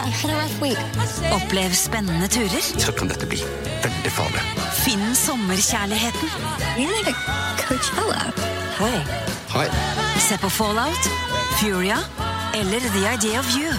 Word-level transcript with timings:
Opplev 0.00 1.74
spennende 1.76 2.28
turer. 2.32 2.62
Så 2.62 2.92
kan 2.96 3.10
dette 3.10 3.26
bli 3.28 3.40
veldig 3.84 4.12
farlig. 4.14 4.42
Finn 4.80 5.14
sommerkjærligheten. 5.18 6.28
Hei. 8.80 9.00
Hei. 9.52 9.66
Se 10.24 10.38
på 10.40 10.48
Fallout, 10.48 11.08
Furia 11.60 11.98
eller 12.56 12.80
The 12.80 13.02
Idea 13.12 13.40
of 13.42 13.50
You. 13.56 13.72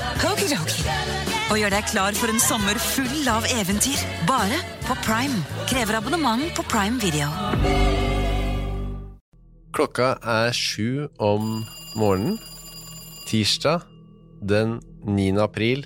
Og 1.51 1.57
gjør 1.59 1.73
deg 1.73 1.87
klar 1.89 2.15
for 2.15 2.31
en 2.31 2.39
sommer 2.39 2.77
full 2.79 3.27
av 3.31 3.47
eventyr. 3.57 3.99
Bare 4.29 4.59
på 4.85 4.97
Prime. 5.03 5.41
Krever 5.71 5.97
abonnement 5.99 6.45
på 6.55 6.65
Prime 6.69 7.01
Video. 7.01 7.31
Klokka 9.73 10.13
er 10.21 10.53
sju 10.53 11.07
om 11.17 11.63
morgenen. 11.95 12.37
Tirsdag 13.27 13.87
den 14.43 14.79
9. 15.07 15.39
april 15.41 15.85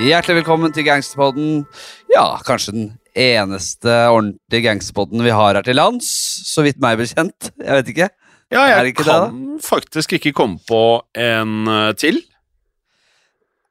Hjertelig 0.00 0.38
velkommen 0.38 0.72
til 0.72 0.86
Gangsterpodden. 0.86 1.66
Ja, 2.08 2.38
kanskje 2.46 2.72
den 2.72 2.86
eneste 3.12 3.92
ordentlige 4.08 4.64
gangsterpodden 4.64 5.20
vi 5.20 5.34
har 5.34 5.58
her 5.58 5.66
til 5.66 5.76
lands. 5.76 6.08
Så 6.48 6.64
vidt 6.64 6.80
meg 6.80 6.96
bekjent. 6.96 7.50
Jeg 7.60 7.76
vet 7.76 7.90
ikke. 7.92 8.08
Ja, 8.48 8.62
jeg 8.70 8.94
ikke 8.94 9.04
kan 9.04 9.36
det, 9.36 9.60
faktisk 9.66 10.14
ikke 10.16 10.32
komme 10.34 10.56
på 10.64 10.80
en 11.20 11.68
eh, 11.68 11.90
til. 12.00 12.22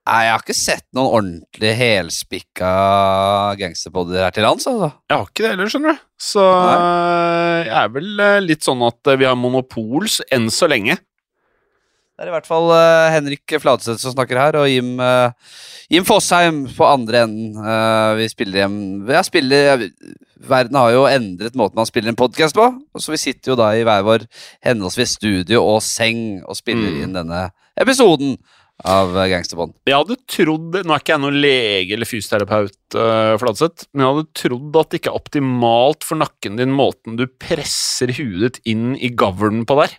Nei, 0.05 0.19
jeg 0.27 0.35
har 0.35 0.45
ikke 0.45 0.57
sett 0.57 0.85
noen 0.93 1.09
ordentlig 1.17 1.73
helspikka 1.81 2.69
gangsterpodder 3.59 4.27
her 4.27 4.37
til 4.37 4.45
lands, 4.45 4.69
altså. 4.69 4.93
Jeg 5.09 5.17
har 5.17 5.27
ikke 5.33 5.43
det 5.47 5.51
heller, 5.55 5.73
skjønner 5.73 5.97
du. 5.97 6.07
Så 6.29 6.45
Nei. 6.45 6.79
jeg 7.65 7.75
er 7.81 7.91
vel 7.97 8.25
eh, 8.27 8.39
litt 8.45 8.69
sånn 8.69 8.85
at 8.85 9.09
eh, 9.09 9.17
vi 9.17 9.27
har 9.31 9.37
monopols 9.37 10.21
enn 10.29 10.45
så 10.53 10.69
lenge. 10.69 11.01
Det 12.19 12.25
er 12.25 12.33
i 12.33 12.35
hvert 12.35 12.49
fall 12.49 12.65
uh, 12.67 13.07
Henrik 13.13 13.53
Fladseth 13.63 14.01
som 14.01 14.11
snakker 14.11 14.35
her, 14.35 14.57
og 14.59 14.65
Jim, 14.67 14.89
uh, 14.99 15.31
Jim 15.87 16.03
Fosheim 16.03 16.65
på 16.75 16.83
andre 16.83 17.21
enden. 17.23 17.53
Uh, 17.55 18.17
vi 18.19 18.25
spiller 18.27 18.65
hjem 18.65 18.75
Jeg 19.07 19.27
spiller 19.29 19.85
Verden 20.49 20.75
har 20.75 20.91
jo 20.91 21.05
endret 21.07 21.55
måten 21.55 21.79
man 21.79 21.87
spiller 21.87 22.11
en 22.11 22.19
podkast 22.19 22.55
på, 22.59 22.65
så 22.99 23.13
vi 23.15 23.19
sitter 23.23 23.53
jo 23.53 23.57
da 23.59 23.69
i 23.75 23.85
hver 23.87 24.03
vår 24.03 24.25
henholdsvis 24.67 25.15
studio 25.15 25.63
og 25.63 25.79
seng 25.83 26.41
og 26.43 26.59
spiller 26.59 26.91
Mm. 26.91 26.99
inn 27.05 27.15
denne 27.15 27.39
episoden 27.79 28.35
av 28.83 29.15
Gangsterbånd. 29.15 29.73
Jeg 29.87 29.95
hadde 29.99 30.15
trodd 30.31 30.77
Nå 30.87 30.93
er 30.95 31.01
ikke 31.01 31.11
jeg 31.15 31.23
noen 31.23 31.39
lege 31.43 31.95
eller 31.95 32.07
fysioterapeut, 32.07 32.77
uh, 32.99 33.35
Fladseth, 33.39 33.87
men 33.93 34.03
jeg 34.03 34.13
hadde 34.13 34.27
trodd 34.43 34.79
at 34.83 34.91
det 34.91 35.01
ikke 35.01 35.11
er 35.11 35.19
optimalt 35.23 36.07
for 36.07 36.19
nakken 36.19 36.59
din 36.59 36.75
måten 36.75 37.15
du 37.19 37.25
presser 37.31 38.11
huet 38.19 38.59
ditt 38.59 38.61
inn 38.75 38.93
i 38.99 39.11
gavlen 39.11 39.63
på 39.67 39.79
der. 39.81 39.95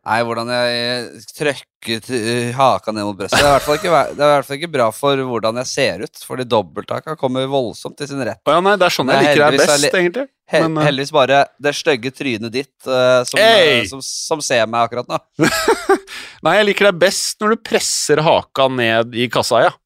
Nei, 0.00 0.22
hvordan 0.24 0.48
jeg 0.48 1.22
trøkket 1.36 2.06
eh, 2.16 2.46
haka 2.56 2.92
ned 2.96 3.04
mot 3.04 3.18
brøstet. 3.18 3.42
Det 3.42 3.50
er 3.52 3.76
ikke, 3.76 3.98
det 4.16 4.24
er 4.24 4.30
i 4.30 4.36
hvert 4.38 4.46
fall 4.48 4.56
ikke 4.56 4.70
bra 4.72 4.86
for 4.96 5.20
hvordan 5.28 5.60
jeg 5.60 5.68
ser 5.68 6.04
ut, 6.06 6.22
fordi 6.24 6.46
dobbelthaka 6.48 7.16
kommer 7.20 7.44
voldsomt 7.52 7.98
til 8.00 8.08
sin 8.08 8.22
rett. 8.24 8.40
Oh, 8.48 8.54
ja, 8.56 8.62
nei, 8.64 8.78
det 8.80 8.88
er 8.88 8.96
sånn 8.96 9.12
jeg 9.12 9.26
liker 9.26 9.42
deg 9.44 9.60
best, 9.60 9.82
li- 9.84 9.92
egentlig. 10.00 10.24
He 10.50 10.62
Men, 10.64 10.78
eh, 10.80 10.88
heldigvis 10.88 11.12
bare 11.14 11.42
det 11.62 11.74
stygge 11.78 12.10
trynet 12.16 12.50
ditt 12.54 12.88
uh, 12.88 13.20
som, 13.28 13.38
eh, 13.44 13.84
som, 13.92 14.00
som 14.02 14.40
ser 14.42 14.64
meg 14.72 14.88
akkurat 14.88 15.12
nå. 15.12 15.20
Nei, 16.46 16.56
jeg 16.56 16.70
liker 16.70 16.88
deg 16.88 16.98
best 17.04 17.36
når 17.44 17.54
du 17.54 17.62
presser 17.68 18.24
haka 18.24 18.70
ned 18.72 19.14
i 19.14 19.28
kassa, 19.30 19.60
ja. 19.68 19.76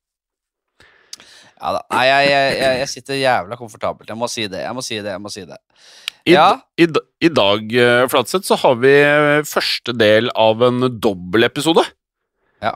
Ja 1.60 1.72
da. 1.76 1.82
Nei, 1.94 2.04
jeg, 2.08 2.30
jeg, 2.30 2.78
jeg, 2.80 2.88
sitter 2.90 3.18
jævla 3.20 3.56
komfortabelt. 3.60 4.08
Jeg 4.10 4.18
må 4.20 4.28
si 4.30 4.46
det. 4.50 4.62
Jeg 4.66 4.74
må 4.76 4.82
si 4.84 4.96
det, 4.98 5.12
jeg 5.14 5.22
må 5.22 5.30
si 5.32 5.44
det. 5.48 5.58
I, 6.24 6.32
Ja. 6.34 6.46
i, 6.80 6.86
d- 6.88 7.02
I 7.20 7.28
dag, 7.28 7.72
eh, 7.76 8.06
Flatseth, 8.08 8.46
så 8.48 8.56
har 8.62 8.74
vi 8.80 8.92
eh, 8.96 9.42
første 9.46 9.92
del 9.96 10.30
av 10.40 10.62
en 10.66 10.86
dobbeltepisode. 11.00 11.84
Ja. 12.64 12.72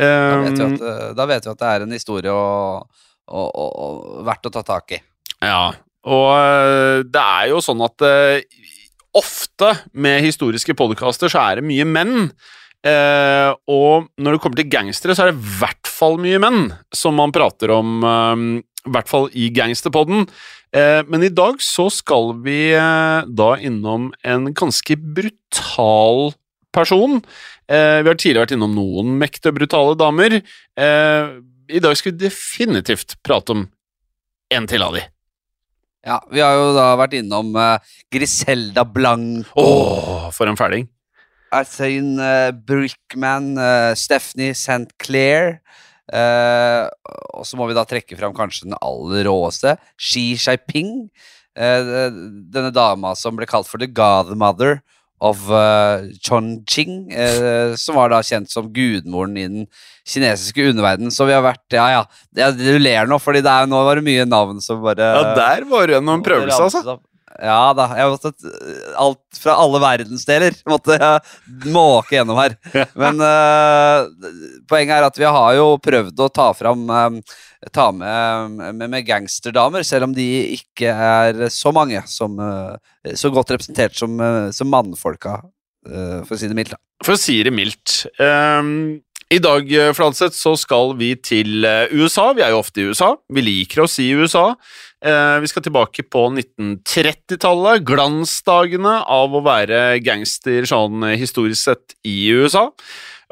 Da 0.00 0.40
vet, 0.42 0.58
vi 0.58 0.66
at, 0.66 0.84
eh, 0.88 1.08
da 1.18 1.26
vet 1.30 1.46
vi 1.46 1.52
at 1.52 1.60
det 1.62 1.68
er 1.76 1.84
en 1.86 1.92
historie 1.94 2.32
å, 2.32 2.80
å, 3.28 3.42
å, 3.44 3.88
verdt 4.26 4.48
å 4.48 4.54
ta 4.56 4.62
tak 4.66 4.96
i. 4.96 5.00
Ja, 5.44 5.72
og 6.02 7.06
det 7.12 7.22
er 7.22 7.50
jo 7.52 7.60
sånn 7.62 7.82
at 7.86 8.02
ofte 9.14 9.68
med 9.92 10.22
historiske 10.24 10.74
podcaster 10.78 11.30
så 11.30 11.42
er 11.50 11.60
det 11.60 11.66
mye 11.68 11.84
menn. 11.86 12.30
Eh, 12.82 13.50
og 13.70 14.08
når 14.18 14.34
det 14.34 14.42
kommer 14.42 14.58
til 14.58 14.70
gangstere, 14.72 15.14
så 15.14 15.24
er 15.24 15.30
det 15.32 15.38
i 15.38 15.54
hvert 15.60 15.86
fall 15.90 16.18
mye 16.22 16.40
menn 16.42 16.64
som 16.94 17.14
man 17.18 17.34
prater 17.34 17.70
om, 17.70 18.02
eh, 18.02 18.42
i 18.82 18.90
hvert 18.90 19.10
fall 19.10 19.28
i 19.38 19.48
gangsterpodden. 19.54 20.26
Eh, 20.74 21.02
men 21.06 21.22
i 21.22 21.30
dag 21.30 21.60
så 21.62 21.86
skal 21.92 22.32
vi 22.42 22.72
da 22.72 23.50
innom 23.60 24.10
en 24.24 24.52
ganske 24.56 24.96
brutal 24.96 26.32
person. 26.72 27.20
Eh, 27.68 28.00
vi 28.02 28.08
har 28.10 28.18
tidligere 28.18 28.46
vært 28.46 28.56
innom 28.56 28.74
noen 28.74 29.16
mektige 29.20 29.54
brutale 29.54 29.94
damer. 30.00 30.40
Eh, 30.76 31.40
I 31.72 31.80
dag 31.80 31.96
skal 31.96 32.12
vi 32.12 32.26
definitivt 32.26 33.14
prate 33.24 33.54
om 33.54 33.66
en 34.52 34.66
til 34.68 34.82
av 34.82 34.96
de. 34.96 35.04
Ja, 36.04 36.18
Vi 36.28 36.40
har 36.42 36.56
jo 36.58 36.72
da 36.74 36.96
vært 36.98 37.14
innom 37.14 37.54
Griselda 38.10 38.82
Blanco, 38.84 39.54
Åh, 39.62 40.30
for 40.34 40.50
en 40.50 40.58
fæling. 40.58 40.88
Arthane 41.52 42.16
uh, 42.18 42.50
Brickman, 42.52 43.52
eh, 43.60 43.92
Stephanie 43.98 44.54
St. 44.56 44.88
Clair. 44.98 45.60
eh, 46.12 46.88
og 47.36 47.44
så 47.46 47.56
må 47.56 47.68
vi 47.70 47.76
da 47.76 47.84
trekke 47.88 48.16
fram 48.18 48.34
kanskje 48.36 48.66
den 48.66 48.74
aller 48.82 49.24
råeste, 49.28 49.76
Xi 50.00 50.32
Jinping. 50.36 51.10
eh, 51.56 52.10
denne 52.52 52.72
dama 52.72 53.14
som 53.16 53.36
ble 53.36 53.46
kalt 53.46 53.68
for 53.68 53.78
the 53.78 53.86
godmother 53.86 54.80
of 55.22 55.38
uh, 55.54 56.02
Chongqing, 56.26 57.12
eh, 57.14 57.76
som 57.78 57.94
var 57.94 58.08
da 58.10 58.18
kjent 58.26 58.50
som 58.50 58.66
gudmoren 58.74 59.36
i 59.38 59.44
den 59.46 59.68
kinesiske 60.08 60.64
underverden. 60.72 61.12
Så 61.14 61.28
vi 61.28 61.36
har 61.36 61.44
vært 61.46 61.76
Ja, 61.76 62.02
ja, 62.34 62.48
du 62.50 62.78
ler 62.80 63.06
nå, 63.06 63.20
fordi 63.22 63.38
det 63.44 63.52
er, 63.52 63.68
nå 63.70 63.84
var 63.86 64.00
det 64.00 64.04
mye 64.08 64.24
navn 64.26 64.58
som 64.64 64.80
bare 64.82 64.98
Ja, 65.14 65.22
der 65.38 65.68
var 65.70 65.86
det 65.86 66.00
noen 66.02 66.24
prøvelser, 66.26 66.66
altså. 66.66 66.98
Ja 67.40 67.72
da. 67.76 67.86
Jeg 67.96 68.10
måtte 68.12 68.32
eh, 68.50 68.90
Alt 69.00 69.40
fra 69.40 69.54
alle 69.62 69.80
verdensdeler 69.82 70.56
måtte 70.72 70.98
jeg 70.98 71.70
måke 71.72 72.16
gjennom 72.16 72.40
her. 72.40 72.56
Men 72.98 73.22
uh, 73.22 74.04
poenget 74.70 74.98
er 74.98 75.06
at 75.06 75.20
vi 75.20 75.28
har 75.28 75.56
jo 75.56 75.70
prøvd 75.82 76.22
å 76.22 76.30
ta 76.32 76.50
fram 76.56 76.84
um, 76.90 77.22
Ta 77.72 77.92
med, 77.94 78.56
med, 78.74 78.88
med 78.90 79.04
gangsterdamer, 79.06 79.84
selv 79.86 80.08
om 80.08 80.14
de 80.16 80.24
ikke 80.56 80.90
er 80.90 81.44
så 81.54 81.70
mange 81.70 82.00
som 82.10 82.34
uh, 82.42 82.74
Så 83.14 83.30
godt 83.30 83.54
representert 83.54 83.94
som, 83.94 84.18
uh, 84.18 84.50
som 84.54 84.70
mannfolka, 84.72 85.38
for 85.82 86.34
å 86.34 86.38
si 86.38 86.46
det 86.50 86.54
mildt. 86.54 86.74
da. 86.74 86.78
For 87.02 87.16
å 87.16 87.18
si 87.18 87.40
det 87.42 87.50
mildt. 87.54 88.04
Um 88.22 89.00
I 89.32 89.38
dag 89.42 89.70
Fladseth, 89.96 90.36
så 90.36 90.52
skal 90.60 90.92
vi 90.98 91.14
til 91.16 91.64
USA. 91.64 92.28
Vi 92.36 92.42
er 92.44 92.52
jo 92.52 92.60
ofte 92.60 92.82
i 92.82 92.90
USA. 92.90 93.14
Vi 93.32 93.42
liker 93.42 93.86
oss 93.86 93.96
i 94.02 94.10
USA. 94.12 94.52
Eh, 95.02 95.40
vi 95.42 95.48
skal 95.50 95.64
tilbake 95.66 96.04
på 96.06 96.28
1930-tallet. 96.30 97.82
Glansdagene 97.88 99.00
av 99.10 99.34
å 99.34 99.42
være 99.42 99.98
gangster 100.04 100.62
sånn 100.68 101.02
eh, 101.08 101.16
historisk 101.18 101.58
sett 101.58 101.96
i 102.06 102.30
USA. 102.30 102.68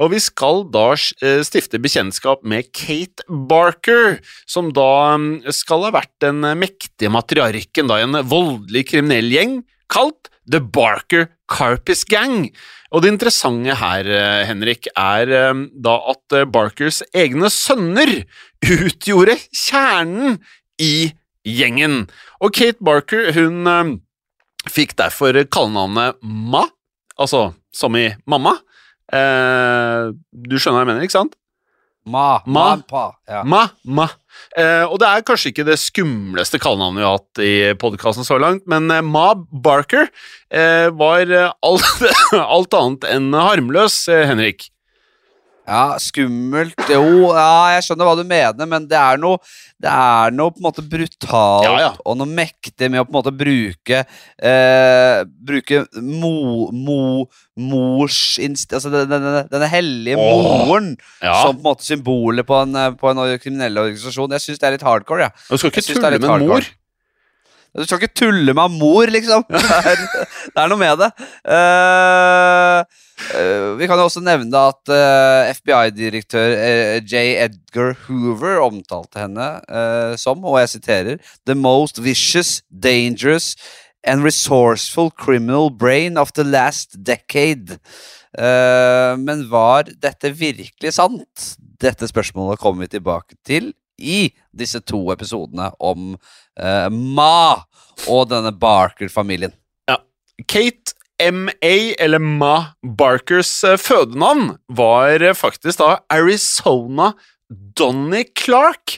Og 0.02 0.10
vi 0.10 0.18
skal 0.22 0.64
da 0.74 0.88
eh, 0.96 1.44
stifte 1.46 1.78
bekjentskap 1.78 2.42
med 2.42 2.72
Kate 2.74 3.22
Barker, 3.28 4.18
som 4.50 4.72
da 4.74 5.14
mm, 5.14 5.46
skal 5.54 5.86
ha 5.86 5.94
vært 6.00 6.16
den 6.24 6.42
mektige 6.58 7.12
matriarken 7.14 7.90
da, 7.90 8.00
i 8.00 8.08
en 8.08 8.18
voldelig 8.26 8.88
kriminell 8.90 9.30
gjeng 9.30 9.60
kalt 9.90 10.26
The 10.50 10.58
Barker 10.58 11.28
Carpis 11.50 12.02
Gang. 12.10 12.48
Og 12.90 13.04
det 13.04 13.14
interessante 13.14 13.76
her, 13.78 14.08
Henrik, 14.48 14.88
er 14.98 15.30
da 15.54 15.94
at 16.10 16.34
Barkers 16.50 17.04
egne 17.14 17.46
sønner 17.54 18.10
utgjorde 18.66 19.36
kjernen 19.54 20.40
i 20.82 21.12
gjengen. 21.58 22.04
Og 22.40 22.54
Kate 22.56 22.82
Barker, 22.84 23.30
hun 23.36 23.66
eh, 23.70 23.94
fikk 24.70 24.96
derfor 25.00 25.36
kallenavnet 25.50 26.18
Ma, 26.22 26.66
altså 27.20 27.50
som 27.74 27.96
i 27.96 28.08
mamma. 28.28 28.56
Uh, 29.10 30.14
du 30.30 30.56
skjønner 30.58 30.80
hva 30.80 30.84
jeg 30.84 30.90
mener, 30.92 31.06
ikke 31.06 31.18
sant? 31.18 31.36
Ma. 32.10 32.40
Ma. 32.48 32.64
Ma. 32.90 33.04
Ja. 33.28 33.42
Ma, 33.46 33.64
ma. 33.84 34.06
Uh, 34.56 34.86
og 34.86 34.96
det 35.02 35.08
er 35.08 35.24
kanskje 35.26 35.52
ikke 35.52 35.66
det 35.68 35.76
skumleste 35.82 36.60
kallenavnet 36.62 37.02
vi 37.02 37.06
har 37.06 37.18
hatt 37.18 37.42
i 37.44 37.54
podkasten 37.80 38.26
så 38.26 38.38
langt, 38.40 38.64
men 38.70 38.90
uh, 38.90 39.02
Ma 39.04 39.32
Barker 39.36 40.10
var 40.50 41.30
alt, 41.30 42.06
alt 42.56 42.74
annet 42.74 43.04
enn 43.06 43.28
harmløs, 43.36 44.02
Henrik. 44.10 44.66
Ja, 45.70 45.84
skummelt 46.02 46.88
Jo, 46.90 47.30
ja, 47.30 47.76
jeg 47.76 47.84
skjønner 47.86 48.08
hva 48.08 48.14
du 48.18 48.24
mener, 48.26 48.66
men 48.66 48.88
det 48.90 48.98
er 48.98 49.20
noe 49.22 49.38
Det 49.80 49.90
er 49.90 50.34
noe 50.34 50.50
på 50.50 50.58
en 50.58 50.66
måte 50.66 50.82
brutalt 50.82 51.68
Ja, 51.68 51.74
ja. 51.84 51.90
og 52.02 52.18
noe 52.18 52.26
mektig 52.26 52.90
med 52.90 53.02
å 53.02 53.06
på 53.06 53.14
en 53.14 53.18
måte 53.20 53.34
bruke 53.36 54.02
eh, 54.02 55.20
Bruke 55.50 55.84
mo, 56.02 56.70
mo, 56.74 56.98
mors 57.60 58.20
inst... 58.42 58.74
Altså 58.74 58.90
denne, 58.92 59.06
denne, 59.12 59.44
denne 59.52 59.70
hellige 59.70 60.18
Åh, 60.18 60.42
moren 60.42 60.92
som 61.20 61.54
på 61.54 61.60
en 61.60 61.68
måte 61.68 61.86
symbolet 61.86 62.46
på 62.48 62.58
en, 62.64 62.76
på 62.98 63.10
en 63.12 63.22
kriminell 63.40 63.78
organisasjon. 63.84 64.34
Jeg 64.36 64.46
syns 64.46 64.60
det 64.60 64.68
er 64.68 64.76
litt 64.76 64.86
hardcore, 64.86 65.28
Ja. 65.28 65.32
Du 65.50 65.58
skal 65.60 65.72
ikke 65.72 65.86
tulle 65.86 66.18
med 66.18 66.26
en 66.26 66.46
mor. 66.48 66.66
Du 67.70 67.84
skal 67.86 68.00
ikke 68.00 68.18
tulle 68.18 68.54
med 68.56 68.78
mor, 68.80 69.10
liksom. 69.10 69.44
Det 69.50 69.60
er, 69.62 70.00
det 70.50 70.58
er 70.58 70.70
noe 70.70 70.80
med 70.80 70.98
det. 70.98 71.10
Uh, 71.46 72.80
uh, 73.30 73.68
vi 73.78 73.86
kan 73.86 74.00
jo 74.00 74.08
også 74.08 74.22
nevne 74.26 74.62
at 74.72 74.90
uh, 74.90 75.50
FBI-direktør 75.54 76.56
eh, 76.56 76.96
J. 77.04 77.22
Edgar 77.46 77.94
Hoover 78.06 78.58
omtalte 78.64 79.22
henne 79.22 79.48
som, 80.18 80.42
og 80.44 80.58
jeg 80.62 80.74
siterer, 80.74 81.20
The 81.46 81.54
most 81.54 82.02
vicious, 82.02 82.60
dangerous 82.70 83.54
and 84.02 84.24
resourceful 84.24 85.10
criminal 85.10 85.70
brain 85.70 86.18
of 86.18 86.32
the 86.32 86.44
last 86.44 86.96
decade. 87.06 87.78
Men 88.32 89.42
var 89.50 89.90
dette 90.00 90.30
virkelig 90.32 90.94
sant? 90.94 91.50
Dette 91.82 92.08
spørsmålet 92.08 92.60
kommer 92.62 92.86
vi 92.86 92.94
tilbake 92.94 93.36
til 93.44 93.72
i 94.00 94.30
disse 94.56 94.80
to 94.88 95.02
episodene 95.12 95.70
om 95.78 96.14
eh, 96.60 96.86
Ma 96.90 97.64
og 98.08 98.28
denne 98.30 98.52
Barker-familien. 98.56 99.52
Kate 100.48 100.94
M.A., 101.20 101.94
eller 102.00 102.22
Ma 102.22 102.72
Barkers 102.82 103.52
eh, 103.64 103.76
fødenavn, 103.80 104.54
var 104.72 105.20
eh, 105.20 105.36
faktisk 105.36 105.82
da 105.82 105.98
Arizona 106.12 107.12
Donnie 107.50 108.28
Clark. 108.36 108.96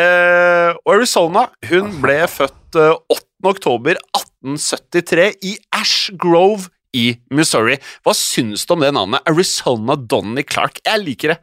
Eh, 0.00 0.72
og 0.82 0.94
Arizona 0.96 1.46
hun 1.70 1.92
ble 2.02 2.24
født 2.30 2.78
eh, 2.78 2.96
8. 3.12 3.26
oktober 3.50 4.00
1873 4.16 5.30
i 5.46 5.56
Ash 5.76 6.10
Grove 6.18 6.70
i 6.96 7.12
Missouri. 7.30 7.78
Hva 8.02 8.14
syns 8.16 8.66
du 8.66 8.74
om 8.74 8.82
det 8.82 8.90
navnet? 8.96 9.22
Arizona 9.30 9.94
Donnie 9.94 10.46
Clark. 10.46 10.82
Jeg 10.86 11.04
liker 11.04 11.34
det. 11.34 11.38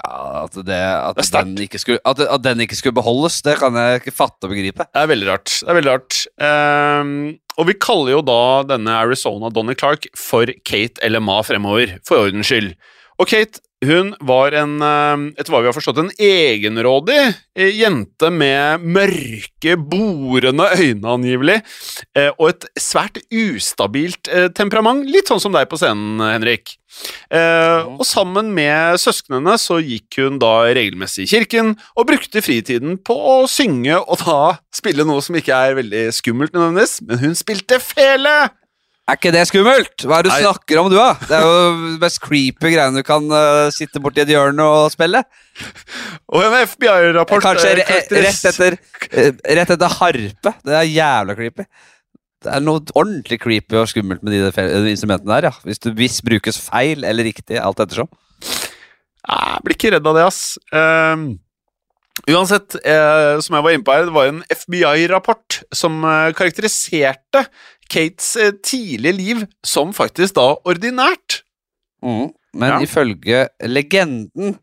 Ja, 0.00 0.44
at, 0.46 0.56
det, 0.64 0.76
at, 0.80 1.18
Det 1.18 1.30
den 1.34 1.56
ikke 1.60 1.78
skulle, 1.80 2.00
at, 2.08 2.20
at 2.24 2.42
den 2.44 2.62
ikke 2.64 2.78
skulle 2.78 2.96
beholdes, 2.96 3.42
det 3.44 3.58
kan 3.60 3.76
jeg 3.76 4.00
ikke 4.00 4.14
fatte 4.16 4.48
og 4.48 4.54
begripe. 4.54 4.86
Det 4.88 5.02
er 5.02 5.10
veldig 5.10 5.28
rart. 5.28 5.52
Det 5.60 5.68
er 5.68 5.78
veldig 5.78 5.92
rart. 5.92 6.20
Um, 6.40 7.10
og 7.60 7.68
vi 7.68 7.76
kaller 7.76 8.14
jo 8.14 8.22
da 8.24 8.40
denne 8.70 8.94
Arizona 9.02 9.50
Donnie 9.52 9.76
Clark 9.76 10.08
for 10.16 10.48
Kate 10.64 11.02
eller 11.04 11.20
Ma 11.20 11.40
fremover, 11.44 11.98
for 12.08 12.24
ordens 12.24 12.48
skyld. 12.48 12.72
Og 13.20 13.28
Kate 13.28 13.60
hun 13.86 14.12
var 14.20 14.52
en, 14.56 14.74
ehm, 14.84 15.22
etter 15.38 15.52
hva 15.52 15.62
vi 15.62 15.70
har 15.70 15.76
forstått, 15.76 16.00
en 16.02 16.12
egenrådig 16.20 17.20
eh, 17.56 17.70
jente 17.72 18.28
med 18.32 18.84
mørke, 18.84 19.76
borende 19.80 20.68
øyne 20.76 21.14
angivelig, 21.14 21.60
eh, 22.16 22.28
og 22.36 22.50
et 22.50 22.68
svært 22.80 23.22
ustabilt 23.32 24.28
eh, 24.28 24.50
temperament, 24.52 25.08
litt 25.08 25.32
sånn 25.32 25.40
som 25.40 25.56
deg 25.56 25.70
på 25.70 25.80
scenen, 25.80 26.20
Henrik. 26.20 26.76
Eh, 27.32 27.86
og 27.86 28.04
sammen 28.04 28.50
med 28.52 29.00
søsknene 29.00 29.56
så 29.62 29.78
gikk 29.80 30.20
hun 30.20 30.40
da 30.42 30.68
regelmessig 30.74 31.24
i 31.24 31.30
kirken 31.30 31.76
og 31.94 32.08
brukte 32.10 32.42
fritiden 32.44 32.98
på 32.98 33.14
å 33.14 33.36
synge 33.48 33.96
og 34.00 34.20
da 34.26 34.40
spille 34.74 35.06
noe 35.08 35.22
som 35.24 35.38
ikke 35.38 35.56
er 35.56 35.78
veldig 35.78 36.08
skummelt 36.16 36.56
nødvendigvis, 36.56 36.98
men 37.06 37.22
hun 37.22 37.38
spilte 37.38 37.80
fele! 37.80 38.50
Er 39.10 39.18
ikke 39.18 39.32
det 39.34 39.42
skummelt? 39.48 40.04
Hva 40.06 40.20
er 40.20 40.26
det 40.26 40.30
du 40.30 40.36
Nei. 40.36 40.42
snakker 40.44 40.78
om, 40.78 40.88
du, 40.92 40.94
da? 40.94 41.08
Det 41.18 41.34
er 41.34 41.42
jo 41.42 41.54
det 41.96 42.02
mest 42.04 42.20
creepy 42.22 42.70
greiene 42.70 43.02
du 43.02 43.06
kan 43.06 43.24
uh, 43.26 43.66
sitte 43.74 43.98
borti 44.02 44.22
et 44.22 44.30
hjørne 44.30 44.62
og 44.62 44.92
spille. 44.94 45.24
Og 46.30 46.44
en 46.46 46.54
FBI-rapport 46.70 47.42
Kanskje 47.42 47.72
eh, 47.72 47.80
re 47.80 48.22
rett 48.22 48.44
etter 48.52 48.76
eh, 48.78 49.32
Rett 49.58 49.72
etter 49.74 49.96
harpe. 49.96 50.52
Det 50.62 50.76
er 50.78 50.86
jævla 50.86 51.34
creepy. 51.40 51.66
Det 52.40 52.54
er 52.54 52.62
noe 52.62 52.84
ordentlig 52.94 53.40
creepy 53.42 53.80
og 53.80 53.90
skummelt 53.90 54.22
med 54.22 54.36
de 54.36 54.52
de 54.54 54.94
instrumentene 54.94 55.34
der, 55.34 55.50
ja. 55.50 55.66
Hvis 55.66 55.82
det 55.82 55.96
hvis 55.98 56.22
brukes 56.24 56.60
feil 56.62 57.02
eller 57.04 57.26
riktig, 57.26 57.58
alt 57.58 57.82
ettersom. 57.82 58.08
Jeg 58.40 59.64
blir 59.64 59.76
ikke 59.76 59.94
redd 59.96 60.06
av 60.06 60.20
det, 60.20 60.28
ass. 60.30 60.44
Um, 60.70 61.26
uansett, 62.30 62.78
eh, 62.84 63.40
som 63.42 63.58
jeg 63.58 63.66
var 63.66 63.74
inne 63.74 63.84
på 63.84 63.96
her, 63.96 64.06
det 64.06 64.14
var 64.14 64.30
en 64.30 64.40
FBI-rapport 64.54 65.60
som 65.76 65.98
eh, 66.04 66.30
karakteriserte 66.36 67.44
Kates 67.90 68.34
eh, 68.38 68.52
tidlige 68.64 69.16
liv 69.16 69.44
som 69.66 69.94
faktisk 69.96 70.36
da 70.38 70.52
ordinært. 70.68 71.42
Mm. 72.04 72.30
Men 72.54 72.72
Ja. 72.72 72.80
ifølge 72.82 73.48
legenden 73.62 74.58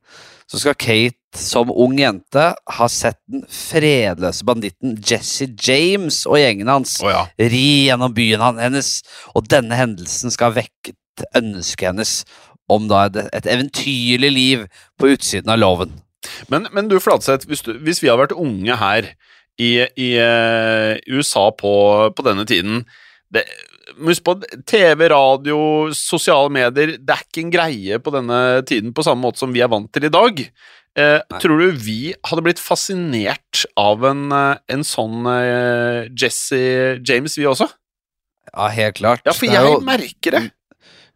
så 0.48 0.60
skal 0.60 0.76
Kate 0.76 1.16
som 1.38 1.72
ung 1.72 1.98
jente 2.00 2.56
ha 2.56 2.88
sett 2.88 3.20
den 3.28 3.44
fredløse 3.52 4.46
banditten 4.48 4.96
Jesse 5.04 5.48
James 5.68 6.26
og 6.26 6.40
gjengen 6.40 6.72
hans 6.72 6.98
oh, 7.04 7.12
ja. 7.12 7.26
ri 7.40 7.88
gjennom 7.88 8.16
byen 8.16 8.60
hennes, 8.60 9.04
og 9.36 9.48
denne 9.52 9.76
hendelsen 9.76 10.32
skal 10.34 10.52
ha 10.52 10.62
vekket 10.62 11.28
ønsket 11.36 11.92
hennes 11.92 12.14
om 12.72 12.88
da 12.90 13.06
et, 13.08 13.20
et 13.34 13.48
eventyrlig 13.48 14.32
liv 14.32 14.66
på 15.00 15.14
utsiden 15.14 15.52
av 15.54 15.60
loven. 15.62 15.94
Men, 16.52 16.68
men 16.74 16.90
du, 16.92 16.98
Fladseth, 17.00 17.48
hvis, 17.48 17.64
hvis 17.64 18.02
vi 18.04 18.10
har 18.12 18.20
vært 18.20 18.36
unge 18.36 18.76
her 18.80 19.12
i, 19.58 19.72
i 19.96 20.10
eh, 20.22 20.98
USA 21.08 21.50
på, 21.56 21.74
på 22.14 22.26
denne 22.26 22.46
tiden 22.50 22.84
det, 23.34 23.44
Husk 23.98 24.24
på 24.28 24.36
TV, 24.68 25.08
radio, 25.10 25.58
sosiale 25.96 26.52
medier 26.54 26.98
Det 27.00 27.14
er 27.14 27.24
ikke 27.24 27.44
en 27.46 27.54
greie 27.54 28.00
på 28.04 28.12
denne 28.14 28.40
tiden 28.68 28.92
på 28.96 29.06
samme 29.06 29.24
måte 29.24 29.42
som 29.42 29.54
vi 29.56 29.64
er 29.64 29.72
vant 29.72 29.90
til 29.96 30.06
i 30.10 30.12
dag. 30.14 30.42
Eh, 30.98 31.20
tror 31.42 31.62
du 31.62 31.80
vi 31.86 32.14
hadde 32.26 32.44
blitt 32.46 32.62
fascinert 32.62 33.64
av 33.80 34.04
en, 34.10 34.28
eh, 34.34 34.58
en 34.74 34.86
sånn 34.86 35.28
eh, 35.30 36.10
Jesse 36.18 36.60
James, 37.06 37.38
vi 37.38 37.46
også? 37.50 37.70
Ja, 38.54 38.70
helt 38.74 38.98
klart. 39.00 39.22
Ja, 39.26 39.34
for 39.38 39.46
jeg 39.46 39.62
jo- 39.62 39.82
merker 39.86 40.32
det. 40.40 40.44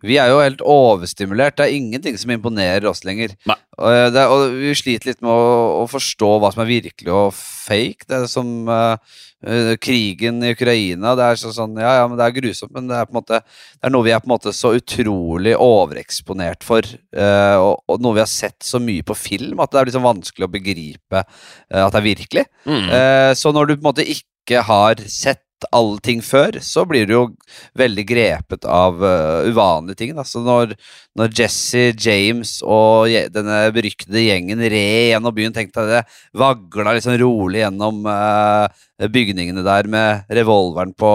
Vi 0.01 0.17
er 0.17 0.29
jo 0.31 0.39
helt 0.41 0.61
overstimulert. 0.65 1.55
Det 1.57 1.67
er 1.67 1.77
ingenting 1.77 2.17
som 2.17 2.31
imponerer 2.33 2.87
oss 2.89 3.03
lenger. 3.05 3.35
Og, 3.47 3.87
eh, 3.91 4.09
det, 4.09 4.23
og 4.25 4.55
vi 4.57 4.73
sliter 4.73 5.11
litt 5.11 5.21
med 5.21 5.29
å, 5.29 5.83
å 5.83 5.89
forstå 5.89 6.39
hva 6.41 6.49
som 6.53 6.63
er 6.63 6.71
virkelig 6.71 7.11
og 7.13 7.33
fake. 7.37 8.07
Det 8.07 8.23
er 8.23 8.27
som 8.31 8.67
eh, 8.69 8.97
krigen 9.81 10.41
i 10.45 10.51
Ukraina. 10.53 11.15
Det 11.17 11.25
er 11.25 11.39
sånn, 11.41 11.53
sånn, 11.55 11.77
ja, 11.81 11.95
ja, 11.99 12.07
men 12.09 12.19
det 12.19 12.27
er 12.27 12.35
grusomt, 12.35 12.73
men 12.75 12.89
det 12.89 12.97
er 12.97 13.07
på 13.09 13.15
en 13.15 13.19
måte 13.19 13.39
Det 13.41 13.87
er 13.87 13.93
noe 13.93 14.05
vi 14.05 14.13
er 14.13 14.21
på 14.21 14.29
en 14.29 14.33
måte 14.35 14.53
så 14.53 14.73
utrolig 14.77 15.55
overeksponert 15.57 16.65
for, 16.65 16.85
eh, 16.85 17.57
og, 17.57 17.81
og 17.89 18.03
noe 18.03 18.19
vi 18.19 18.23
har 18.23 18.29
sett 18.29 18.59
så 18.65 18.81
mye 18.81 19.05
på 19.07 19.17
film, 19.17 19.61
at 19.63 19.73
det 19.73 19.81
er 19.81 19.89
liksom 19.89 20.05
vanskelig 20.05 20.47
å 20.47 20.53
begripe 20.53 21.23
eh, 21.23 21.81
at 21.81 21.93
det 21.93 22.01
er 22.01 22.09
virkelig. 22.11 22.45
Mm. 22.69 22.91
Eh, 22.97 23.31
så 23.39 23.53
når 23.55 23.71
du 23.71 23.75
på 23.75 23.81
en 23.81 23.89
måte 23.89 24.07
ikke 24.07 24.61
har 24.67 25.01
sett 25.09 25.43
alle 25.75 25.99
ting 26.03 26.21
før, 26.25 26.57
så 26.63 26.83
blir 26.89 27.07
du 27.07 27.13
jo 27.13 27.23
veldig 27.77 28.05
grepet 28.07 28.65
av 28.65 28.97
uh, 29.03 29.47
uvanlige 29.47 29.99
ting. 30.01 30.13
Da. 30.17 30.25
Så 30.27 30.41
når, 30.45 30.73
når 31.19 31.33
Jesse 31.37 31.91
James 31.93 32.57
og 32.65 33.11
denne 33.33 33.61
beryktede 33.75 34.25
gjengen 34.25 34.63
red 34.63 35.11
gjennom 35.11 35.35
byen, 35.37 35.55
tenkte 35.55 35.85
jeg 35.85 35.93
det 35.93 36.41
vagla 36.41 36.97
liksom 36.97 37.17
rolig 37.21 37.63
gjennom 37.63 38.03
uh, 38.09 38.67
bygningene 39.11 39.65
der 39.65 39.89
med 39.91 40.35
revolveren 40.41 40.93
på, 40.97 41.13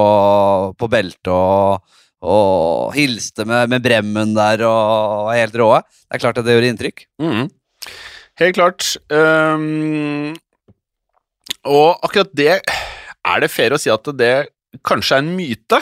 på 0.79 0.91
beltet 0.93 1.33
og, 1.33 1.85
og 2.27 2.97
hilste 2.97 3.47
med, 3.49 3.71
med 3.73 3.85
bremmen 3.85 4.35
der 4.37 4.65
og 4.69 5.31
var 5.31 5.43
helt 5.43 5.61
råe. 5.63 5.85
Det 6.07 6.19
er 6.19 6.27
klart 6.27 6.43
at 6.43 6.49
det 6.49 6.59
gjorde 6.59 6.75
inntrykk. 6.75 7.07
Mhm. 7.23 7.47
Helt 8.37 8.59
klart. 8.59 8.85
Um, 9.09 10.35
og 11.65 11.97
akkurat 12.05 12.35
det 12.37 12.59
Er 13.27 13.43
det 13.43 13.51
fair 13.53 13.75
å 13.75 13.81
si 13.81 13.91
at 13.93 14.09
det 14.19 14.35
kanskje 14.87 15.19
er 15.19 15.25
en 15.25 15.37
myte? 15.37 15.81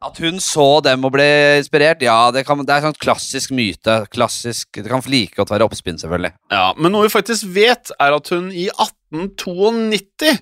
At 0.00 0.16
hun 0.22 0.38
så 0.40 0.78
dem 0.80 1.02
og 1.04 1.12
ble 1.12 1.26
inspirert, 1.58 2.00
ja, 2.00 2.30
det, 2.32 2.46
kan, 2.48 2.62
det 2.64 2.72
er 2.72 2.86
sånn 2.86 2.96
klassisk 2.96 3.52
myte. 3.52 3.98
Klassisk, 4.08 4.70
Det 4.78 4.88
kan 4.88 5.02
like 5.12 5.36
godt 5.36 5.52
være 5.52 5.66
oppspinn, 5.68 5.98
selvfølgelig. 6.00 6.32
Ja, 6.54 6.70
Men 6.78 6.94
noe 6.94 7.04
vi 7.04 7.12
faktisk 7.12 7.50
vet, 7.52 7.92
er 8.00 8.16
at 8.16 8.30
hun 8.32 8.48
i 8.48 8.70
1892 8.72 10.38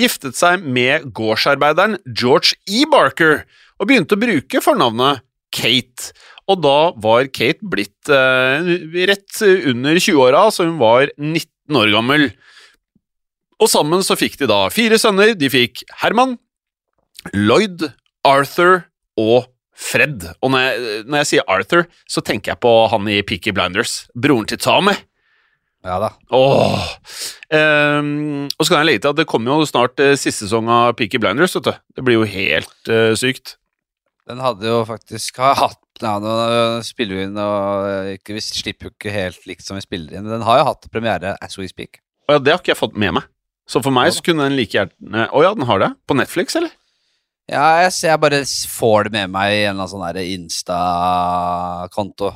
giftet 0.00 0.38
seg 0.38 0.64
med 0.64 1.10
gårdsarbeideren 1.12 1.98
George 2.08 2.56
E. 2.64 2.86
Barker 2.88 3.42
og 3.76 3.90
begynte 3.90 4.16
å 4.16 4.22
bruke 4.22 4.64
fornavnet 4.64 5.20
Kate. 5.52 6.14
Og 6.48 6.62
da 6.64 6.78
var 7.04 7.28
Kate 7.36 7.68
blitt 7.68 8.08
eh, 8.08 8.72
rett 9.10 9.44
under 9.44 10.00
20-åra, 10.00 10.46
så 10.48 10.64
hun 10.70 10.80
var 10.80 11.12
19 11.18 11.78
år 11.82 11.92
gammel. 11.92 12.30
Og 13.62 13.70
sammen 13.70 14.02
så 14.02 14.16
fikk 14.18 14.40
de 14.40 14.48
da 14.50 14.64
fire 14.74 14.98
sønner. 14.98 15.36
De 15.38 15.50
fikk 15.52 15.84
Herman, 16.02 16.34
Lloyd, 17.36 17.86
Arthur 18.26 18.82
og 19.20 19.46
Fred. 19.78 20.26
Og 20.42 20.52
når 20.52 20.64
jeg, 20.64 21.04
når 21.06 21.22
jeg 21.22 21.30
sier 21.30 21.48
Arthur, 21.50 21.86
så 22.10 22.22
tenker 22.24 22.54
jeg 22.54 22.62
på 22.62 22.72
han 22.90 23.08
i 23.10 23.22
Peaky 23.26 23.54
Blinders. 23.54 24.02
Broren 24.18 24.48
til 24.50 24.60
Tommy. 24.62 24.96
Ja 25.82 25.96
da. 25.98 26.12
Åh. 26.30 26.82
Um, 27.50 28.46
og 28.54 28.62
så 28.62 28.70
kan 28.70 28.82
jeg 28.82 28.88
legge 28.88 29.02
til 29.02 29.14
at 29.14 29.18
det 29.18 29.26
kommer 29.30 29.56
jo 29.56 29.66
snart 29.66 29.98
uh, 30.02 30.12
siste 30.14 30.46
sesong 30.46 30.70
av 30.70 30.92
Peaky 30.98 31.18
Blinders. 31.22 31.56
vet 31.58 31.70
du. 31.70 31.72
Det 31.96 32.04
blir 32.06 32.20
jo 32.20 32.28
helt 32.28 32.90
uh, 32.90 33.14
sykt. 33.18 33.56
Den 34.30 34.42
hadde 34.42 34.68
jo 34.68 34.82
faktisk 34.86 35.40
har 35.42 35.58
hatt 35.58 35.80
ja, 36.02 36.16
Nå 36.22 36.32
spiller 36.86 37.18
vi 37.18 37.26
inn, 37.28 37.36
og 37.38 37.86
eh, 37.86 38.14
ikke, 38.16 38.34
vi 38.34 38.42
slipper 38.42 38.88
jo 38.88 38.92
ikke 38.94 39.12
helt 39.14 39.44
likt 39.46 39.62
som 39.62 39.76
vi 39.78 39.84
spiller 39.84 40.16
inn. 40.18 40.26
Den 40.26 40.42
har 40.42 40.58
jo 40.58 40.64
hatt 40.72 40.88
premiere 40.90 41.36
as 41.44 41.54
we 41.60 41.68
speak. 41.70 42.00
Ja, 42.30 42.40
Det 42.42 42.50
har 42.50 42.58
ikke 42.58 42.72
jeg 42.72 42.80
fått 42.80 42.98
med 42.98 43.14
meg. 43.18 43.28
Så 43.72 43.80
for 43.80 43.94
meg 43.94 44.12
så 44.12 44.20
kunne 44.24 44.44
den 44.44 44.58
like 44.58 44.76
gjerne 44.76 45.28
Å 45.32 45.42
ja, 45.46 45.52
den 45.56 45.64
har 45.68 45.80
det? 45.80 45.90
På 46.08 46.16
Netflix, 46.18 46.56
eller? 46.60 46.72
Ja, 47.50 47.82
jeg, 47.82 47.92
jeg 48.04 48.20
bare 48.22 48.42
får 48.70 49.08
det 49.08 49.12
med 49.16 49.32
meg 49.34 49.52
i 49.52 49.62
en 49.64 49.74
eller 49.74 49.88
annen 49.88 50.14
sånn 50.14 50.20
Insta-konto. 50.36 52.30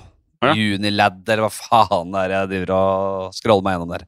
Ja. 0.44 0.52
Unilad, 0.52 1.22
eller 1.24 1.46
hva 1.46 1.52
faen 1.52 2.10
det 2.12 2.24
er 2.26 2.34
jeg 2.34 2.50
driver 2.50 2.72
og 2.76 3.36
scroller 3.36 3.64
meg 3.64 3.76
gjennom 3.76 3.92
der. 3.94 4.04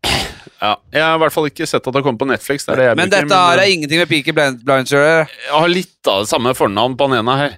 Ja, 0.58 0.73
Jeg 0.92 1.04
har 1.04 1.16
i 1.16 1.23
hvert 1.23 1.35
fall 1.35 1.49
ikke 1.49 1.68
sett 1.68 1.80
at 1.80 1.88
det 1.88 2.00
har 2.00 2.04
kommet 2.04 2.20
på 2.20 2.28
Netflix. 2.28 2.66
Det 2.66 2.76
det 2.78 2.88
Men 2.99 3.08
bruker, 3.08 3.28
dette 3.28 3.38
har 3.44 3.62
jeg 3.62 3.76
ingenting 3.76 4.02
med 4.02 4.11
Peaky 4.11 4.35
Blind- 4.37 4.61
Blinders 4.64 4.92
å 4.92 5.00
gjøre. 5.00 5.25
Jeg 5.47 5.54
har 5.54 5.73
litt 5.73 6.11
av 6.11 6.25
det 6.25 6.30
samme 6.32 6.54
fornavn 6.58 6.97
på 6.99 7.08
den 7.08 7.20
ene 7.23 7.38
her. 7.40 7.56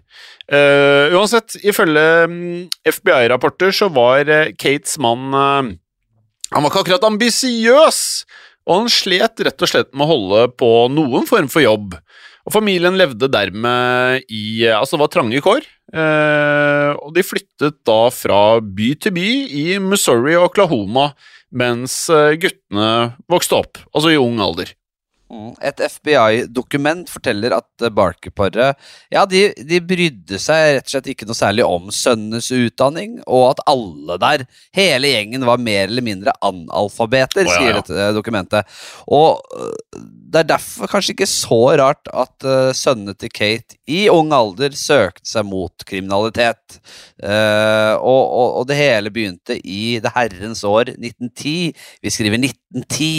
Uh, 0.50 1.14
uansett, 1.14 1.54
ifølge 1.62 2.04
mm, 2.30 2.68
FBI-rapporter 2.90 3.74
så 3.74 3.86
var 3.94 4.26
eh, 4.26 4.48
Kates 4.58 4.96
mann 4.98 5.28
uh, 5.30 5.68
Han 6.50 6.64
var 6.64 6.72
ikke 6.72 6.82
akkurat 6.82 7.06
ambisiøs, 7.06 8.00
og 8.69 8.83
han 8.83 8.93
slet 8.93 9.43
rett 9.47 9.64
og 9.64 9.71
slett 9.71 9.90
med 9.95 10.07
å 10.07 10.11
holde 10.11 10.43
på 10.61 10.71
noen 10.93 11.26
form 11.29 11.49
for 11.50 11.64
jobb. 11.64 11.97
Og 12.49 12.55
familien 12.55 12.97
levde 12.99 13.29
dermed 13.31 14.25
i 14.33 14.64
Altså, 14.73 14.97
det 14.97 15.02
var 15.02 15.12
trange 15.12 15.43
kår. 15.45 15.67
eh, 15.93 16.90
og 16.97 17.12
de 17.14 17.25
flyttet 17.26 17.81
da 17.87 18.00
fra 18.14 18.61
by 18.61 18.95
til 19.00 19.14
by 19.17 19.29
i 19.61 19.67
Missouri 19.83 20.37
og 20.38 20.50
Oklahoma 20.50 21.11
mens 21.50 22.05
eh, 22.14 22.37
guttene 22.38 23.17
vokste 23.31 23.59
opp, 23.59 23.81
altså 23.93 24.12
i 24.12 24.21
ung 24.21 24.38
alder. 24.43 24.71
Mm. 25.30 25.52
Et 25.62 25.82
FBI-dokument 25.87 27.10
forteller 27.10 27.54
at 27.54 27.84
eh, 27.84 27.92
Barker-paret 27.94 28.78
Ja, 29.14 29.22
de, 29.30 29.44
de 29.54 29.78
brydde 29.78 30.40
seg 30.42 30.76
rett 30.76 30.88
og 30.88 30.94
slett 30.96 31.10
ikke 31.12 31.28
noe 31.28 31.38
særlig 31.38 31.66
om 31.66 31.87
sønnenes 31.94 32.50
utdanning, 32.50 33.20
og 33.30 33.52
at 33.52 33.62
alle 33.70 34.18
der, 34.22 34.46
hele 34.76 35.12
gjengen, 35.12 35.46
var 35.46 35.62
mer 35.62 35.84
eller 35.87 36.02
mindre 36.02 36.34
analfabeter, 36.42 37.46
oh, 37.46 37.52
ja, 37.52 37.60
sier 37.60 37.78
dette 37.78 37.94
eh, 37.94 38.14
dokumentet. 38.16 38.80
Og 39.06 39.38
øh, 39.54 40.08
det 40.30 40.42
er 40.44 40.50
derfor 40.52 40.90
kanskje 40.90 41.14
ikke 41.16 41.26
så 41.26 41.58
rart 41.80 42.10
at 42.14 42.46
uh, 42.46 42.70
sønnene 42.76 43.16
til 43.18 43.32
Kate 43.34 43.75
i 43.90 44.04
ung 44.12 44.30
alder 44.34 44.75
søkte 44.78 45.26
seg 45.26 45.46
mot 45.49 45.84
kriminalitet. 45.88 46.78
Uh, 47.18 47.99
og, 47.99 48.22
og, 48.22 48.49
og 48.60 48.68
det 48.70 48.78
hele 48.78 49.10
begynte 49.14 49.58
i 49.58 49.99
det 50.02 50.12
herrens 50.14 50.62
år 50.66 50.92
1910. 50.92 51.56
Vi 52.02 52.14
skriver 52.14 52.38
1910. 52.38 53.10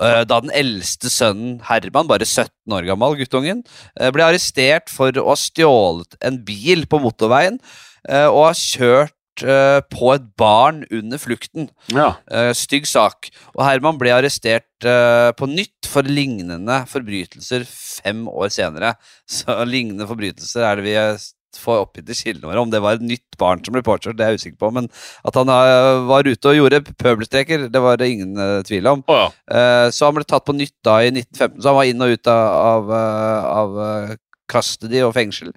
Eh, 0.00 0.24
Da 0.24 0.40
den 0.40 0.52
eldste 0.56 1.10
sønnen 1.12 1.60
Herman, 1.68 2.08
bare 2.08 2.26
17 2.26 2.74
år 2.76 2.88
gammel, 2.88 3.18
guttungen, 3.20 3.62
eh, 3.98 4.10
ble 4.14 4.26
arrestert 4.26 4.88
for 4.92 5.12
å 5.12 5.30
ha 5.32 5.38
stjålet 5.38 6.16
en 6.24 6.40
bil 6.44 6.86
på 6.90 7.00
motorveien 7.02 7.60
eh, 8.08 8.26
og 8.26 8.50
ha 8.50 8.52
kjørt 8.56 9.16
på 9.40 10.08
et 10.12 10.24
barn 10.36 10.82
under 10.92 11.16
flukten. 11.16 11.70
Ja. 11.88 12.10
Stygg 12.52 12.84
sak. 12.84 13.30
Og 13.54 13.62
Herman 13.64 13.96
ble 13.96 14.10
arrestert 14.12 14.84
på 14.84 15.48
nytt 15.48 15.88
for 15.88 16.04
lignende 16.04 16.82
forbrytelser 16.90 17.64
fem 17.64 18.26
år 18.28 18.52
senere. 18.52 18.90
Så 19.24 19.54
lignende 19.64 20.04
forbrytelser 20.10 20.66
er 20.66 20.76
det 20.76 20.84
vi 20.84 20.96
eh, 21.56 21.60
får 21.62 21.84
oppgitt 21.84 22.10
i 22.10 22.16
kildene 22.16 22.48
våre. 22.48 22.62
Om 22.62 22.72
det 22.72 22.80
var 22.82 22.96
et 22.96 23.04
nytt 23.06 23.38
barn 23.40 23.62
som 23.64 23.74
ble 23.74 23.82
påkjørt, 23.86 24.16
det 24.18 24.26
er 24.26 24.34
jeg 24.34 24.42
usikker 24.42 24.60
på. 24.62 24.72
Men 24.76 24.88
at 25.26 25.38
han 25.38 25.52
eh, 25.54 26.06
var 26.08 26.28
ute 26.28 26.50
og 26.50 26.58
gjorde 26.58 26.82
pøbelstreker, 26.90 27.68
det 27.72 27.84
var 27.84 28.00
det 28.00 28.10
ingen 28.14 28.40
eh, 28.40 28.58
tvil 28.66 28.90
om. 28.90 29.04
Oh, 29.10 29.24
ja. 29.24 29.28
Eh, 29.56 29.86
så 29.94 30.08
han 30.08 30.18
ble 30.18 30.26
tatt 30.28 30.46
på 30.46 30.56
nytt 30.56 30.76
da 30.86 31.00
i 31.04 31.12
1915, 31.12 31.60
så 31.60 31.70
han 31.70 31.78
var 31.80 31.90
inn 31.90 32.04
og 32.04 32.16
ut 32.16 32.32
av, 32.32 32.92
av, 32.96 33.80
av 33.80 34.18
custody 34.50 35.02
og 35.06 35.14
fengsel. 35.16 35.54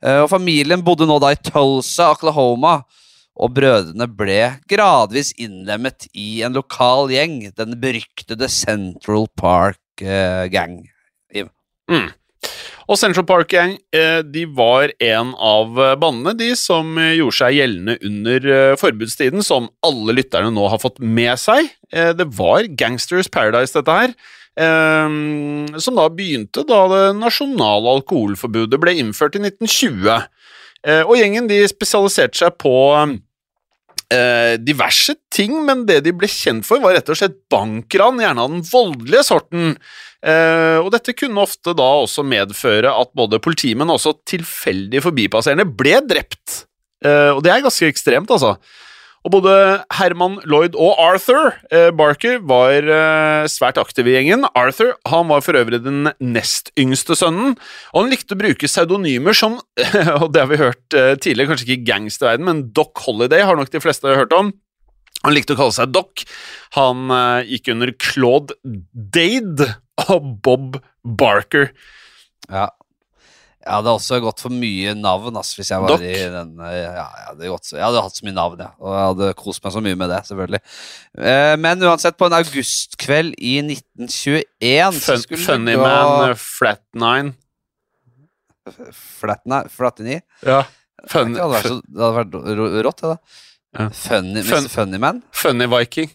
Og 0.00 0.30
familien 0.32 0.80
bodde 0.80 1.04
nå 1.04 1.18
da 1.20 1.34
i 1.34 1.36
Tulsa, 1.44 2.06
Oklahoma, 2.14 2.78
og 3.40 3.52
brødrene 3.52 4.06
ble 4.16 4.38
gradvis 4.68 5.34
innlemmet 5.36 6.06
i 6.16 6.40
en 6.46 6.56
lokal 6.56 7.12
gjeng, 7.12 7.42
den 7.52 7.76
beryktede 7.82 8.48
Central 8.48 9.28
Park 9.36 10.00
Gang. 10.00 10.78
Mm. 11.90 12.08
Og 12.90 12.98
Central 12.98 13.22
Park 13.22 13.52
Gang 13.52 13.76
eh, 13.94 14.18
de 14.26 14.42
var 14.50 14.90
en 14.98 15.30
av 15.38 15.78
eh, 15.78 15.94
bandene 16.00 16.34
de 16.34 16.48
som 16.58 16.96
eh, 16.98 17.14
gjorde 17.20 17.36
seg 17.38 17.58
gjeldende 17.60 17.94
under 18.08 18.48
forbudstiden, 18.80 19.44
som 19.46 19.70
alle 19.86 20.16
lytterne 20.18 20.50
nå 20.54 20.66
har 20.72 20.82
fått 20.82 20.98
med 20.98 21.38
seg. 21.38 21.70
Det 21.90 22.26
var 22.38 22.68
Gangsters 22.78 23.30
Paradise, 23.30 23.74
dette 23.74 23.90
her. 23.90 24.12
som 25.82 25.96
da 25.96 26.04
begynte 26.14 26.62
da 26.66 26.84
det 26.90 27.00
nasjonale 27.18 27.96
alkoholforbudet 27.96 28.78
ble 28.78 28.94
innført 29.00 29.34
i 29.38 29.42
1920. 29.42 30.06
Eh, 30.86 31.02
og 31.02 31.16
gjengen 31.18 31.50
de 31.50 31.64
spesialiserte 31.70 32.44
seg 32.44 32.54
på 32.62 32.76
diverse 34.66 35.14
ting, 35.30 35.52
men 35.62 35.84
det 35.86 36.00
de 36.02 36.10
ble 36.18 36.26
kjent 36.26 36.66
for, 36.66 36.82
var 36.82 36.96
rett 36.96 37.10
og 37.12 37.18
slett 37.20 37.36
bankran, 37.52 38.18
gjerne 38.18 38.42
av 38.42 38.50
den 38.50 38.64
voldelige 38.66 39.22
sorten. 39.28 39.76
Eh, 40.20 40.78
og 40.82 40.90
dette 40.92 41.14
kunne 41.16 41.40
ofte 41.40 41.72
da 41.76 41.88
også 42.02 42.24
medføre 42.26 42.92
at 42.92 43.12
både 43.16 43.40
politimenn 43.42 43.88
og 43.88 44.00
også 44.00 44.18
tilfeldige 44.28 45.04
forbipasserende 45.06 45.68
ble 45.68 45.96
drept. 46.04 46.64
Eh, 47.04 47.32
og 47.32 47.42
det 47.44 47.54
er 47.54 47.64
ganske 47.64 47.88
ekstremt, 47.88 48.32
altså. 48.32 48.56
Og 49.20 49.34
både 49.34 49.52
Herman 49.98 50.38
Lloyd 50.48 50.76
og 50.80 50.96
Arthur 51.00 51.50
eh, 51.68 51.90
Barker 51.92 52.38
var 52.48 52.72
eh, 52.80 53.48
svært 53.52 53.76
aktive 53.80 54.08
i 54.08 54.14
gjengen. 54.14 54.46
Arthur 54.56 54.94
han 55.08 55.28
var 55.28 55.44
for 55.44 55.58
øvrig 55.60 55.82
den 55.84 56.08
nest 56.24 56.72
yngste 56.80 57.16
sønnen, 57.18 57.58
og 57.92 57.98
han 57.98 58.12
likte 58.12 58.36
å 58.36 58.40
bruke 58.40 58.70
pseudonymer 58.70 59.36
som 59.36 59.58
Og 60.22 60.30
det 60.32 60.40
har 60.40 60.48
vi 60.48 60.62
hørt 60.62 60.96
eh, 60.96 61.12
tidligere, 61.20 61.52
kanskje 61.52 61.68
ikke 61.68 61.78
i 61.82 61.88
gangsterverdenen, 61.90 62.48
men 62.48 62.64
Doc 62.76 63.04
Holiday 63.04 63.44
har 63.44 63.60
nok 63.60 63.72
de 63.72 63.84
fleste 63.84 64.16
hørt 64.16 64.32
om. 64.36 64.54
Han 65.20 65.36
likte 65.36 65.52
å 65.52 65.60
kalle 65.60 65.76
seg 65.76 65.92
Doc. 65.92 66.24
Han 66.78 67.12
eh, 67.12 67.52
gikk 67.56 67.74
under 67.74 67.92
Claude 68.00 68.56
Dade 68.64 69.68
og 70.08 70.28
Bob 70.42 70.78
Barker. 71.04 71.70
Ja. 72.48 72.68
Jeg 73.60 73.74
hadde 73.76 73.92
også 73.92 74.16
gått 74.24 74.40
for 74.40 74.48
mye 74.56 74.94
navn 74.96 75.36
Altså, 75.36 75.58
hvis 75.58 75.68
jeg 75.68 75.82
var 75.84 75.90
Doc. 75.92 76.00
i 76.00 76.14
den 76.32 76.54
eh, 76.64 76.76
ja, 76.80 77.02
jeg, 77.04 77.24
hadde 77.26 77.50
gått, 77.52 77.66
så- 77.68 77.76
jeg 77.76 77.84
hadde 77.84 78.02
hatt 78.06 78.16
så 78.16 78.24
mye 78.24 78.36
navn, 78.38 78.62
ja. 78.64 78.70
Og 78.80 78.94
jeg 78.96 79.04
hadde 79.10 79.28
kost 79.36 79.62
meg 79.66 79.74
så 79.74 79.82
mye 79.84 79.98
med 80.00 80.08
det, 80.14 80.20
selvfølgelig. 80.30 80.60
Eh, 81.20 81.56
men 81.60 81.84
uansett, 81.84 82.16
på 82.16 82.30
en 82.30 82.38
augustkveld 82.38 83.36
i 83.36 83.52
1921 83.66 84.96
så 85.04 85.18
Fun, 85.28 85.44
funny 85.44 85.76
gå 85.76 85.84
Man, 85.84 86.30
uh, 86.32 86.40
Flat 86.40 86.80
Nine. 86.96 87.34
Flatna, 88.94 89.64
Flatini. 89.72 90.20
Ja. 90.46 90.62
Det 91.00 91.12
hadde 91.16 91.46
vært, 91.52 91.68
så, 91.68 91.78
det 91.84 92.02
hadde 92.04 92.16
vært 92.18 92.84
rått, 92.86 93.00
det, 93.04 93.12
da. 93.12 93.16
Ja. 93.78 93.86
Funny, 93.94 94.42
Fun- 94.44 94.68
Funny 94.72 94.98
Man. 95.00 95.22
funny 95.36 95.66
Viking. 95.70 96.10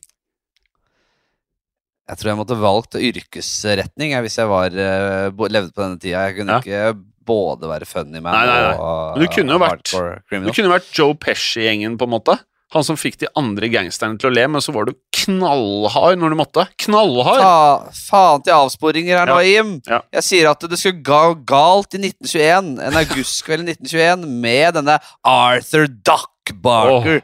Jeg 2.07 2.17
tror 2.21 2.29
jeg 2.31 2.38
måtte 2.38 2.57
valgt 2.62 2.95
yrkesretning 3.01 4.12
jeg, 4.13 4.21
hvis 4.27 4.38
jeg 4.38 4.47
var, 4.51 4.67
eh, 4.67 5.29
levde 5.50 5.71
på 5.74 5.81
denne 5.81 6.00
tida. 6.00 6.27
Jeg 6.29 6.38
kunne 6.38 6.53
Ja. 6.53 6.59
ikke 6.62 7.03
både 7.25 7.65
være 7.67 7.85
funny 7.89 8.21
man 8.21 8.33
Nei, 8.33 8.45
nei, 8.45 8.62
nei. 8.62 8.75
og 8.77 9.17
Men 9.17 9.25
du 9.25 9.33
kunne 9.33 9.53
jo 9.55 9.59
vært- 9.59 9.91
hardcore 9.91 10.21
Du 10.45 10.51
kunne 10.53 10.69
vært 10.79 10.91
Joe 10.93 11.13
Pesci-gjengen, 11.15 11.97
på 11.97 12.03
en 12.03 12.09
måte. 12.19 12.39
Han 12.74 12.83
som 12.83 12.95
fikk 12.97 13.17
de 13.17 13.27
andre 13.38 13.69
gangsterne 13.69 14.19
til 14.19 14.29
å 14.29 14.33
le, 14.35 14.47
men 14.47 14.59
så 14.62 14.74
var 14.74 14.85
du 14.85 14.93
knallhard 15.13 16.17
når 16.19 16.29
du 16.29 16.35
måtte. 16.35 16.67
Knallhard! 16.77 17.39
Fa 17.41 17.89
faen 17.91 18.43
til 18.43 18.53
avsporinger 18.53 19.17
her 19.17 19.25
nå, 19.27 19.38
Ja. 19.39 19.62
Jim. 19.62 19.81
Ja. 19.88 20.01
Jeg 20.13 20.24
sier 20.24 20.50
at 20.50 20.59
det 20.59 20.77
skulle 20.77 21.01
gå 21.01 21.45
galt 21.45 21.93
i 21.95 21.97
1921, 22.01 22.79
en 22.79 22.93
augustkveld 22.93 23.62
i 23.69 23.74
1921, 23.74 24.25
med 24.41 24.74
denne 24.75 25.00
Arthur 25.24 25.88
Duck 25.88 26.29
Barker. 26.62 27.17
Eh, 27.17 27.21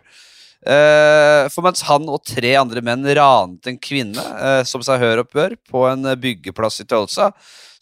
for 1.50 1.66
mens 1.66 1.82
han 1.88 2.06
og 2.12 2.22
tre 2.28 2.54
andre 2.60 2.84
menn 2.86 3.08
ranet 3.18 3.68
en 3.70 3.80
kvinne, 3.82 4.22
eh, 4.22 4.62
som 4.68 4.84
seg 4.86 5.02
hør 5.02 5.24
og 5.24 5.32
bør, 5.34 5.58
på 5.72 5.86
en 5.90 6.06
eh, 6.06 6.20
byggeplass 6.22 6.84
i 6.84 6.88
Tulsa, 6.90 7.32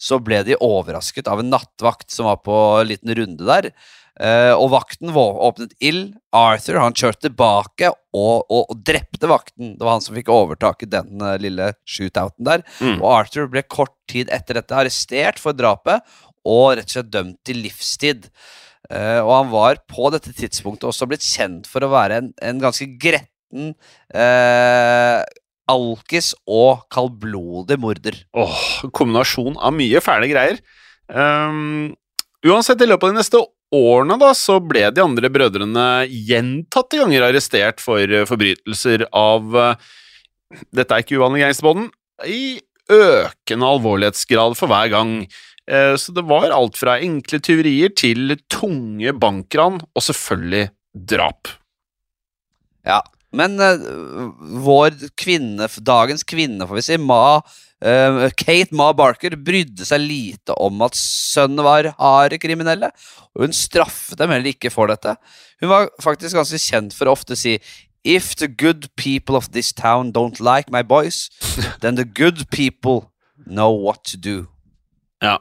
så 0.00 0.16
ble 0.24 0.40
de 0.46 0.56
overrasket 0.64 1.28
av 1.28 1.42
en 1.42 1.50
nattvakt 1.52 2.08
som 2.12 2.30
var 2.30 2.40
på 2.44 2.56
en 2.80 2.88
liten 2.88 3.12
runde 3.18 3.44
der. 3.44 3.72
Eh, 4.20 4.52
og 4.52 4.72
vakten 4.74 5.12
åpnet 5.16 5.72
ild. 5.80 6.14
Arthur 6.36 6.80
han 6.82 6.96
kjørte 6.96 7.28
tilbake 7.28 7.88
og, 7.88 8.46
og, 8.50 8.64
og 8.68 8.80
drepte 8.84 9.28
vakten. 9.30 9.74
Det 9.78 9.86
var 9.86 9.96
han 9.96 10.04
som 10.04 10.16
fikk 10.16 10.32
overtaket 10.34 10.92
den 10.92 11.22
eh, 11.24 11.38
lille 11.40 11.70
shootouten 11.88 12.48
der. 12.48 12.64
Mm. 12.80 12.98
Og 12.98 13.06
Arthur 13.12 13.48
ble 13.52 13.64
kort 13.64 13.96
tid 14.10 14.32
etter 14.32 14.60
dette 14.60 14.76
arrestert 14.76 15.40
for 15.40 15.56
drapet 15.56 16.04
og 16.48 16.76
rett 16.76 16.88
og 16.88 16.96
slett 16.96 17.12
dømt 17.12 17.38
til 17.46 17.62
livstid. 17.64 18.28
Eh, 18.90 19.20
og 19.22 19.30
han 19.36 19.52
var 19.52 19.82
på 19.90 20.10
dette 20.14 20.32
tidspunktet 20.34 20.88
også 20.90 21.06
blitt 21.10 21.26
kjent 21.26 21.68
for 21.70 21.86
å 21.86 21.92
være 21.92 22.18
en, 22.20 22.32
en 22.42 22.62
ganske 22.62 22.88
gretten 23.00 23.72
uh, 24.14 25.22
alkis 25.70 26.32
og 26.50 26.84
kaldblodig 26.92 27.78
morder. 27.82 28.18
Åh, 28.34 28.60
kombinasjon 28.94 29.58
av 29.58 29.74
mye 29.76 30.02
fæle 30.02 30.30
greier. 30.30 30.60
Um, 31.06 31.92
uansett, 32.46 32.82
i 32.82 32.88
løpet 32.90 33.08
av 33.08 33.14
de 33.14 33.20
neste 33.20 33.42
årene 33.74 34.18
da, 34.18 34.32
så 34.34 34.58
ble 34.62 34.88
de 34.94 35.02
andre 35.04 35.30
brødrene 35.30 35.86
gjentatte 36.10 36.98
ganger 36.98 37.28
arrestert 37.28 37.82
for 37.82 38.02
eh, 38.02 38.26
forbrytelser 38.26 39.06
av 39.14 39.54
uh, 39.54 39.90
Dette 40.74 40.96
er 40.96 41.04
ikke 41.04 41.20
uvanlig 41.20 41.44
Gangsterboden. 41.44 41.86
I 42.26 42.58
økende 42.90 43.68
alvorlighetsgrad 43.70 44.56
for 44.58 44.70
hver 44.70 44.90
gang. 44.90 45.12
Eh, 45.70 45.94
så 45.96 46.12
det 46.12 46.26
var 46.26 46.50
alt 46.50 46.78
fra 46.80 46.98
enkle 46.98 47.38
tyverier 47.42 47.94
til 47.94 48.34
tunge 48.50 49.14
bankran, 49.22 49.78
og 49.94 50.02
selvfølgelig 50.02 50.70
drap. 51.14 51.52
Ja, 52.86 53.00
men 53.36 53.60
eh, 53.62 53.82
vår 54.64 54.96
kvinne, 55.20 55.68
dagens 55.86 56.26
kvinne, 56.26 56.66
får 56.66 56.80
vi 56.80 56.86
si, 56.88 56.96
Ma, 56.98 57.38
eh, 57.86 58.24
Kate 58.34 58.74
Ma 58.74 58.90
Barker, 58.96 59.36
brydde 59.38 59.86
seg 59.86 60.02
lite 60.02 60.56
om 60.58 60.82
at 60.86 60.98
sønnen 60.98 61.62
var 61.66 61.92
harde 62.00 62.40
kriminelle, 62.42 62.90
og 63.30 63.46
hun 63.46 63.54
straffet 63.54 64.18
dem 64.18 64.34
heller 64.34 64.50
ikke 64.50 64.72
for 64.74 64.90
dette. 64.90 65.14
Hun 65.62 65.70
var 65.70 65.92
faktisk 66.02 66.40
ganske 66.40 66.58
kjent 66.58 66.96
for 66.96 67.06
å 67.06 67.16
ofte 67.18 67.38
si 67.38 67.60
If 68.02 68.34
the 68.40 68.48
good 68.48 68.88
people 68.96 69.36
of 69.36 69.50
this 69.52 69.74
town 69.76 70.10
don't 70.10 70.40
like 70.40 70.72
my 70.72 70.80
boys, 70.80 71.28
then 71.82 71.96
the 71.96 72.06
good 72.06 72.48
people 72.48 73.12
know 73.44 73.68
what 73.70 74.04
to 74.04 74.16
do. 74.16 74.48
Ja. 75.20 75.36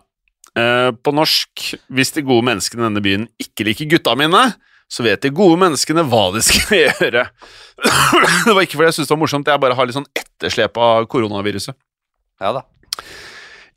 Eh, 0.59 0.89
på 1.05 1.13
norsk, 1.15 1.69
hvis 1.93 2.13
de 2.15 2.25
gode 2.25 2.45
menneskene 2.47 2.83
i 2.83 2.87
denne 2.87 3.03
byen 3.05 3.27
ikke 3.41 3.67
liker 3.67 3.89
gutta 3.95 4.15
mine, 4.19 4.43
så 4.89 5.05
vet 5.05 5.21
de 5.21 5.31
gode 5.35 5.59
menneskene 5.61 6.05
hva 6.09 6.29
de 6.33 6.43
skal 6.45 6.79
gjøre. 6.83 7.27
det 7.79 8.55
var 8.55 8.65
ikke 8.65 8.79
fordi 8.79 8.89
jeg 8.89 8.99
syntes 8.99 9.09
det 9.11 9.15
var 9.15 9.23
morsomt, 9.23 9.51
jeg 9.51 9.63
bare 9.63 9.77
har 9.77 9.89
litt 9.89 9.97
sånn 9.99 10.09
etterslep 10.17 10.79
av 10.81 11.09
koronaviruset. 11.11 11.77
Ja 12.41 12.55
da. 12.57 12.65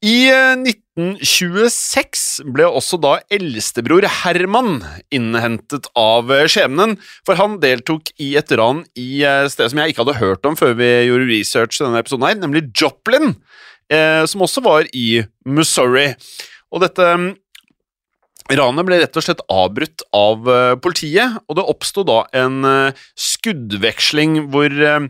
I 0.02 0.16
eh, 0.32 0.56
1926 0.98 2.22
ble 2.50 2.66
også 2.66 2.98
da 2.98 3.12
eldstebror 3.30 4.06
Herman 4.22 4.80
innhentet 5.14 5.86
av 5.98 6.32
eh, 6.34 6.48
skjebnen, 6.50 6.96
for 7.28 7.38
han 7.38 7.60
deltok 7.62 8.10
i 8.22 8.32
et 8.40 8.50
ran 8.58 8.82
i 8.98 9.22
stedet 9.52 9.70
som 9.70 9.82
jeg 9.82 9.92
ikke 9.92 10.02
hadde 10.02 10.18
hørt 10.18 10.48
om 10.48 10.58
før 10.58 10.74
vi 10.80 10.90
gjorde 11.06 11.28
research 11.30 11.78
denne 11.84 12.02
episoden 12.02 12.26
her, 12.26 12.40
nemlig 12.40 12.64
Joplin, 12.74 13.36
eh, 13.92 14.24
som 14.26 14.42
også 14.42 14.64
var 14.64 14.90
i 14.90 15.22
Missouri. 15.46 16.08
Og 16.72 16.82
dette 16.84 17.06
mm, 17.20 17.30
Ranet 18.50 18.86
ble 18.88 18.98
rett 19.00 19.16
og 19.16 19.24
slett 19.24 19.44
avbrutt 19.52 20.02
av 20.16 20.48
eh, 20.50 20.74
politiet, 20.82 21.38
og 21.46 21.56
det 21.58 21.68
oppsto 21.70 22.04
da 22.06 22.22
en 22.36 22.66
eh, 22.66 23.04
skuddveksling 23.14 24.48
hvor 24.52 24.72
eh, 24.72 25.06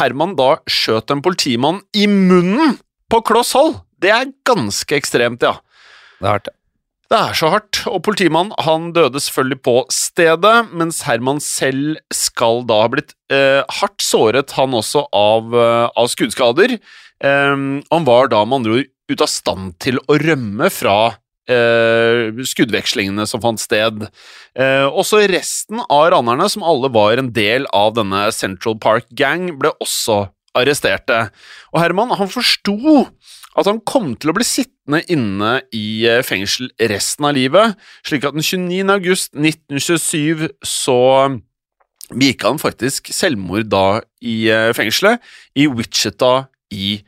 Herman 0.00 0.34
da 0.38 0.56
skjøt 0.66 1.14
en 1.14 1.22
politimann 1.24 1.80
i 1.96 2.08
munnen 2.10 2.76
på 3.12 3.22
kloss 3.28 3.54
hold. 3.56 3.78
Det 4.02 4.10
er 4.12 4.32
ganske 4.48 4.98
ekstremt, 4.98 5.46
ja. 5.46 5.54
Det 6.18 6.26
er 6.26 6.32
hardt. 6.34 6.52
Det 7.06 7.18
er 7.22 7.36
så 7.38 7.52
hardt, 7.52 7.84
og 7.86 8.00
politimannen 8.02 8.50
han 8.66 8.90
døde 8.96 9.20
selvfølgelig 9.22 9.60
på 9.62 9.76
stedet, 9.94 10.56
mens 10.74 11.04
Herman 11.06 11.38
selv 11.44 12.00
skal 12.10 12.64
da 12.66 12.80
ha 12.82 12.90
blitt 12.90 13.14
eh, 13.30 13.62
hardt 13.78 14.02
såret, 14.02 14.56
han 14.58 14.74
også, 14.74 15.06
av, 15.14 15.54
av 15.54 16.10
skuddskader. 16.10 16.80
Eh, 17.22 17.54
han 17.94 18.10
var 18.10 18.34
da 18.34 18.42
med 18.42 18.58
andre 18.58 18.78
ord 18.80 18.92
ute 19.10 19.22
av 19.24 19.30
stand 19.30 19.76
til 19.82 20.00
å 20.06 20.18
rømme 20.20 20.70
fra 20.74 21.16
eh, 21.50 22.34
skuddvekslingene 22.50 23.26
som 23.28 23.42
fant 23.44 23.60
sted. 23.62 24.06
Eh, 24.58 24.86
også 24.86 25.22
resten 25.30 25.82
av 25.86 26.08
ranerne, 26.14 26.48
som 26.52 26.66
alle 26.66 26.90
var 26.94 27.20
en 27.20 27.32
del 27.34 27.68
av 27.76 27.94
denne 27.98 28.26
Central 28.34 28.78
Park 28.82 29.08
Gang, 29.14 29.52
ble 29.60 29.72
også 29.82 30.26
arresterte. 30.56 31.26
Og 31.74 31.82
Herman 31.82 32.14
han 32.16 32.32
forsto 32.32 32.76
at 33.56 33.68
han 33.68 33.80
kom 33.88 34.12
til 34.20 34.30
å 34.30 34.36
bli 34.36 34.44
sittende 34.46 35.00
inne 35.12 35.58
i 35.74 36.04
eh, 36.08 36.22
fengsel 36.26 36.70
resten 36.92 37.28
av 37.28 37.36
livet, 37.38 37.76
slik 38.06 38.26
at 38.28 38.36
den 38.36 38.44
29. 38.44 38.84
august 38.92 39.36
1927 39.36 40.48
så 40.66 41.00
begikk 42.12 42.44
han 42.46 42.60
faktisk 42.62 43.10
selvmord 43.14 43.70
da 43.72 44.00
i 44.22 44.46
eh, 44.52 44.72
fengselet, 44.76 45.22
i 45.58 45.66
Wichita 45.72 46.48
i 46.74 46.98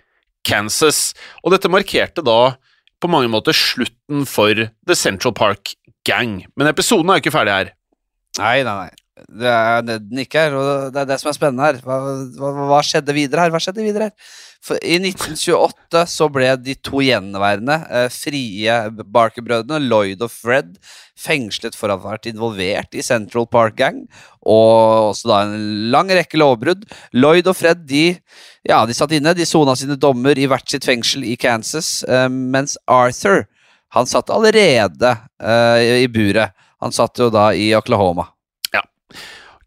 Kansas. 0.49 1.13
Og 1.45 1.55
dette 1.55 1.71
markerte 1.73 2.25
da 2.25 2.57
på 2.99 3.11
mange 3.11 3.31
måter 3.31 3.55
slutten 3.57 4.25
for 4.29 4.67
The 4.89 4.97
Central 4.99 5.35
Park 5.37 5.75
Gang. 6.09 6.41
Men 6.59 6.71
episoden 6.71 7.11
er 7.11 7.19
jo 7.21 7.27
ikke 7.27 7.35
ferdig 7.37 7.55
her. 7.55 7.75
Nei, 8.41 8.63
nei, 8.67 8.75
nei. 8.87 8.91
Det 9.27 9.49
er 9.51 9.87
det 9.87 9.97
den 10.09 10.21
ikke 10.23 10.45
er, 10.49 10.55
og 10.59 10.93
det 10.95 11.01
er 11.03 11.09
det 11.09 11.19
som 11.21 11.31
er 11.31 11.37
spennende 11.37 11.67
her. 11.67 11.81
Hva, 11.85 11.99
hva, 12.39 12.53
hva 12.71 12.83
skjedde 12.87 13.17
videre 13.17 13.47
her? 13.47 13.55
Hva 13.55 13.61
skjedde 13.63 13.85
videre 13.85 14.11
her? 14.11 14.37
For 14.65 14.79
I 14.83 14.97
1928 14.99 16.03
så 16.11 16.27
ble 16.35 16.49
de 16.61 16.75
to 16.83 17.01
gjenværende 17.05 17.77
eh, 17.95 18.09
frie 18.11 18.79
Barker-brødrene, 18.99 19.79
Lloyd 19.87 20.25
og 20.27 20.33
Fred, 20.35 20.73
fengslet 21.19 21.79
for 21.79 21.91
å 21.91 21.99
ha 21.99 22.13
vært 22.15 22.27
involvert 22.31 22.97
i 22.99 23.05
Central 23.07 23.47
Park 23.51 23.79
Gang, 23.79 24.03
og 24.43 25.13
også 25.13 25.31
da 25.31 25.43
en 25.47 25.69
lang 25.95 26.11
rekke 26.11 26.41
lovbrudd. 26.41 26.89
Lloyd 27.15 27.51
og 27.51 27.59
Fred 27.59 27.87
de, 27.89 28.07
ja, 28.67 28.83
de 28.87 28.97
satt 28.99 29.15
inne, 29.15 29.37
de 29.39 29.47
sona 29.49 29.77
sine 29.79 29.99
dommer 30.01 30.39
i 30.39 30.49
hvert 30.51 30.67
sitt 30.71 30.89
fengsel 30.89 31.27
i 31.27 31.39
Kansas, 31.39 32.03
eh, 32.09 32.27
mens 32.29 32.77
Arthur 32.91 33.47
han 33.95 34.07
satt 34.07 34.31
allerede 34.31 35.15
eh, 35.43 36.03
i 36.03 36.09
buret. 36.13 36.53
Han 36.83 36.93
satt 36.93 37.19
jo 37.19 37.31
da 37.33 37.51
i 37.57 37.71
Oklahoma. 37.75 38.29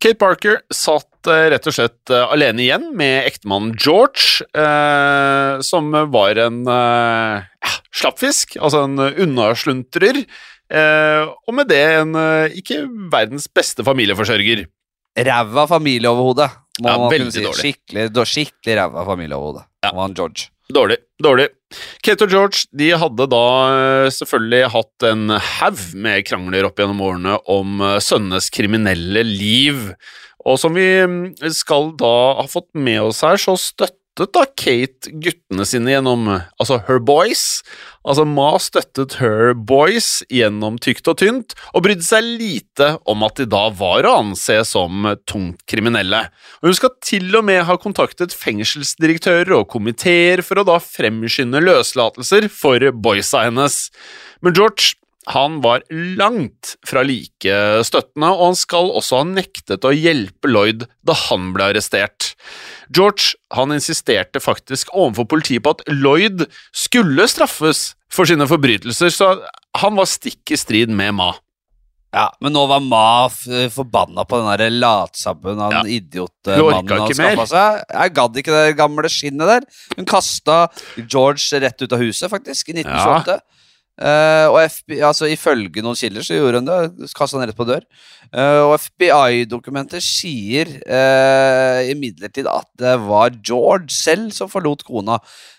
Kate 0.02 0.18
Parker 0.18 0.62
satt 0.74 1.30
eh, 1.30 1.50
rett 1.54 1.68
og 1.70 1.76
slett 1.76 2.10
eh, 2.14 2.24
alene 2.34 2.64
igjen 2.64 2.88
med 2.98 3.28
ektemannen 3.30 3.76
George, 3.78 4.42
eh, 4.58 5.60
som 5.66 5.92
var 6.14 6.40
en 6.42 6.64
eh, 6.66 7.76
slappfisk, 7.94 8.58
altså 8.58 8.86
en 8.88 8.98
unnasluntrer, 9.12 10.24
eh, 10.74 11.24
og 11.30 11.54
med 11.58 11.70
det 11.70 11.84
en 12.00 12.18
eh, 12.18 12.58
ikke 12.62 12.82
verdens 13.14 13.46
beste 13.54 13.86
familieforsørger. 13.86 14.66
Ræva 15.22 15.68
familieoverhode, 15.68 16.48
må 16.82 16.88
Ja, 16.90 16.98
veldig 17.12 17.34
si. 17.36 17.44
dårlig. 17.46 17.62
Skikkelig, 17.62 18.26
skikkelig 18.32 18.78
ræva 18.80 19.06
familieoverhode. 19.06 19.66
Ja. 19.84 19.92
var 19.92 20.08
han 20.08 20.14
George. 20.18 20.50
Dårlig. 20.72 20.98
Dårlig. 21.22 21.48
Kate 22.04 22.26
og 22.26 22.34
George 22.34 22.66
de 22.78 22.90
hadde 23.00 23.28
da 23.32 23.46
eh, 23.76 24.10
selvfølgelig 24.16 24.72
hatt 24.74 25.06
en 25.08 25.36
haug 25.36 25.82
med 26.04 26.26
krangler 26.28 26.68
opp 26.68 26.80
gjennom 26.80 27.02
årene 27.06 27.38
om 27.52 27.82
eh, 27.86 28.00
sønnenes 28.04 28.50
kriminelle 28.54 29.24
liv. 29.28 29.92
Og 30.48 30.58
som 30.62 30.76
vi 30.78 30.88
mm, 31.06 31.24
skal 31.54 31.92
da 32.00 32.16
ha 32.40 32.48
fått 32.50 32.70
med 32.74 33.02
oss 33.04 33.22
her, 33.26 33.40
så 33.42 33.58
støttet 34.12 34.34
da 34.36 34.44
Kate 34.60 35.12
guttene 35.24 35.66
sine 35.66 35.94
gjennom 35.94 36.28
altså 36.60 36.82
her 36.88 37.00
boys. 37.00 37.62
Altså 38.04 38.26
Ma 38.26 38.58
støttet 38.60 39.16
her 39.22 39.54
boys 39.54 40.24
gjennom 40.30 40.78
tykt 40.82 41.08
og 41.08 41.20
tynt, 41.22 41.56
og 41.74 41.86
brydde 41.86 42.04
seg 42.04 42.26
lite 42.26 42.98
om 43.08 43.24
at 43.24 43.38
de 43.40 43.46
da 43.46 43.70
var 43.70 44.06
å 44.06 44.16
anse 44.24 44.58
som 44.68 45.08
tungt 45.30 45.64
kriminelle. 45.70 46.26
Og 46.62 46.72
hun 46.72 46.80
skal 46.80 46.96
til 47.06 47.30
og 47.38 47.46
med 47.48 47.64
ha 47.68 47.78
kontaktet 47.80 48.36
fengselsdirektører 48.36 49.54
og 49.56 49.70
komiteer 49.72 50.44
for 50.44 50.60
å 50.60 50.68
da 50.68 50.80
fremskynde 50.82 51.64
løslatelser 51.64 52.50
for 52.52 52.92
boysa 52.92 53.48
hennes. 53.48 53.88
Men 54.42 54.58
George 54.58 54.98
han 55.30 55.60
var 55.62 55.84
langt 56.18 56.76
fra 56.88 57.04
like 57.06 57.58
støttende, 57.86 58.32
og 58.34 58.52
han 58.52 58.58
skal 58.58 58.90
også 58.90 59.22
ha 59.22 59.28
nektet 59.30 59.86
å 59.86 59.94
hjelpe 59.94 60.50
Lloyd 60.50 60.88
da 61.06 61.16
han 61.30 61.52
ble 61.54 61.70
arrestert. 61.70 62.31
George 62.92 63.36
han 63.56 63.72
insisterte 63.76 64.42
faktisk 64.44 64.92
overfor 64.94 65.28
politiet 65.32 65.64
på 65.64 65.74
at 65.78 65.84
Lloyd 65.92 66.46
skulle 66.76 67.28
straffes 67.32 67.94
for 68.12 68.28
sine 68.28 68.48
forbrytelser, 68.50 69.14
så 69.14 69.30
han 69.80 69.96
var 69.96 70.10
stikk 70.12 70.52
i 70.52 70.60
strid 70.60 70.92
med 70.92 71.16
Ma. 71.16 71.32
Ja, 72.12 72.26
Men 72.44 72.52
nå 72.52 72.66
var 72.68 72.82
Ma 72.84 73.30
forbanna 73.72 74.26
på 74.28 74.42
den 74.60 74.80
latsabben 74.82 75.62
av 75.64 75.72
Ja. 75.78 75.84
idiotmannen 75.88 76.90
han 77.00 77.14
skaffa 77.16 77.46
seg. 77.48 77.86
Jeg 77.88 78.14
gadd 78.18 78.36
ikke 78.42 78.52
det 78.58 78.76
gamle 78.76 79.08
skinnet 79.08 79.48
der. 79.48 79.62
Hun 79.96 80.06
kasta 80.06 80.68
George 81.08 81.62
rett 81.64 81.80
ut 81.82 81.94
av 81.94 82.00
huset, 82.04 82.30
faktisk, 82.30 82.68
i 82.70 82.74
1928. 82.84 83.40
Eh, 84.02 84.48
og 84.50 84.58
FBI, 84.66 84.98
altså 85.06 85.28
Ifølge 85.30 85.84
noen 85.86 85.98
kilder 86.00 86.26
så 86.26 86.38
gjorde 86.38 86.62
hun 86.62 86.70
det. 86.70 87.10
Kasta 87.18 87.38
han 87.38 87.50
rett 87.50 87.58
på 87.58 87.68
dør. 87.70 87.86
Uh, 88.32 88.72
og 88.72 88.78
FBI-dokumenter 88.80 90.00
sier 90.00 90.70
uh, 90.88 91.82
imidlertid 91.92 92.48
at 92.48 92.70
det 92.80 92.96
var 93.04 93.36
George 93.44 93.92
selv 93.92 94.32
som 94.32 94.48
forlot 94.50 94.86
kona, 94.88 95.18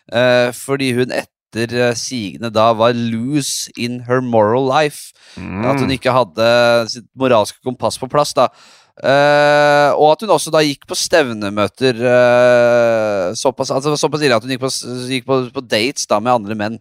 uh, 0.09 0.49
fordi 0.57 0.95
hun 0.97 1.13
etter 1.13 1.93
sigende 2.01 2.49
da 2.49 2.71
var 2.73 2.97
loose 2.97 3.69
in 3.77 4.01
her 4.07 4.23
moral 4.25 4.65
life. 4.65 5.13
At 5.37 5.83
hun 5.85 5.93
ikke 5.93 6.15
hadde 6.17 6.47
sitt 6.89 7.11
moralske 7.13 7.61
kompass 7.61 8.01
på 8.01 8.09
plass. 8.09 8.33
da 8.33 8.49
Uh, 8.93 9.89
og 9.97 10.11
at 10.13 10.21
hun 10.21 10.31
også 10.35 10.51
da 10.53 10.61
gikk 10.61 10.83
på 10.85 10.97
stevnemøter 11.01 11.97
uh, 11.97 13.33
såpass, 13.33 13.71
altså, 13.73 13.95
såpass 13.97 14.21
ille 14.21 14.37
at 14.37 14.45
hun 14.45 14.53
gikk, 14.53 14.61
på, 14.61 14.69
gikk 15.09 15.25
på, 15.27 15.39
på 15.55 15.63
dates 15.65 16.05
da 16.11 16.19
med 16.21 16.35
andre 16.35 16.57
menn. 16.61 16.77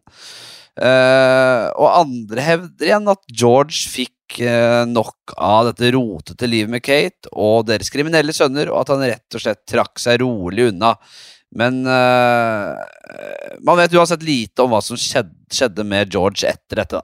Eh, 0.80 1.66
og 1.76 1.88
andre 1.90 2.46
hevder 2.46 2.88
igjen 2.88 3.12
at 3.12 3.22
George 3.28 3.90
fikk 3.92 4.40
eh, 4.46 4.84
nok 4.88 5.36
av 5.36 5.72
dette 5.72 5.92
rotete 5.96 6.48
livet 6.48 6.72
med 6.72 6.86
Kate 6.86 7.32
og 7.34 7.68
deres 7.68 7.92
kriminelle 7.92 8.36
sønner, 8.36 8.72
og 8.72 8.84
at 8.84 8.94
han 8.96 9.06
rett 9.06 9.38
og 9.38 9.44
slett 9.44 9.66
trakk 9.70 10.00
seg 10.02 10.22
rolig 10.24 10.70
unna. 10.72 10.96
Men 11.52 11.82
uh, 11.84 12.80
man 13.60 13.76
vet 13.76 13.92
uansett 13.98 14.22
lite 14.24 14.64
om 14.64 14.70
hva 14.72 14.80
som 14.80 14.96
skjedde, 14.96 15.34
skjedde 15.52 15.84
med 15.84 16.14
George 16.16 16.48
etter 16.48 16.80
dette. 16.80 17.02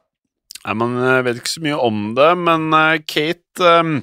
Nei, 0.64 0.76
Man 0.80 0.94
vet 1.26 1.42
ikke 1.42 1.52
så 1.52 1.64
mye 1.66 1.80
om 1.84 2.06
det, 2.16 2.30
men 2.40 2.70
Kate 3.12 3.74
um, 3.84 3.98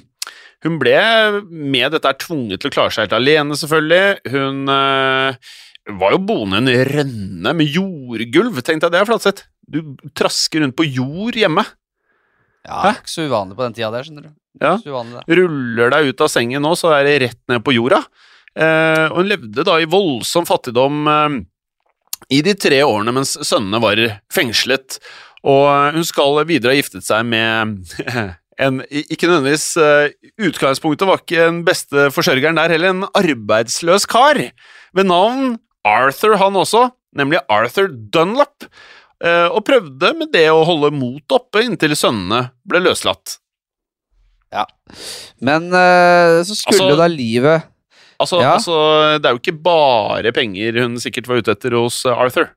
hun 0.65 0.79
ble 0.81 0.97
med 1.45 1.93
dette 1.93 2.11
tvunget 2.23 2.63
til 2.63 2.71
å 2.71 2.73
klare 2.73 2.93
seg 2.93 3.05
helt 3.05 3.19
alene, 3.19 3.57
selvfølgelig. 3.59 4.31
Hun 4.33 4.71
eh, 4.73 5.51
var 5.93 6.15
jo 6.15 6.21
boende 6.25 6.57
i 6.57 6.77
en 6.79 6.87
rønne 6.89 7.53
med 7.57 7.69
jordgulv. 7.69 8.61
Tenk 8.65 8.81
deg 8.81 8.93
det, 8.95 9.03
Flatseth. 9.09 9.45
Du 9.69 9.81
trasker 10.17 10.63
rundt 10.63 10.77
på 10.77 10.87
jord 10.87 11.37
hjemme. 11.37 11.65
Ja, 12.65 12.79
Hæ? 12.87 12.93
Ikke 12.97 13.13
så 13.13 13.25
uvanlig 13.27 13.57
på 13.57 13.65
den 13.67 13.75
tida 13.77 13.91
der, 13.93 14.05
skjønner 14.07 14.27
du. 14.27 14.31
Ja. 14.61 14.77
Ruller 15.37 15.91
deg 15.93 16.09
ut 16.09 16.23
av 16.23 16.31
sengen 16.31 16.63
nå, 16.65 16.71
så 16.79 16.93
er 16.95 17.05
det 17.05 17.19
rett 17.25 17.41
ned 17.51 17.61
på 17.65 17.75
jorda. 17.75 18.01
Eh, 18.55 19.05
og 19.11 19.19
hun 19.19 19.29
levde 19.29 19.65
da 19.67 19.75
i 19.81 19.89
voldsom 19.89 20.47
fattigdom 20.47 21.09
eh, 21.11 21.37
i 22.33 22.41
de 22.45 22.55
tre 22.57 22.79
årene 22.87 23.13
mens 23.13 23.35
sønnene 23.45 23.81
var 23.83 24.01
fengslet. 24.33 24.97
Og 25.45 25.67
eh, 25.69 25.99
hun 25.99 26.07
skal 26.07 26.41
videre 26.49 26.73
ha 26.73 26.79
giftet 26.79 27.05
seg 27.05 27.27
med 27.29 27.75
en 28.65 28.79
Ikke 28.87 29.27
nødvendigvis 29.27 29.67
eh, 29.83 30.15
Utgangspunktet 30.47 31.09
var 31.09 31.21
ikke 31.21 31.49
den 31.51 31.61
beste 31.67 32.07
forsørgeren 32.15 32.57
der 32.57 32.73
heller, 32.73 32.95
en 32.95 33.09
arbeidsløs 33.11 34.07
kar 34.09 34.39
ved 34.95 35.11
navn 35.11 35.57
Arthur, 35.85 36.35
han 36.41 36.57
også, 36.57 36.87
nemlig 37.15 37.39
Arthur 37.49 37.87
Dunlop. 37.93 38.65
eh, 39.23 39.47
og 39.47 39.63
prøvde 39.65 40.09
med 40.17 40.31
det 40.33 40.47
å 40.51 40.65
holde 40.67 40.89
motet 40.91 41.31
oppe 41.37 41.61
inntil 41.63 41.93
sønnene 41.95 42.49
ble 42.67 42.81
løslatt. 42.83 43.37
Ja, 44.53 44.65
Men 45.41 45.65
eh, 45.73 46.41
så 46.45 46.53
skulle 46.55 46.83
Altså, 46.85 46.97
da 46.99 47.07
livet 47.11 47.63
Altså, 48.21 48.37
Ja. 48.39 48.53
altså, 48.55 48.75
det 49.19 49.27
er 49.27 49.33
jo 49.35 49.39
ikke 49.41 49.63
bare 49.63 50.31
penger 50.31 50.77
hun 50.81 50.93
sikkert 51.03 51.27
var 51.27 51.41
ute 51.41 51.51
etter 51.51 51.73
hos 51.75 51.97
eh, 52.05 52.15
Arthur. 52.15 52.49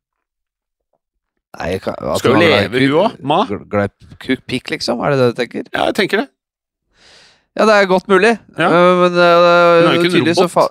Nei, 1.59 1.71
jeg 1.73 1.83
kan- 1.83 1.97
at 1.99 2.19
Skal 2.21 2.35
jo 2.37 2.39
leve, 2.39 2.79
hun 2.79 2.99
òg, 3.03 3.17
Ma. 3.25 3.45
Glad 3.47 3.91
i 4.03 4.15
kukkpikk, 4.23 4.71
liksom? 4.77 5.01
Er 5.03 5.11
det 5.11 5.19
det 5.19 5.29
du 5.35 5.41
tenker? 5.43 5.65
Ja, 5.75 5.87
jeg 5.87 5.95
tenker 5.97 6.17
det. 6.23 6.29
Ja, 7.59 7.65
det 7.67 7.75
er 7.75 7.87
godt 7.91 8.07
mulig. 8.07 8.39
Ja. 8.59 8.69
Men 8.71 9.15
jo 9.19 9.89
uh, 9.89 9.97
ikke 9.99 10.13
tydelig 10.13 10.37
så 10.39 10.47
fa 10.53 10.69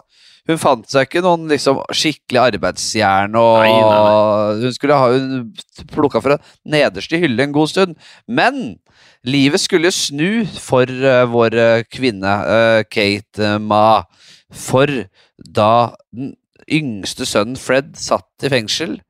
hun 0.47 0.59
fant 0.61 0.87
seg 0.87 1.07
ikke 1.07 1.23
noen 1.25 1.47
liksom 1.51 1.81
skikkelig 1.91 2.41
arbeidsjern, 2.53 3.35
og 3.39 3.63
Nei, 3.65 3.71
nei, 3.73 4.63
hun 4.63 4.75
skulle 4.75 4.99
ha 4.99 5.09
hun 5.11 5.49
plukka 5.91 6.21
fra 6.23 6.37
nederste 6.67 7.19
hylle 7.19 7.47
en 7.47 7.55
god 7.55 7.71
stund. 7.73 7.97
Men 8.27 8.77
livet 9.27 9.63
skulle 9.63 9.91
snu 9.91 10.45
for 10.61 10.87
uh, 10.87 11.25
vår 11.31 11.57
eh, 11.59 11.85
kvinne 11.91 12.37
uh, 12.47 12.81
Kate 12.87 13.43
uh, 13.43 13.57
Ma. 13.59 14.03
For 14.55 14.87
da 15.37 15.73
den 16.15 16.35
yngste 16.71 17.27
sønnen 17.27 17.59
Fred 17.59 17.95
satt 17.99 18.47
i 18.47 18.51
fengsel, 18.51 19.01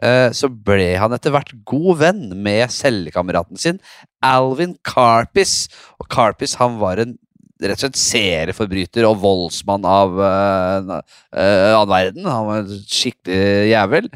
så 0.00 0.48
ble 0.48 0.94
han 0.96 1.12
etter 1.12 1.34
hvert 1.34 1.50
god 1.68 1.98
venn 2.00 2.22
med 2.40 2.70
cellekameraten 2.72 3.58
sin, 3.60 3.80
Alvin 4.24 4.72
Carpis. 4.86 5.66
Og 6.00 6.08
Carpis 6.08 6.54
han 6.56 6.78
var 6.80 7.02
en 7.02 7.18
rett 7.62 7.78
og 7.78 7.84
slett 7.84 8.00
serieforbryter 8.00 9.06
og 9.08 9.18
voldsmann 9.22 9.86
av 9.88 10.16
uh, 10.16 11.00
annen 11.36 11.90
verden. 11.92 12.28
Han 12.28 12.46
var 12.48 12.62
en 12.62 12.84
skikkelig 12.84 13.72
jævel. 13.72 14.10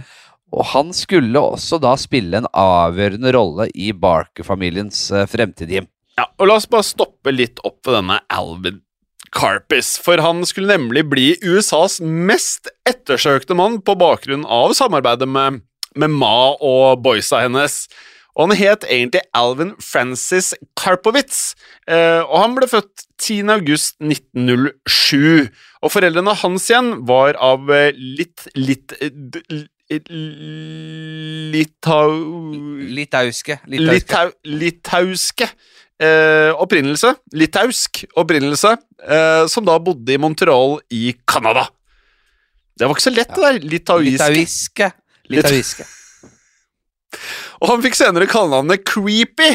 Og 0.55 0.69
han 0.71 0.93
skulle 0.95 1.41
også 1.41 1.81
da 1.83 1.97
spille 1.99 2.39
en 2.39 2.49
avgjørende 2.51 3.33
rolle 3.35 3.69
i 3.75 3.91
Barker-familiens 3.97 5.09
uh, 5.15 5.25
fremtid. 5.31 5.73
Ja, 5.75 6.29
og 6.39 6.49
La 6.49 6.59
oss 6.61 6.71
bare 6.71 6.87
stoppe 6.87 7.35
litt 7.35 7.61
opp 7.67 7.81
ved 7.87 7.99
denne 7.99 8.21
Alvin 8.33 8.81
Carpis, 9.35 9.97
for 9.99 10.23
han 10.23 10.45
skulle 10.47 10.77
nemlig 10.77 11.03
bli 11.11 11.29
USAs 11.43 11.99
mest 12.01 12.71
ettersøkte 12.87 13.57
mann 13.59 13.81
på 13.83 13.97
bakgrunn 13.99 14.45
av 14.47 14.77
samarbeidet 14.79 15.27
med, 15.27 15.65
med 15.99 16.15
Ma 16.15 16.55
og 16.55 17.03
boysa 17.03 17.43
hennes. 17.43 17.89
Og 18.35 18.49
han 18.49 18.57
het 18.59 18.85
egentlig 18.91 19.23
Alvin 19.37 19.75
Francis 19.83 20.55
Karpowitz, 20.79 21.55
eh, 21.87 22.23
og 22.27 22.41
han 22.41 22.57
ble 22.57 22.67
født 22.71 23.07
10. 23.23 23.53
august 23.55 24.01
1907. 24.03 25.51
Og 25.85 25.93
foreldrene 25.95 26.35
hans 26.43 26.67
igjen 26.71 27.07
var 27.07 27.39
av 27.39 27.71
eh, 27.71 27.93
litt 27.95 28.49
litt 28.59 28.97
eh. 28.99 29.11
Litauiske. 31.55 32.09
litauiske. 32.89 33.59
Litau, 33.69 34.31
litauiske 34.49 35.47
eh, 36.01 36.51
opprinnelse, 36.59 37.15
litausk 37.37 38.05
opprinnelse, 38.19 38.75
eh, 39.05 39.47
som 39.51 39.67
da 39.67 39.79
bodde 39.79 40.15
i 40.15 40.19
Montreal 40.21 40.81
i 40.91 41.15
Canada. 41.29 41.69
Det 42.75 42.89
var 42.89 42.97
ikke 42.97 43.07
så 43.07 43.15
lett, 43.15 43.35
det 43.37 43.45
der. 43.45 43.61
Litauiske. 43.75 44.91
Litauiske. 45.31 45.87
Og 47.63 47.71
han 47.73 47.85
fikk 47.85 47.99
senere 47.99 48.29
kallenavnet 48.31 48.85
Creepy 48.89 49.53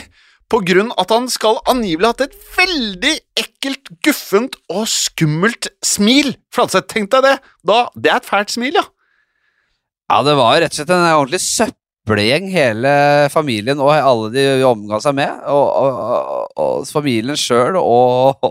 på 0.50 0.62
grunn 0.66 0.90
at 0.98 1.12
han 1.14 1.28
skal 1.30 1.60
angivelig 1.70 2.08
ha 2.08 2.14
hatt 2.16 2.24
et 2.26 2.38
veldig 2.56 3.16
ekkelt, 3.38 3.92
guffent 4.06 4.56
og 4.74 4.88
skummelt 4.90 5.70
smil. 5.86 6.34
Fladseth, 6.54 6.90
tenk 6.90 7.12
deg 7.14 7.28
det! 7.28 7.36
Da, 7.66 7.84
det 7.94 8.14
er 8.14 8.24
et 8.24 8.30
fælt 8.30 8.56
smil, 8.56 8.80
ja. 8.80 8.88
Ja, 10.10 10.24
det 10.26 10.34
var 10.40 10.58
rett 10.58 10.74
og 10.74 10.80
slett 10.80 10.90
en 10.96 11.06
ordentlig 11.06 11.42
søppelgjeng, 11.46 12.48
hele 12.50 12.92
familien 13.30 13.82
og 13.84 13.94
alle 13.94 14.32
de 14.34 14.46
omga 14.66 14.98
seg 15.04 15.20
med. 15.20 15.44
Og, 15.54 15.68
og, 15.70 16.48
og, 16.58 16.88
familien 16.90 17.38
sjøl 17.38 17.78
og, 17.78 18.42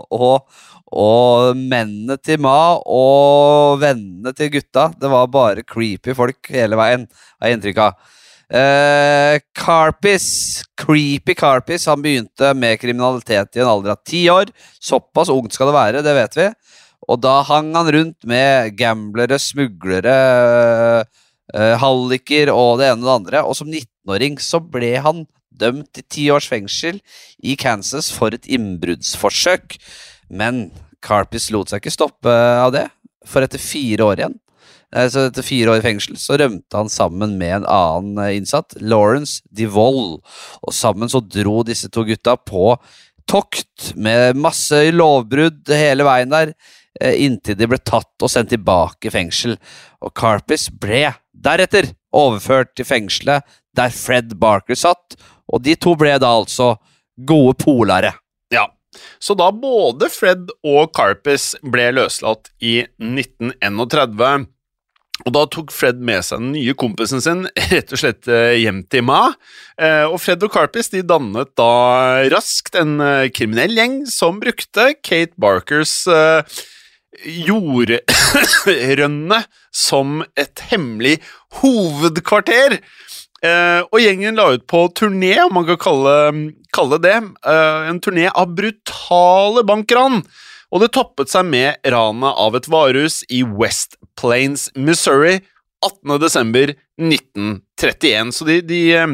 og 0.95 1.59
mennene 1.59 2.15
til 2.23 2.39
Ma 2.39 2.77
og 2.79 3.83
vennene 3.83 4.31
til 4.37 4.53
gutta. 4.55 4.87
Det 4.95 5.11
var 5.11 5.27
bare 5.35 5.67
creepy 5.67 6.15
folk 6.15 6.47
hele 6.55 6.79
veien, 6.79 7.09
har 7.41 7.51
jeg 7.51 7.59
inntrykk 7.59 7.83
av. 7.89 8.15
Eh, 8.49 9.39
Carpis, 9.53 10.63
creepy 10.77 11.35
Carpis, 11.35 11.85
han 11.85 12.01
begynte 12.01 12.53
med 12.57 12.79
kriminalitet 12.81 13.55
i 13.55 13.61
en 13.61 13.69
alder 13.69 13.93
av 13.93 14.01
ti 14.05 14.23
år. 14.29 14.49
Såpass 14.81 15.29
ungt 15.29 15.53
skal 15.53 15.69
det 15.69 15.77
være, 15.77 16.03
det 16.05 16.15
vet 16.17 16.37
vi. 16.39 16.47
Og 17.09 17.21
da 17.21 17.39
hang 17.45 17.71
han 17.77 17.91
rundt 17.93 18.25
med 18.27 18.73
gamblere, 18.77 19.37
smuglere, 19.41 20.15
eh, 21.53 21.75
halliker 21.77 22.49
og 22.53 22.79
det 22.81 22.89
ene 22.89 23.05
og 23.05 23.05
det 23.05 23.17
andre. 23.19 23.45
Og 23.45 23.55
som 23.57 23.69
19-åring 23.69 24.41
så 24.41 24.61
ble 24.61 24.95
han 24.97 25.27
dømt 25.49 25.93
til 25.93 26.05
ti 26.09 26.29
års 26.33 26.49
fengsel 26.49 27.01
i 27.43 27.55
Kansas 27.59 28.09
for 28.11 28.33
et 28.33 28.49
innbruddsforsøk. 28.49 29.77
Men 30.29 30.71
Carpis 31.05 31.51
lot 31.53 31.69
seg 31.69 31.83
ikke 31.83 31.93
stoppe 31.93 32.33
av 32.33 32.73
det, 32.73 32.87
for 33.29 33.45
etter 33.45 33.61
fire 33.61 34.09
år 34.09 34.23
igjen 34.23 34.39
så 35.11 35.27
etter 35.27 35.45
fire 35.45 35.75
år 35.75 35.83
i 35.83 35.85
fengsel 35.85 36.17
så 36.17 36.37
rømte 36.41 36.77
han 36.77 36.89
sammen 36.89 37.35
med 37.37 37.59
en 37.59 37.67
annen 37.69 38.23
eh, 38.23 38.37
innsatt, 38.39 38.73
Lawrence 38.81 39.43
DeVoll. 39.53 40.17
Og 40.65 40.73
sammen 40.73 41.11
så 41.11 41.21
dro 41.21 41.61
disse 41.67 41.91
to 41.93 42.05
gutta 42.07 42.35
på 42.37 42.73
tokt 43.29 43.91
med 43.95 44.39
masse 44.41 44.79
lovbrudd 44.95 45.69
hele 45.69 46.05
veien 46.07 46.33
der, 46.33 46.53
eh, 46.99 47.21
inntil 47.25 47.57
de 47.59 47.69
ble 47.69 47.77
tatt 47.77 48.25
og 48.25 48.31
sendt 48.33 48.53
tilbake 48.55 49.09
i 49.09 49.13
fengsel. 49.13 49.57
Og 50.01 50.13
Carpis 50.17 50.69
ble 50.73 51.11
deretter 51.33 51.91
overført 52.15 52.73
til 52.75 52.87
fengselet 52.89 53.45
der 53.77 53.93
Fred 53.93 54.33
Barker 54.41 54.75
satt, 54.75 55.15
og 55.49 55.61
de 55.65 55.75
to 55.77 55.95
ble 55.97 56.15
da 56.21 56.33
altså 56.39 56.75
gode 57.27 57.57
polare. 57.61 58.13
Ja, 58.53 58.67
Så 59.21 59.35
da 59.37 59.51
både 59.53 60.09
Fred 60.09 60.49
og 60.65 60.89
Carpis 60.97 61.55
ble 61.61 61.91
løslatt 61.93 62.49
i 62.59 62.81
1931, 62.97 64.47
og 65.25 65.33
da 65.35 65.43
tok 65.51 65.71
Fred 65.75 65.99
med 66.05 66.23
seg 66.25 66.39
den 66.39 66.51
nye 66.55 66.73
kompisen 66.79 67.21
sin 67.23 67.47
rett 67.73 67.91
og 67.95 67.99
slett 68.01 68.27
eh, 68.31 68.61
hjem 68.61 68.83
til 68.91 69.03
Ma. 69.07 69.33
Eh, 69.79 70.05
Og 70.07 70.19
Fred 70.23 70.43
og 70.45 70.51
Carpis 70.53 70.89
de 70.93 71.01
dannet 71.03 71.49
da 71.59 71.73
raskt 72.31 72.75
en 72.79 72.99
eh, 73.03 73.31
kriminell 73.35 73.75
gjeng 73.75 74.05
som 74.09 74.39
brukte 74.41 74.93
Kate 75.03 75.35
Barkers 75.39 76.07
jordrønne 77.19 77.99
som 79.85 80.23
et 80.39 80.59
hemmelig 80.71 81.19
hovedkvarter. 81.59 82.79
Uh, 83.39 83.87
og 83.87 84.01
gjengen 84.03 84.35
la 84.35 84.49
ut 84.51 84.65
på 84.67 84.81
turné, 84.99 85.31
om 85.39 85.53
man 85.55 85.63
kan 85.69 85.77
kalle, 85.79 86.15
kalle 86.75 86.97
det 86.99 87.15
uh, 87.47 87.87
en 87.87 88.01
turné 88.03 88.27
av 88.27 88.51
brutale 88.51 89.63
bankran. 89.63 90.19
Og 90.69 90.83
det 90.83 90.91
toppet 90.93 91.31
seg 91.31 91.47
med 91.47 91.79
ranet 91.87 92.35
av 92.35 92.57
et 92.59 92.67
varehus 92.69 93.23
i 93.31 93.39
West 93.47 93.95
Plains, 94.19 94.67
Missouri, 94.75 95.39
18. 95.85 96.19
desember 96.19 96.73
1931. 96.99 98.33
Så 98.35 98.47
de, 98.47 98.59
de, 98.67 98.81
eh, 98.97 99.07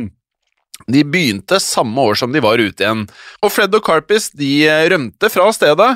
de 0.92 1.04
begynte 1.06 1.60
samme 1.62 2.02
år 2.02 2.18
som 2.20 2.34
de 2.34 2.42
var 2.44 2.62
ute 2.62 2.84
igjen. 2.84 3.06
Og 3.46 3.54
Fred 3.54 3.76
og 3.78 3.86
Carpis 3.86 4.32
de 4.38 4.66
eh, 4.66 4.88
rømte 4.92 5.30
fra 5.32 5.48
stedet, 5.56 5.92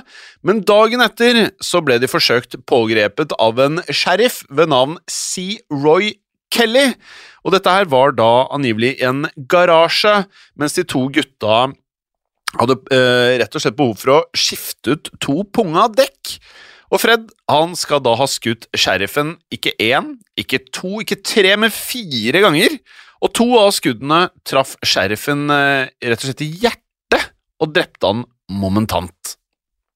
men 0.46 0.64
dagen 0.68 1.04
etter 1.06 1.50
så 1.64 1.82
ble 1.86 1.98
de 2.02 2.12
forsøkt 2.12 2.60
pågrepet 2.70 3.34
av 3.42 3.60
en 3.66 3.82
sheriff 3.90 4.44
ved 4.50 4.72
navn 4.74 5.00
C. 5.10 5.58
Roy 5.74 6.14
Kelly. 6.54 6.94
Og 7.46 7.54
dette 7.56 7.74
her 7.74 7.90
var 7.90 8.14
da 8.18 8.48
angivelig 8.54 8.96
en 9.06 9.26
garasje, 9.50 10.24
mens 10.60 10.76
de 10.78 10.86
to 10.86 11.08
gutta 11.14 11.70
hadde 12.58 12.80
eh, 12.94 13.38
rett 13.42 13.56
og 13.56 13.62
slett 13.62 13.78
behov 13.78 14.00
for 14.02 14.16
å 14.16 14.24
skifte 14.38 14.98
ut 14.98 15.12
to 15.22 15.44
punga 15.54 15.86
dekk. 15.94 16.40
Og 16.90 17.02
Fred 17.02 17.30
han 17.50 17.76
skal 17.78 18.02
da 18.06 18.16
ha 18.18 18.28
skutt 18.30 18.68
sheriffen 18.78 19.36
ikke 19.54 19.76
én, 19.84 20.16
ikke 20.40 20.62
to, 20.74 21.00
ikke 21.04 21.22
tre, 21.22 21.54
men 21.60 21.74
fire 21.74 22.42
ganger. 22.46 22.80
Og 23.20 23.34
to 23.36 23.48
av 23.60 23.74
skuddene 23.76 24.26
traff 24.48 24.76
sheriffen 24.86 25.50
eh, 25.54 25.90
rett 26.02 26.24
og 26.24 26.30
slett 26.30 26.46
i 26.46 26.54
hjertet 26.64 27.34
og 27.60 27.74
drepte 27.76 28.10
han 28.10 28.24
momentant. 28.50 29.36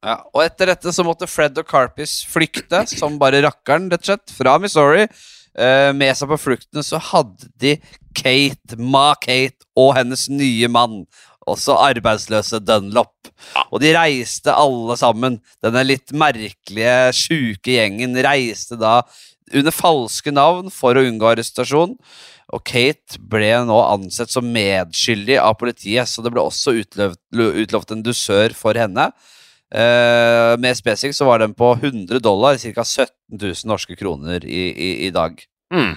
Ja, 0.03 0.17
og 0.35 0.43
etter 0.43 0.67
dette 0.73 0.91
så 0.91 1.05
måtte 1.07 1.29
Fred 1.31 1.55
og 1.61 1.69
Carpis 1.69 2.17
flykte, 2.27 2.83
som 2.91 3.15
bare 3.21 3.39
rakkeren, 3.45 3.87
rett 3.91 4.03
og 4.03 4.11
slett, 4.11 4.33
fra 4.35 4.57
Missouri. 4.59 5.07
Eh, 5.53 5.91
med 5.95 6.17
seg 6.17 6.31
på 6.31 6.39
flukten 6.41 6.83
så 6.83 6.99
hadde 7.11 7.47
de 7.61 7.77
Kate, 8.17 8.75
Ma 8.77 9.13
Kate 9.21 9.63
og 9.79 9.93
hennes 9.97 10.25
nye 10.33 10.67
mann, 10.71 11.03
også 11.49 11.77
arbeidsløse 11.81 12.61
Dunlop. 12.63 13.15
Og 13.69 13.81
de 13.83 13.93
reiste 13.95 14.53
alle 14.53 14.97
sammen. 14.99 15.39
Denne 15.63 15.83
litt 15.85 16.13
merkelige, 16.15 17.13
sjuke 17.17 17.77
gjengen 17.77 18.15
reiste 18.23 18.79
da 18.79 19.01
under 19.53 19.75
falske 19.75 20.31
navn 20.33 20.71
for 20.73 20.97
å 20.97 21.03
unngå 21.05 21.33
arrestasjon. 21.33 21.97
Og 22.53 22.63
Kate 22.67 23.19
ble 23.31 23.51
nå 23.67 23.77
ansett 23.85 24.31
som 24.33 24.49
medskyldig 24.53 25.39
av 25.41 25.55
politiet, 25.59 26.09
så 26.09 26.23
det 26.23 26.33
ble 26.33 26.43
også 26.43 26.75
utlovet, 26.81 27.19
utlovet 27.33 27.95
en 27.95 28.03
dusør 28.05 28.55
for 28.57 28.77
henne. 28.77 29.09
Eh, 29.73 30.53
mer 30.61 30.75
spesifikt 30.77 31.17
så 31.17 31.25
var 31.25 31.41
den 31.41 31.55
på 31.57 31.71
100 31.79 32.21
dollar, 32.21 32.59
ca. 32.61 32.85
17 32.85 33.09
000 33.39 33.69
norske 33.71 33.97
kroner 33.97 34.45
i, 34.45 34.67
i, 34.69 34.91
i 35.07 35.13
dag. 35.13 35.39
Mm. 35.73 35.95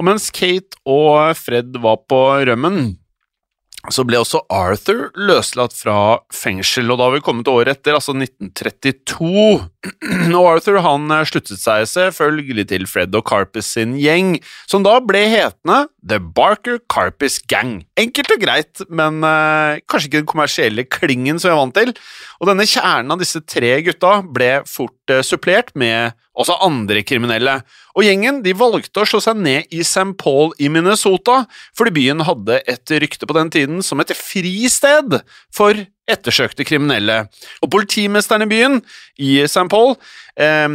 Og 0.00 0.08
mens 0.08 0.32
Kate 0.34 0.80
og 0.88 1.36
Fred 1.38 1.76
var 1.82 2.00
på 2.10 2.18
rømmen, 2.48 2.96
så 3.90 4.04
ble 4.06 4.20
også 4.22 4.44
Arthur 4.52 5.08
løslatt 5.18 5.74
fra 5.74 5.96
fengsel, 6.30 6.92
og 6.92 7.00
da 7.00 7.08
har 7.08 7.16
vi 7.16 7.24
kommet 7.26 7.50
året 7.50 7.80
etter, 7.80 7.96
altså 7.98 8.14
1932. 8.14 9.71
Og 10.36 10.46
Arthur 10.46 10.78
han 10.84 11.10
eh, 11.10 11.24
sluttet 11.26 11.60
seg 11.60 11.86
selvfølgelig 11.90 12.66
til 12.70 12.86
Fred 12.90 13.14
og 13.18 13.24
Carpes 13.26 13.72
sin 13.74 13.96
gjeng, 13.98 14.36
som 14.70 14.84
da 14.86 14.94
ble 15.02 15.24
hetende 15.30 15.86
The 16.06 16.20
Barker 16.22 16.78
Carpes 16.92 17.40
Gang. 17.50 17.80
Enkelt 17.98 18.30
og 18.34 18.42
greit, 18.44 18.84
men 18.88 19.22
eh, 19.26 19.82
kanskje 19.90 20.10
ikke 20.10 20.20
den 20.20 20.30
kommersielle 20.30 20.86
klingen 20.86 21.42
som 21.42 21.50
jeg 21.50 21.56
er 21.56 21.62
vant 21.62 21.78
til. 21.78 21.94
Og 22.40 22.50
denne 22.50 22.66
kjernen 22.68 23.14
av 23.14 23.22
disse 23.22 23.42
tre 23.42 23.74
gutta 23.86 24.20
ble 24.22 24.52
fort 24.70 25.14
eh, 25.14 25.24
supplert 25.26 25.74
med 25.78 26.14
også 26.38 26.56
andre 26.64 27.02
kriminelle. 27.04 27.58
Og 27.98 28.06
gjengen 28.06 28.40
de 28.44 28.54
valgte 28.56 29.02
å 29.02 29.08
slå 29.08 29.20
seg 29.22 29.40
ned 29.42 29.74
i 29.74 29.82
St. 29.84 30.14
Paul 30.20 30.54
i 30.62 30.70
Minnesota, 30.72 31.42
fordi 31.76 31.96
byen 31.98 32.24
hadde 32.24 32.62
et 32.70 32.94
rykte 33.02 33.28
på 33.28 33.36
den 33.36 33.52
tiden 33.52 33.82
som 33.84 34.00
et 34.00 34.14
fristed 34.16 35.18
for 35.52 35.82
ettersøkte 36.10 36.66
kriminelle. 36.66 37.26
Og 37.62 37.70
politimesteren 37.72 38.46
i 38.46 38.50
byen, 38.50 38.80
i 39.18 39.40
St. 39.46 39.68
Paul, 39.72 39.96
eh, 40.36 40.68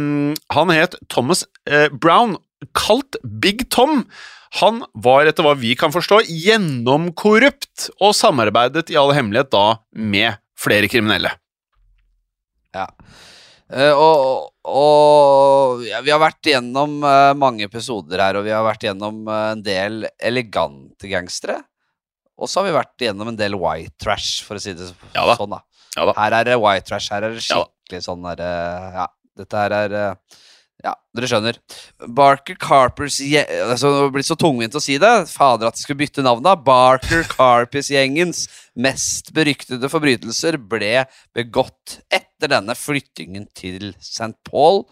han 0.54 0.74
het 0.74 0.98
Thomas 1.12 1.44
eh, 1.68 1.88
Brown, 1.92 2.36
kalt 2.74 3.20
Big 3.22 3.68
Tom. 3.70 4.04
Han 4.62 4.82
var, 4.96 5.28
etter 5.28 5.44
hva 5.44 5.54
vi 5.58 5.74
kan 5.78 5.92
forstå, 5.94 6.22
gjennomkorrupt, 6.26 7.90
og 8.00 8.16
samarbeidet 8.16 8.88
i 8.90 8.96
all 8.96 9.12
hemmelighet 9.16 9.52
da 9.52 9.66
med 9.92 10.40
flere 10.58 10.88
kriminelle. 10.90 11.34
Ja. 12.74 12.88
Uh, 13.68 13.92
og 13.92 14.54
og 14.68 15.84
ja, 15.86 16.00
vi 16.04 16.12
har 16.12 16.20
vært 16.20 16.44
gjennom 16.44 16.98
uh, 17.04 17.32
mange 17.38 17.64
episoder 17.68 18.20
her, 18.20 18.38
og 18.38 18.46
vi 18.46 18.52
har 18.52 18.64
vært 18.66 18.84
gjennom 18.88 19.22
uh, 19.28 19.52
en 19.54 19.64
del 19.64 20.06
elegante 20.20 21.08
gangstere. 21.08 21.62
Og 22.38 22.48
så 22.50 22.60
har 22.60 22.68
vi 22.68 22.76
vært 22.76 23.02
igjennom 23.02 23.32
en 23.32 23.38
del 23.38 23.56
white 23.58 23.96
trash, 23.98 24.44
for 24.46 24.58
å 24.58 24.62
si 24.62 24.72
det 24.78 24.92
Ja 25.16 25.24
da. 25.26 25.34
sånn. 25.38 25.50
da. 25.56 25.62
Ja 25.96 26.04
da. 26.06 26.14
Her 26.20 26.36
er 26.40 26.44
det 26.52 26.58
white 26.62 26.86
trash. 26.86 27.10
Her 27.10 27.26
er 27.26 27.34
det 27.34 27.42
Ja 27.48 27.64
skikkelig 27.64 28.04
sånn 28.04 28.22
der 28.28 28.44
eh, 28.44 29.00
Ja, 29.00 29.06
dette 29.40 29.56
her 29.64 29.74
er 29.78 29.96
eh, 29.96 30.38
Ja, 30.84 30.92
dere 31.16 31.26
skjønner. 31.26 31.56
Barker 32.14 32.54
Carpers 32.62 33.16
altså, 33.18 33.90
Det 34.04 34.12
blir 34.14 34.26
så 34.28 34.36
tungvint 34.38 34.76
å 34.78 34.82
si 34.84 34.94
det. 35.02 35.12
Fader 35.32 35.66
at 35.72 35.74
de 35.74 35.82
skulle 35.82 35.98
bytte 36.04 36.22
navn, 36.22 36.44
da. 36.46 36.52
Barker 36.54 37.24
Carpers-gjengens 37.32 38.44
mest 38.78 39.32
beryktede 39.34 39.90
forbrytelser 39.90 40.60
ble 40.70 41.06
begått 41.34 41.98
etter 42.14 42.52
denne 42.54 42.76
flyttingen 42.78 43.48
til 43.58 43.90
St. 43.98 44.30
Paul, 44.46 44.84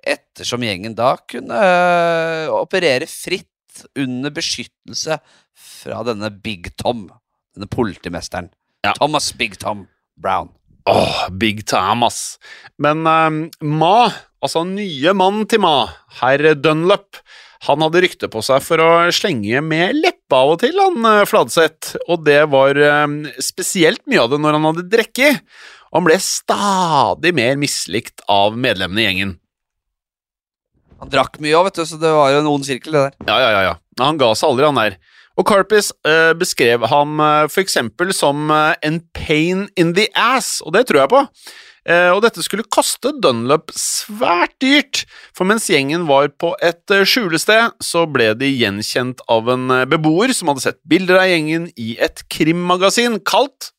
ettersom 0.00 0.64
gjengen 0.64 0.96
da 0.96 1.14
kunne 1.28 1.60
øh, 1.60 2.48
operere 2.62 3.04
fritt 3.10 3.50
under 3.98 4.34
beskyttelse 4.34 5.18
fra 5.54 6.02
denne 6.06 6.30
Big 6.44 6.70
Tom, 6.80 7.08
denne 7.54 7.70
politimesteren. 7.70 8.50
Ja. 8.84 8.92
Thomas 8.98 9.32
Big 9.38 9.58
Tom 9.60 9.86
Brown. 10.20 10.52
Åh, 10.84 11.30
big 11.30 11.66
Tom, 11.66 12.02
ass. 12.04 12.36
Men 12.76 13.06
um, 13.08 13.38
Ma, 13.64 14.10
altså 14.44 14.66
nye 14.68 15.14
mannen 15.16 15.48
til 15.48 15.62
Ma, 15.64 15.88
herr 16.20 16.52
Dunlop, 16.60 17.22
han 17.64 17.80
hadde 17.80 18.02
rykte 18.04 18.28
på 18.28 18.42
seg 18.44 18.60
for 18.60 18.82
å 18.84 18.90
slenge 19.14 19.62
med 19.64 19.96
leppa 19.96 20.42
av 20.44 20.52
og 20.52 20.58
til, 20.60 20.76
han 20.76 21.06
eh, 21.08 21.22
Fladseth, 21.28 21.94
og 22.12 22.26
det 22.26 22.42
var 22.52 22.76
eh, 22.76 23.06
spesielt 23.40 24.02
mye 24.10 24.20
av 24.20 24.34
det 24.34 24.40
når 24.44 24.58
han 24.58 24.68
hadde 24.68 24.84
drukket. 24.92 25.40
Han 25.94 26.04
ble 26.04 26.18
stadig 26.20 27.32
mer 27.38 27.56
mislikt 27.56 28.20
av 28.28 28.58
medlemmene 28.58 29.00
i 29.00 29.06
gjengen. 29.06 29.34
Han 31.02 31.10
drakk 31.12 31.40
mye 31.42 31.56
òg, 31.58 31.68
vet 31.68 31.80
du, 31.80 31.84
så 31.88 31.98
det 32.00 32.12
var 32.14 32.32
jo 32.32 32.40
en 32.42 32.52
ond 32.52 32.66
sirkel, 32.66 32.94
det 32.94 33.02
der. 33.08 33.18
Ja, 33.28 33.50
ja, 33.50 33.66
ja. 33.70 33.74
Han 34.00 34.20
ga 34.20 34.30
seg 34.38 34.52
aldri, 34.52 34.68
han 34.70 34.80
der. 34.80 34.96
Og 35.34 35.48
Carpis 35.48 35.90
eh, 36.06 36.30
beskrev 36.38 36.86
ham 36.92 37.18
eh, 37.22 37.60
eksempel 37.62 38.14
som 38.14 38.50
eh, 38.54 38.74
en 38.86 39.00
pain 39.16 39.66
in 39.80 39.94
the 39.96 40.06
ass, 40.14 40.60
og 40.62 40.76
det 40.76 40.86
tror 40.88 41.02
jeg 41.04 41.12
på. 41.14 41.24
Eh, 41.84 42.08
og 42.14 42.22
dette 42.24 42.40
skulle 42.40 42.64
koste 42.72 43.10
Dunlop 43.20 43.72
svært 43.76 44.54
dyrt, 44.62 45.02
for 45.36 45.44
mens 45.48 45.66
gjengen 45.68 46.06
var 46.08 46.30
på 46.40 46.54
et 46.64 46.94
eh, 46.94 47.04
skjulested, 47.04 47.76
så 47.84 48.06
ble 48.08 48.30
de 48.40 48.48
gjenkjent 48.48 49.20
av 49.28 49.50
en 49.52 49.68
eh, 49.74 49.84
beboer 49.90 50.32
som 50.36 50.48
hadde 50.48 50.64
sett 50.64 50.80
bilder 50.88 51.20
av 51.20 51.28
gjengen 51.28 51.68
i 51.76 51.94
et 52.00 52.24
krimmagasin 52.32 53.20
kalt 53.26 53.72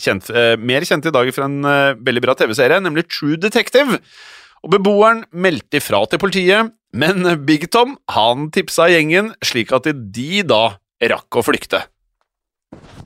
kjent, 0.00 0.30
Mer 0.62 0.84
kjent 0.86 1.04
i 1.10 1.12
dag 1.12 1.28
fra 1.34 1.44
en 1.44 1.66
veldig 2.00 2.22
bra 2.24 2.32
TV-serie, 2.38 2.78
nemlig 2.80 3.02
True 3.10 3.36
Detective. 3.36 3.98
Og 4.60 4.74
beboeren 4.74 5.24
meldte 5.32 5.80
ifra 5.80 6.02
til 6.10 6.20
politiet, 6.20 6.72
men 6.92 7.24
Big 7.46 7.68
Tom 7.72 7.94
han 8.12 8.50
tipsa 8.52 8.88
gjengen 8.90 9.32
slik 9.46 9.72
at 9.72 9.88
de 9.88 10.42
da 10.44 10.64
rakk 11.10 11.38
å 11.40 11.44
flykte. 11.46 11.80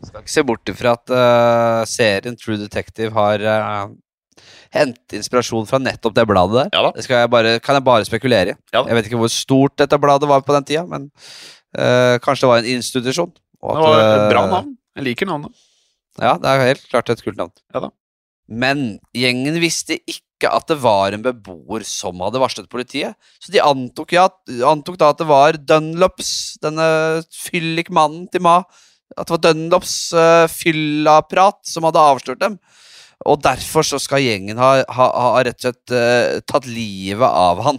Skal 0.05 0.25
ikke 0.25 0.33
se 0.33 0.45
bort 0.47 0.71
ifra 0.73 0.97
at 0.99 1.13
uh, 1.13 1.83
serien 1.89 2.37
True 2.37 2.59
Detective 2.61 3.15
har 3.17 3.45
uh, 3.45 3.93
hentet 4.75 5.17
inspirasjon 5.21 5.69
fra 5.69 5.81
nettopp 5.81 6.17
det 6.17 6.27
bladet 6.29 6.59
der. 6.59 6.71
Ja 6.75 6.85
da. 6.89 6.93
Det 6.97 7.07
skal 7.07 7.23
jeg 7.23 7.33
bare, 7.33 7.57
kan 7.65 7.79
jeg 7.79 7.87
bare 7.87 8.09
spekulere 8.09 8.55
i. 8.55 8.59
Ja. 8.75 8.83
Jeg 8.83 8.99
vet 8.99 9.11
ikke 9.11 9.21
hvor 9.23 9.33
stort 9.33 9.77
dette 9.81 10.01
bladet 10.03 10.29
var 10.31 10.45
på 10.45 10.57
den 10.57 10.69
tida, 10.69 10.85
men 10.91 11.09
uh, 11.79 12.17
kanskje 12.25 12.45
det 12.45 12.53
var 12.53 12.65
en 12.65 12.73
institusjon. 12.75 13.35
og 13.63 13.79
Det 13.79 13.87
var 13.87 14.05
et 14.05 14.33
bra 14.33 14.47
navn. 14.51 14.75
Jeg 14.99 15.09
liker 15.11 15.31
navnet. 15.31 15.55
Ja, 16.21 16.37
det 16.39 16.51
er 16.51 16.69
helt 16.69 16.89
klart 16.91 17.11
et 17.11 17.23
kult 17.25 17.39
navn. 17.39 17.55
Ja 17.75 17.87
da. 17.87 17.95
Men 18.45 18.85
gjengen 19.17 19.57
visste 19.63 19.97
ikke 20.05 20.34
at 20.49 20.67
det 20.71 20.79
var 20.83 21.15
en 21.15 21.25
beboer 21.25 21.85
som 21.87 22.21
hadde 22.25 22.41
varslet 22.43 22.71
politiet, 22.71 23.17
så 23.43 23.53
de 23.55 23.63
antok, 23.63 24.15
ja, 24.17 24.29
antok 24.69 24.99
da 25.01 25.13
at 25.13 25.21
det 25.21 25.29
var 25.29 25.59
Dunlops, 25.59 26.33
denne 26.65 26.87
fyllikmannen 27.35 28.29
til 28.33 28.45
Ma, 28.45 28.61
at 29.15 29.27
det 29.27 29.37
var 29.37 29.43
Dunlops 29.47 29.97
uh, 30.17 30.47
fyllaprat 30.51 31.61
som 31.69 31.87
hadde 31.89 32.03
avslørt 32.13 32.43
dem. 32.43 32.59
og 33.25 33.41
derfor 33.45 33.87
så 33.87 34.01
skal 34.03 34.25
gjengen 34.25 34.59
ha, 34.61 34.83
ha, 34.85 35.07
ha 35.09 35.43
rett 35.47 35.61
og 35.61 35.69
slett 35.69 35.95
uh, 35.95 36.41
tatt 36.45 36.67
livet 36.69 37.29
av 37.29 37.63
han 37.65 37.79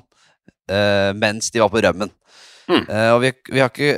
uh, 0.71 1.11
mens 1.17 1.51
de 1.51 1.61
var 1.61 1.73
på 1.73 1.83
rømmen. 1.85 2.13
Mm. 2.65 2.85
Uh, 2.89 3.09
og 3.13 3.19
vi, 3.21 3.31
vi, 3.51 3.61
har 3.61 3.69
ikke, 3.69 3.91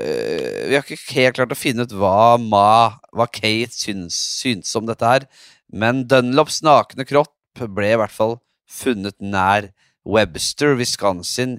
vi 0.67 0.75
har 0.75 0.83
ikke 0.83 1.15
helt 1.15 1.37
klart 1.37 1.53
å 1.55 1.59
finne 1.59 1.85
ut 1.87 1.93
hva 1.95 2.35
Ma, 2.41 2.97
hva 3.15 3.29
Kate 3.31 3.71
syns, 3.75 4.17
syns 4.41 4.73
om 4.75 4.89
dette 4.89 5.07
her, 5.07 5.27
men 5.71 6.05
Dunlops 6.09 6.61
nakne 6.65 7.07
kropp 7.07 7.33
ble 7.77 7.93
i 7.93 7.99
hvert 7.99 8.13
fall 8.13 8.37
funnet 8.67 9.15
nær 9.23 9.71
Webster, 10.07 10.75
Wisconsin, 10.79 11.57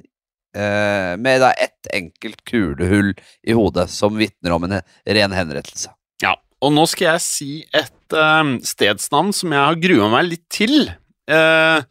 eh, 0.56 1.16
med 1.20 1.40
da 1.42 1.52
ett 1.52 1.88
enkelt 1.92 2.44
kulehull 2.48 3.14
i 3.44 3.52
hodet, 3.56 3.90
som 3.92 4.16
vitner 4.16 4.54
om 4.56 4.64
en 4.64 4.80
ren 5.06 5.32
henrettelse. 5.36 5.92
Ja, 6.22 6.34
og 6.62 6.72
nå 6.74 6.86
skal 6.88 7.12
jeg 7.12 7.20
si 7.24 7.64
et 7.76 8.12
eh, 8.16 8.44
stedsnavn 8.64 9.32
som 9.36 9.52
jeg 9.52 9.64
har 9.66 9.82
grua 9.82 10.08
meg 10.12 10.24
litt 10.32 10.46
til. 10.52 10.90
Eh, 11.28 11.82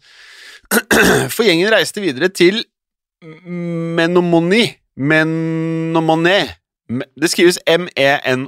for 1.33 1.43
gjengen 1.45 1.71
reiste 1.71 2.01
videre 2.03 2.29
til 2.33 2.65
Menomoni. 3.21 4.65
Menomone. 4.97 6.39
Det 6.87 7.29
skrives 7.29 7.59
E 7.67 7.77
M-E-N-O-M-O-N-I-E. 7.77 8.47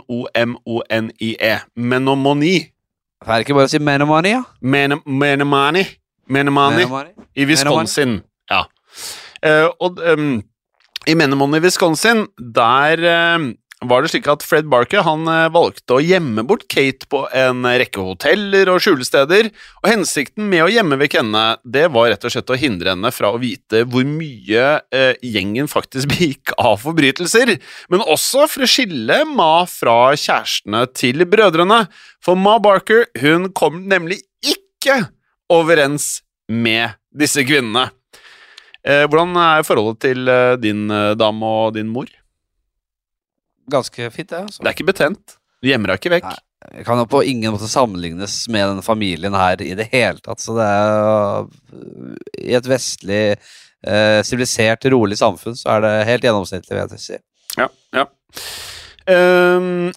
Menomoni. 1.75 2.57
Er 3.19 3.33
det 3.35 3.39
ikke 3.43 3.57
bare 3.57 3.67
å 3.67 3.71
si 3.71 3.79
Menomani, 3.83 4.29
ja? 4.37 4.43
Men 4.61 5.01
Menomani. 5.05 5.83
Menomani. 6.29 6.83
Menomani? 6.83 7.15
I 7.35 7.47
Wisconsin. 7.49 8.19
Ja. 8.49 8.65
Uh, 9.45 9.67
og 9.79 9.99
um, 10.03 10.39
i 11.07 11.15
Menemani, 11.15 11.59
i 11.59 11.65
Wisconsin, 11.67 12.25
der 12.55 13.05
uh, 13.05 13.49
var 13.87 14.03
det 14.03 14.11
slik 14.11 14.27
at 14.27 14.43
Fred 14.43 14.67
Barker 14.71 15.05
han 15.07 15.23
eh, 15.31 15.45
valgte 15.53 15.95
å 15.95 16.01
gjemme 16.03 16.43
bort 16.47 16.65
Kate 16.71 17.07
på 17.11 17.21
en 17.35 17.63
rekke 17.63 18.03
hoteller 18.03 18.67
og 18.73 18.81
skjulesteder, 18.83 19.49
og 19.79 19.87
hensikten 19.87 20.49
med 20.51 20.65
å 20.65 20.71
gjemme 20.71 20.97
vekk 20.99 21.19
henne, 21.21 21.43
det 21.63 21.85
var 21.95 22.09
rett 22.11 22.27
og 22.27 22.33
slett 22.33 22.51
å 22.51 22.59
hindre 22.59 22.91
henne 22.91 23.11
fra 23.15 23.31
å 23.31 23.39
vite 23.39 23.85
hvor 23.87 24.07
mye 24.07 24.65
eh, 24.91 25.13
gjengen 25.23 25.71
faktisk 25.71 26.11
begikk 26.13 26.53
av 26.59 26.81
forbrytelser, 26.83 27.55
men 27.91 28.03
også 28.03 28.49
for 28.51 28.67
å 28.67 28.69
skille 28.69 29.21
Ma 29.29 29.63
fra 29.69 30.11
kjærestene 30.17 30.83
til 30.97 31.23
brødrene, 31.29 31.85
for 32.23 32.39
Ma 32.39 32.57
Barker, 32.59 33.07
hun 33.21 33.47
kom 33.55 33.85
nemlig 33.87 34.19
ikke 34.43 35.05
overens 35.49 36.19
med 36.49 36.97
disse 37.15 37.43
kvinnene. 37.45 37.89
Eh, 38.83 39.05
hvordan 39.09 39.35
er 39.37 39.65
forholdet 39.67 40.01
til 40.07 40.31
eh, 40.31 40.55
din 40.61 40.87
eh, 40.93 41.15
dame 41.19 41.53
og 41.63 41.73
din 41.75 41.89
mor? 41.91 42.09
Ganske 43.69 44.09
fint, 44.13 44.29
det. 44.29 44.45
Altså. 44.47 44.63
Det 44.63 44.71
er 44.71 44.77
ikke 44.77 44.91
betent. 44.91 45.35
Du 45.59 45.69
gjemmer 45.69 45.91
deg 45.91 46.01
ikke 46.01 46.15
vekk. 46.17 46.29
Nei. 46.29 46.45
Det 46.59 46.83
kan 46.83 46.99
jo 46.99 47.05
på 47.07 47.21
ingen 47.23 47.53
måte 47.55 47.69
sammenlignes 47.71 48.41
med 48.51 48.65
denne 48.67 48.83
familien 48.83 49.35
her 49.37 49.61
i 49.63 49.71
det 49.79 49.87
hele 49.93 50.19
tatt. 50.23 50.41
Så 50.43 50.57
det 50.57 50.65
er 50.67 51.47
I 52.35 52.57
et 52.59 52.67
vestlig, 52.67 53.21
eh, 53.87 54.89
rolig 54.91 55.17
samfunn 55.17 55.55
så 55.55 55.77
er 55.77 55.85
det 55.85 55.93
helt 56.09 56.27
gjennomsnittlig, 56.27 56.75
vil 56.75 56.97
jeg 56.97 57.05
si. 57.05 57.19
Ja, 57.57 57.69
ja. 57.95 58.05
Ehm, 59.09 59.89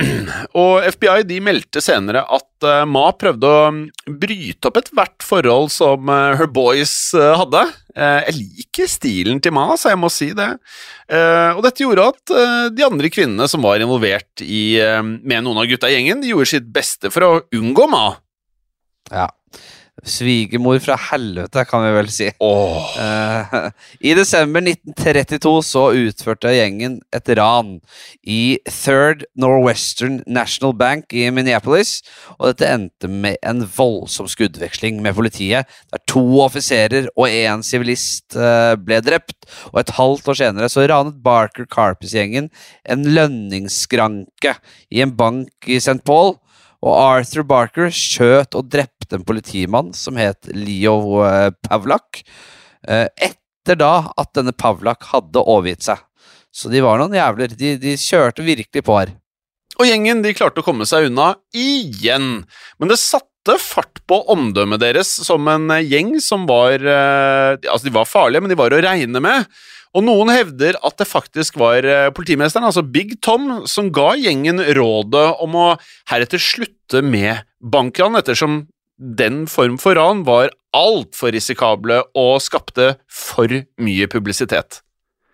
og 0.60 0.84
FBI 0.94 1.24
de 1.26 1.40
meldte 1.42 1.82
senere 1.82 2.22
at 2.30 2.66
uh, 2.66 2.84
Ma 2.86 3.08
prøvde 3.18 3.48
å 3.48 3.64
mm, 3.74 3.80
bryte 4.20 4.70
opp 4.70 4.78
ethvert 4.78 5.26
forhold 5.26 5.72
som 5.74 6.10
uh, 6.12 6.36
Her 6.38 6.50
Boys 6.50 6.94
uh, 7.16 7.34
hadde. 7.40 7.66
Jeg 7.90 8.36
liker 8.36 8.86
stilen 8.88 9.40
til 9.42 9.52
Ma, 9.52 9.64
så 9.74 9.90
jeg 9.90 9.98
må 9.98 10.08
si 10.14 10.28
det. 10.32 10.46
Og 11.10 11.58
dette 11.66 11.82
gjorde 11.82 12.04
at 12.12 12.32
de 12.70 12.84
andre 12.86 13.10
kvinnene 13.10 13.48
som 13.50 13.66
var 13.66 13.82
involvert 13.82 14.44
i, 14.46 14.78
med 15.02 15.42
noen 15.42 15.58
av 15.58 15.66
gutta 15.68 15.90
i 15.90 15.96
gjengen, 15.96 16.22
de 16.22 16.30
gjorde 16.30 16.52
sitt 16.52 16.68
beste 16.70 17.10
for 17.10 17.26
å 17.26 17.32
unngå 17.58 17.88
Ma. 17.90 18.04
Ja. 19.10 19.26
Svigermor 20.06 20.80
fra 20.82 20.96
helvete, 21.10 21.64
kan 21.68 21.84
vi 21.84 21.92
vel 21.94 22.10
si. 22.12 22.28
Oh. 22.42 22.90
I 24.00 24.14
desember 24.16 24.64
1932 24.64 25.54
så 25.66 25.84
utførte 25.96 26.52
gjengen 26.54 26.98
et 27.14 27.30
ran 27.38 27.76
i 28.22 28.58
Third 28.68 29.26
Northwestern 29.40 30.20
National 30.26 30.74
Bank 30.76 31.12
i 31.16 31.26
Minneapolis, 31.34 32.00
og 32.38 32.52
dette 32.52 32.70
endte 32.70 33.10
med 33.10 33.38
en 33.46 33.64
voldsom 33.76 34.28
skuddveksling 34.30 35.00
med 35.04 35.16
politiet, 35.18 35.68
der 35.92 36.04
to 36.10 36.24
offiserer 36.44 37.10
og 37.16 37.28
én 37.28 37.64
sivilist 37.66 38.36
eh, 38.38 38.74
ble 38.80 39.00
drept, 39.04 39.48
og 39.72 39.82
et 39.82 39.94
halvt 39.98 40.30
år 40.32 40.40
senere 40.42 40.70
så 40.72 40.86
ranet 40.90 41.20
Barker 41.24 41.68
Carpes-gjengen 41.70 42.50
en 42.90 43.08
lønningsskranke 43.08 44.56
i 44.90 45.02
en 45.04 45.16
bank 45.16 45.68
i 45.68 45.80
St. 45.80 46.00
Paul, 46.06 46.36
og 46.80 46.96
Arthur 46.96 47.44
Barker 47.48 47.92
skjøt 47.92 48.56
og 48.56 48.68
drepte 48.72 49.18
en 49.18 49.26
politimann 49.26 49.92
som 49.96 50.18
het 50.20 50.48
Leo 50.54 51.20
eh, 51.26 51.50
Pavlak, 51.66 52.22
eh, 52.88 53.06
etter 53.20 53.78
da 53.80 54.10
at 54.16 54.32
denne 54.36 54.54
Pavlak 54.56 55.04
hadde 55.12 55.44
overgitt 55.44 55.84
seg. 55.88 56.00
Så 56.50 56.70
de 56.72 56.82
var 56.82 56.98
noen 56.98 57.14
jævler. 57.14 57.52
De, 57.54 57.76
de 57.78 57.96
kjørte 58.00 58.42
virkelig 58.46 58.82
på 58.86 58.96
her. 58.96 59.12
Og 59.78 59.86
gjengen 59.86 60.24
de 60.24 60.34
klarte 60.36 60.60
å 60.60 60.66
komme 60.66 60.86
seg 60.88 61.08
unna 61.08 61.34
igjen, 61.56 62.42
men 62.80 62.90
det 62.90 62.98
satte 63.00 63.29
fart 63.60 64.02
på 64.10 64.20
omdømmet 64.32 64.82
deres 64.82 65.10
som 65.24 65.48
en 65.48 65.70
eh, 65.72 65.86
gjeng 65.86 66.16
som 66.22 66.46
var 66.48 66.76
eh, 66.76 67.56
Altså, 67.64 67.86
de 67.86 67.94
var 67.94 68.08
farlige, 68.08 68.42
men 68.44 68.52
de 68.52 68.58
var 68.58 68.74
å 68.74 68.80
regne 68.84 69.22
med. 69.22 69.48
Og 69.96 70.04
noen 70.06 70.30
hevder 70.30 70.76
at 70.86 70.98
det 71.00 71.08
faktisk 71.10 71.56
var 71.58 71.86
eh, 71.86 72.10
politimesteren, 72.14 72.68
altså 72.68 72.84
Big 72.84 73.16
Tom, 73.24 73.64
som 73.66 73.90
ga 73.94 74.12
gjengen 74.20 74.62
rådet 74.76 75.24
om 75.42 75.56
å 75.58 75.68
heretter 76.10 76.42
slutte 76.42 77.02
med 77.02 77.42
bankran, 77.58 78.18
ettersom 78.20 78.66
den 79.00 79.46
form 79.48 79.80
for 79.80 79.96
ran 79.96 80.22
var 80.28 80.52
altfor 80.76 81.32
risikable 81.34 82.02
og 82.18 82.38
skapte 82.44 82.92
for 83.08 83.50
mye 83.80 84.08
publisitet. 84.12 84.82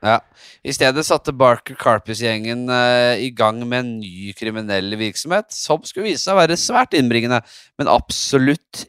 Ja. 0.07 0.21
I 0.63 0.75
stedet 0.75 1.03
satte 1.07 1.35
Barker 1.35 1.75
Carpus-gjengen 1.79 2.69
eh, 2.71 3.25
i 3.27 3.31
gang 3.35 3.59
med 3.67 3.81
en 3.81 3.93
ny 3.99 4.33
kriminell 4.39 4.95
virksomhet, 5.01 5.51
som 5.55 5.83
skulle 5.87 6.13
vise 6.13 6.23
seg 6.23 6.37
å 6.37 6.43
være 6.45 6.59
svært 6.61 6.95
innbringende, 6.99 7.41
men 7.81 7.91
absolutt 7.91 8.87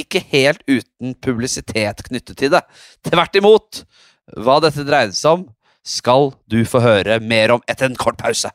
ikke 0.00 0.22
helt 0.32 0.62
uten 0.68 1.16
publisitet 1.24 2.04
knyttet 2.08 2.36
til 2.40 2.52
det. 2.52 2.62
Tvert 3.08 3.40
imot! 3.40 3.84
Hva 4.38 4.60
dette 4.62 4.84
dreide 4.86 5.16
seg 5.16 5.40
om, 5.40 5.46
skal 5.82 6.30
du 6.50 6.62
få 6.68 6.80
høre 6.84 7.18
mer 7.20 7.56
om 7.56 7.64
etter 7.68 7.88
en 7.88 7.98
kort 7.98 8.20
pause. 8.20 8.52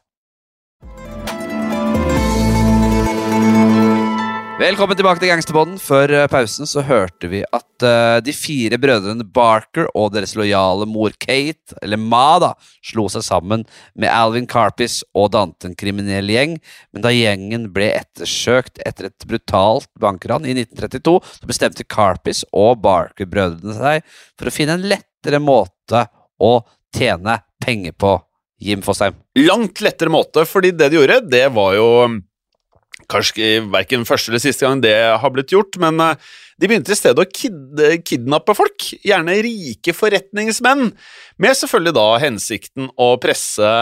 Velkommen 4.57 4.97
tilbake 4.97 5.21
til 5.21 5.29
Gangsterbånden. 5.29 5.75
Før 5.77 6.09
eh, 6.17 6.27
pausen 6.33 6.65
så 6.65 6.81
hørte 6.81 7.27
vi 7.29 7.43
at 7.45 7.83
uh, 7.85 8.17
de 8.25 8.33
fire 8.33 8.79
brødrene 8.81 9.21
Barker 9.21 9.85
og 9.93 10.15
deres 10.15 10.31
lojale 10.33 10.87
mor 10.89 11.13
Kate, 11.21 11.75
eller 11.85 11.99
Ma, 12.01 12.39
da, 12.41 12.49
slo 12.81 13.03
seg 13.13 13.21
sammen 13.27 13.67
med 13.93 14.09
Alvin 14.09 14.47
Carpis 14.49 15.03
og 15.13 15.29
dannet 15.35 15.67
en 15.67 15.75
kriminell 15.77 16.33
gjeng. 16.33 16.55
Men 16.89 17.05
da 17.05 17.11
gjengen 17.13 17.67
ble 17.75 17.91
ettersøkt 17.99 18.81
etter 18.81 19.11
et 19.11 19.27
brutalt 19.29 19.91
bankran 20.01 20.47
i 20.49 20.55
1932, 20.57 21.21
så 21.37 21.49
bestemte 21.51 21.85
Carpis 21.85 22.41
og 22.49 22.81
Barker-brødrene 22.81 23.77
seg 23.77 24.09
for 24.09 24.49
å 24.49 24.55
finne 24.55 24.79
en 24.79 24.87
lettere 24.89 25.37
måte 25.37 26.07
å 26.41 26.55
tjene 26.97 27.43
penger 27.61 27.93
på. 27.93 28.15
Jim 28.57 28.81
Fosheim. 28.81 29.13
Langt 29.37 29.85
lettere 29.85 30.09
måte, 30.09 30.47
fordi 30.49 30.73
det 30.73 30.89
de 30.89 30.97
gjorde, 30.97 31.19
det 31.29 31.43
var 31.53 31.77
jo 31.77 31.91
Kanskje 33.11 33.61
verken 33.71 34.05
første 34.07 34.33
eller 34.33 34.43
siste 34.43 34.67
gang 34.67 34.81
det 34.83 34.93
har 34.93 35.31
blitt 35.33 35.53
gjort, 35.55 35.79
men 35.81 35.99
eh, 36.03 36.29
de 36.57 36.69
begynte 36.69 36.91
i 36.91 36.97
stedet 36.97 37.21
å 37.21 37.29
kid 37.29 37.81
kidnappe 38.07 38.55
folk, 38.57 38.89
gjerne 39.05 39.37
rike 39.45 39.93
forretningsmenn, 39.95 40.91
med 41.37 41.59
selvfølgelig 41.59 41.95
da 41.95 42.07
hensikten 42.23 42.91
å 42.99 43.11
presse 43.21 43.73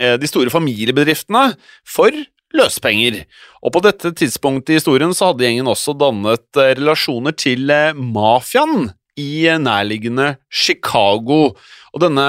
eh, 0.00 0.16
de 0.20 0.30
store 0.30 0.52
familiebedriftene 0.52 1.52
for 1.88 2.16
løspenger. 2.56 3.22
Og 3.64 3.74
på 3.74 3.82
dette 3.84 4.12
tidspunktet 4.16 4.74
i 4.74 4.78
historien 4.80 5.14
så 5.16 5.30
hadde 5.30 5.46
gjengen 5.46 5.70
også 5.70 5.96
dannet 5.98 6.60
eh, 6.60 6.74
relasjoner 6.78 7.36
til 7.38 7.70
eh, 7.72 7.96
mafiaen 7.96 8.90
i 9.20 9.46
eh, 9.48 9.60
nærliggende 9.62 10.36
Chicago. 10.50 11.56
Og 11.92 12.04
denne 12.04 12.28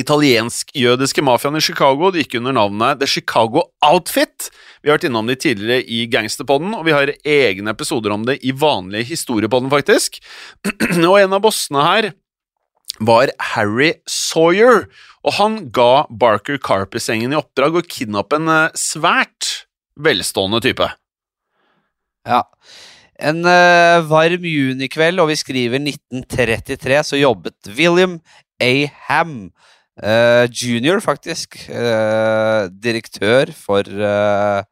italiensk-jødiske 0.00 1.22
mafiaen 1.24 1.58
i 1.58 1.64
Chicago 1.64 2.10
det 2.12 2.24
gikk 2.24 2.38
under 2.40 2.54
navnet 2.56 3.00
The 3.02 3.08
Chicago 3.10 3.66
Outfit. 3.84 4.48
Vi 4.80 4.88
har 4.88 4.96
vært 4.96 5.08
innom 5.08 5.28
de 5.28 5.36
tidligere 5.36 5.84
i 5.84 6.06
Gangsterpodden, 6.10 6.72
og 6.78 6.86
vi 6.88 6.94
har 6.96 7.12
egne 7.28 7.74
episoder 7.74 8.14
om 8.14 8.24
det 8.28 8.38
i 8.46 8.54
vanlig 8.56 9.04
historiepodden, 9.10 9.70
faktisk. 9.72 10.20
og 11.10 11.18
en 11.20 11.36
av 11.36 11.42
bossene 11.44 11.84
her 11.84 12.12
var 13.02 13.32
Harry 13.52 13.92
Sawyer, 14.08 14.86
og 15.22 15.36
han 15.38 15.60
ga 15.74 16.06
Barker 16.10 16.58
Carpus-gjengen 16.62 17.34
i 17.34 17.38
oppdrag 17.38 17.78
å 17.78 17.84
kidnappe 17.86 18.40
en 18.40 18.50
eh, 18.52 18.78
svært 18.78 19.66
velstående 20.00 20.62
type. 20.64 20.88
Ja. 22.28 22.42
En 23.22 23.44
uh, 23.46 24.02
varm 24.08 24.46
junikveld, 24.46 25.20
og 25.22 25.28
vi 25.30 25.36
skriver 25.38 25.78
1933, 25.78 27.02
så 27.06 27.20
jobbet 27.20 27.70
William 27.76 28.16
A. 28.62 28.88
Ham 29.08 29.52
eh, 30.02 30.44
junior, 30.50 31.00
faktisk, 31.00 31.56
Uh, 31.72 32.68
direktør 32.82 33.50
for 33.54 33.86
uh, 33.86 34.62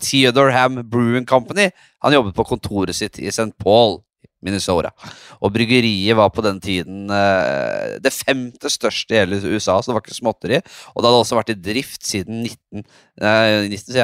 Theodore 0.00 0.52
Ham 0.52 0.82
Brewing 0.90 1.26
Company. 1.26 1.70
Han 2.02 2.14
jobbet 2.14 2.36
på 2.36 2.46
kontoret 2.48 2.96
sitt 2.96 3.18
i 3.18 3.28
St. 3.28 3.52
Paul, 3.60 4.00
Minnesota. 4.44 4.90
Og 5.42 5.52
bryggeriet 5.54 6.16
var 6.16 6.30
på 6.30 6.42
den 6.44 6.60
tiden 6.62 7.10
det 8.02 8.12
femte 8.14 8.70
største 8.70 9.14
i 9.14 9.20
hele 9.20 9.40
USA, 9.42 9.78
så 9.80 9.90
det 9.90 9.96
var 9.96 10.04
ikke 10.04 10.16
småtteri. 10.16 10.60
Og 10.94 11.02
det 11.02 11.10
hadde 11.10 11.22
også 11.24 11.38
vært 11.38 11.52
i 11.52 11.58
drift 11.58 12.06
siden 12.06 12.44
19, 12.46 12.84
eh, 13.20 13.66
19, 13.68 13.98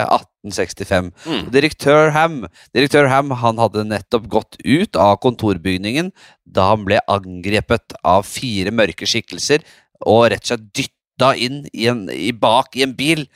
1865. 0.45 1.13
Mm. 1.25 1.47
Direktør 1.55 2.11
Ham 2.15 2.41
Direktør 2.75 3.09
Ham 3.13 3.31
han 3.41 3.63
hadde 3.63 3.87
nettopp 3.89 4.29
gått 4.29 4.59
ut 4.65 4.99
av 5.01 5.17
kontorbygningen 5.23 6.13
da 6.45 6.69
han 6.75 6.85
ble 6.87 7.01
angrepet 7.11 7.97
av 8.05 8.27
fire 8.29 8.75
mørke 8.75 9.09
skikkelser 9.09 9.65
og 10.05 10.29
rett 10.33 10.45
og 10.45 10.53
slett 10.53 10.71
dytta 10.77 11.35
inn 11.37 11.65
i 11.73 11.89
en, 11.91 12.07
i 12.13 12.33
bak 12.33 12.77
i 12.77 12.85
en 12.87 12.95
bil. 12.97 13.27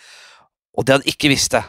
Og 0.78 0.86
det 0.86 0.98
han 0.98 1.10
ikke 1.10 1.32
visste, 1.32 1.64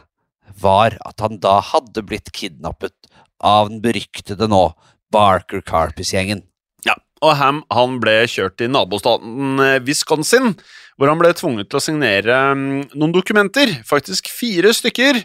var 0.60 0.98
at 1.08 1.22
han 1.24 1.40
da 1.42 1.60
hadde 1.64 2.04
blitt 2.06 2.32
kidnappet 2.36 2.96
av 3.40 3.70
den 3.72 3.82
beryktede 3.84 4.50
nå 4.52 4.70
Barker 5.14 5.62
Carpis-gjengen. 5.66 6.44
Ja, 6.86 6.96
og 7.24 7.36
Ham 7.40 7.62
han 7.74 8.00
ble 8.04 8.22
kjørt 8.30 8.60
til 8.60 8.72
nabostaten 8.74 9.62
eh, 9.64 9.78
Wisconsin, 9.86 10.54
hvor 10.98 11.12
han 11.12 11.22
ble 11.22 11.32
tvunget 11.38 11.70
til 11.72 11.80
å 11.80 11.84
signere 11.84 12.40
mm, 12.56 12.92
noen 12.94 13.16
dokumenter, 13.16 13.72
faktisk 13.88 14.30
fire 14.32 14.74
stykker, 14.76 15.22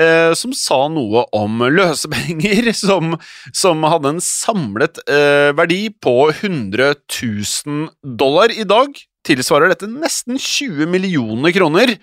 eh, 0.00 0.32
som 0.38 0.54
sa 0.56 0.84
noe 0.92 1.24
om 1.36 1.64
løsepenger 1.64 2.70
som, 2.84 3.16
som 3.56 3.88
hadde 3.88 4.14
en 4.14 4.22
samlet 4.24 5.00
eh, 5.08 5.50
verdi 5.56 5.88
på 5.90 6.16
100 6.30 6.94
000 7.08 7.88
dollar. 8.20 8.54
I 8.54 8.68
dag 8.68 8.94
tilsvarer 9.26 9.72
dette 9.72 9.88
nesten 9.90 10.38
20 10.40 10.88
millioner 10.90 11.54
kroner. 11.54 11.96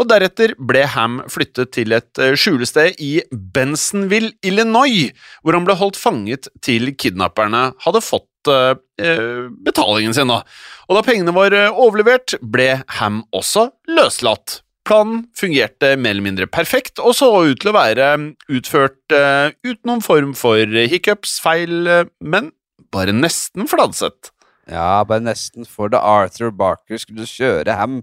Og 0.00 0.08
deretter 0.08 0.54
ble 0.56 0.82
Ham 0.94 1.20
flyttet 1.30 1.72
til 1.76 1.94
et 1.96 2.20
eh, 2.22 2.34
skjulested 2.38 2.98
i 3.02 3.12
Bensonville, 3.30 4.32
Illinois, 4.44 5.12
hvor 5.42 5.56
han 5.56 5.66
ble 5.68 5.76
holdt 5.78 6.00
fanget 6.00 6.48
til 6.64 6.94
kidnapperne 6.98 7.68
hadde 7.84 8.02
fått 8.04 8.50
eh, 8.50 8.74
eh, 9.02 9.46
betalingen 9.64 10.16
sin. 10.16 10.32
da. 10.32 10.42
Og 10.88 10.98
da 10.98 11.04
pengene 11.06 11.34
var 11.36 11.56
overlevert, 11.70 12.38
ble 12.42 12.82
Ham 12.98 13.22
også 13.36 13.68
løslatt. 13.92 14.60
Planen 14.88 15.28
fungerte 15.38 15.92
mer 15.94 16.16
eller 16.16 16.24
mindre 16.24 16.48
perfekt, 16.50 16.98
og 16.98 17.14
så 17.14 17.28
ut 17.46 17.60
til 17.62 17.70
å 17.70 17.76
være 17.76 18.08
utført 18.50 19.14
uten 19.14 19.86
noen 19.86 20.02
form 20.02 20.32
for 20.34 20.66
hiccups, 20.90 21.36
feil, 21.44 21.86
men 22.18 22.50
bare 22.90 23.14
nesten 23.14 23.70
fladsett. 23.70 24.32
Ja, 24.70 25.02
bare 25.04 25.24
nesten, 25.24 25.66
for 25.66 25.90
da 25.90 25.98
Arthur 26.06 26.52
Barker 26.54 27.00
skulle 27.00 27.26
kjøre 27.26 27.74
Ham 27.74 28.02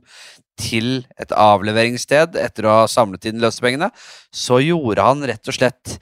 til 0.60 1.05
et 1.16 1.32
avleveringssted 1.32 2.36
etter 2.36 2.68
å 2.68 2.82
ha 2.82 2.89
samlet 2.91 3.30
inn 3.30 3.39
løsepengene, 3.39 3.88
så 4.36 4.60
gjorde 4.60 5.05
han 5.05 5.24
rett 5.30 5.47
og 5.47 5.55
slett 5.55 5.99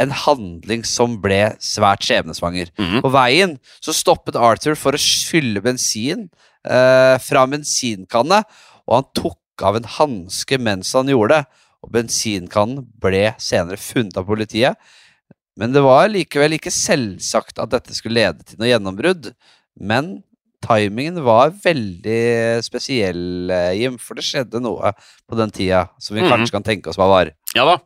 en 0.00 0.10
handling 0.24 0.82
som 0.88 1.18
ble 1.22 1.52
svært 1.62 2.02
skjebnesvanger. 2.06 2.72
Mhm. 2.78 3.02
På 3.04 3.12
veien 3.12 3.58
så 3.80 3.94
stoppet 3.94 4.38
Arthur 4.40 4.74
for 4.74 4.96
å 4.96 5.02
fylle 5.30 5.62
bensin 5.62 6.30
eh, 6.64 7.18
fra 7.22 7.44
en 7.44 7.54
bensinkanne, 7.58 8.42
og 8.88 8.96
han 8.96 9.08
tok 9.14 9.62
av 9.62 9.78
en 9.78 9.86
hanske 9.98 10.58
mens 10.58 10.92
han 10.96 11.10
gjorde 11.12 11.38
det, 11.38 11.62
og 11.82 11.94
bensinkannen 11.94 12.86
ble 13.02 13.34
senere 13.42 13.78
funnet 13.78 14.16
av 14.16 14.26
politiet. 14.26 14.78
Men 15.58 15.74
det 15.74 15.82
var 15.84 16.08
likevel 16.08 16.56
ikke 16.56 16.72
selvsagt 16.72 17.58
at 17.60 17.72
dette 17.74 17.94
skulle 17.94 18.22
lede 18.22 18.46
til 18.46 18.60
noe 18.60 18.70
gjennombrudd. 18.70 19.32
Men 19.80 20.18
timingen 20.62 21.18
var 21.24 21.50
veldig 21.64 22.62
spesiell, 22.64 23.50
eh, 23.50 23.72
Jim, 23.80 23.98
for 24.00 24.14
det 24.18 24.24
skjedde 24.26 24.60
noe 24.62 24.92
på 25.28 25.34
den 25.38 25.50
tida 25.54 25.86
som 25.98 26.16
vi 26.16 26.22
mm. 26.24 26.30
kanskje 26.30 26.52
kan 26.56 26.66
tenke 26.66 26.88
oss 26.92 26.98
hva 27.00 27.08
var. 27.10 27.26
Ja 27.56 27.64
da, 27.68 27.76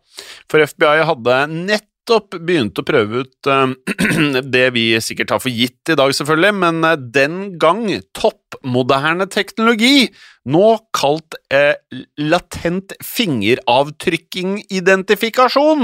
for 0.50 0.58
FBI 0.62 0.98
hadde 1.08 1.34
nettopp 1.54 2.28
begynt 2.36 2.78
å 2.78 2.86
prøve 2.86 3.12
ut 3.24 3.46
uh, 3.50 3.66
det 4.56 4.66
vi 4.76 4.84
sikkert 5.02 5.30
har 5.34 5.40
for 5.42 5.50
gitt 5.50 5.84
i 5.90 5.98
dag, 5.98 6.10
selvfølgelig, 6.14 6.54
men 6.62 6.76
uh, 6.86 6.94
den 6.94 7.58
gang 7.62 7.82
toppmoderne 8.16 9.26
teknologi, 9.32 9.98
nå 10.46 10.66
kalt 10.94 11.34
uh, 11.54 11.74
latent 12.20 12.92
fingeravtrykking-identifikasjon. 13.02 15.82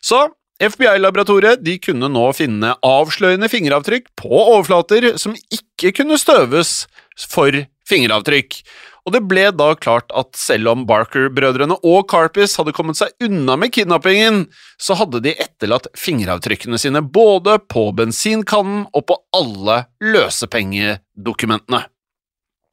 Så 0.00 0.28
FBI-laboratoriet 0.60 1.62
de 1.64 1.78
kunne 1.80 2.10
nå 2.12 2.26
finne 2.36 2.74
avslørende 2.84 3.48
fingeravtrykk 3.48 4.10
på 4.20 4.30
overflater 4.30 5.14
som 5.20 5.36
ikke 5.52 5.94
kunne 5.96 6.18
støves 6.20 6.84
for 7.30 7.56
fingeravtrykk. 7.88 8.60
Og 9.08 9.14
det 9.14 9.22
ble 9.24 9.46
da 9.56 9.70
klart 9.80 10.12
at 10.12 10.36
selv 10.36 10.68
om 10.74 10.84
Barker-brødrene 10.88 11.78
og 11.80 12.04
Carpis 12.12 12.58
hadde 12.60 12.74
kommet 12.76 12.98
seg 13.00 13.14
unna 13.24 13.56
med 13.58 13.72
kidnappingen, 13.72 14.44
så 14.76 14.96
hadde 15.00 15.22
de 15.24 15.32
etterlatt 15.40 15.88
fingeravtrykkene 15.98 16.78
sine 16.80 17.00
både 17.02 17.56
på 17.72 17.88
bensinkannen 17.96 18.84
og 18.92 19.06
på 19.08 19.16
alle 19.36 19.82
løsepengedokumentene. 20.04 21.84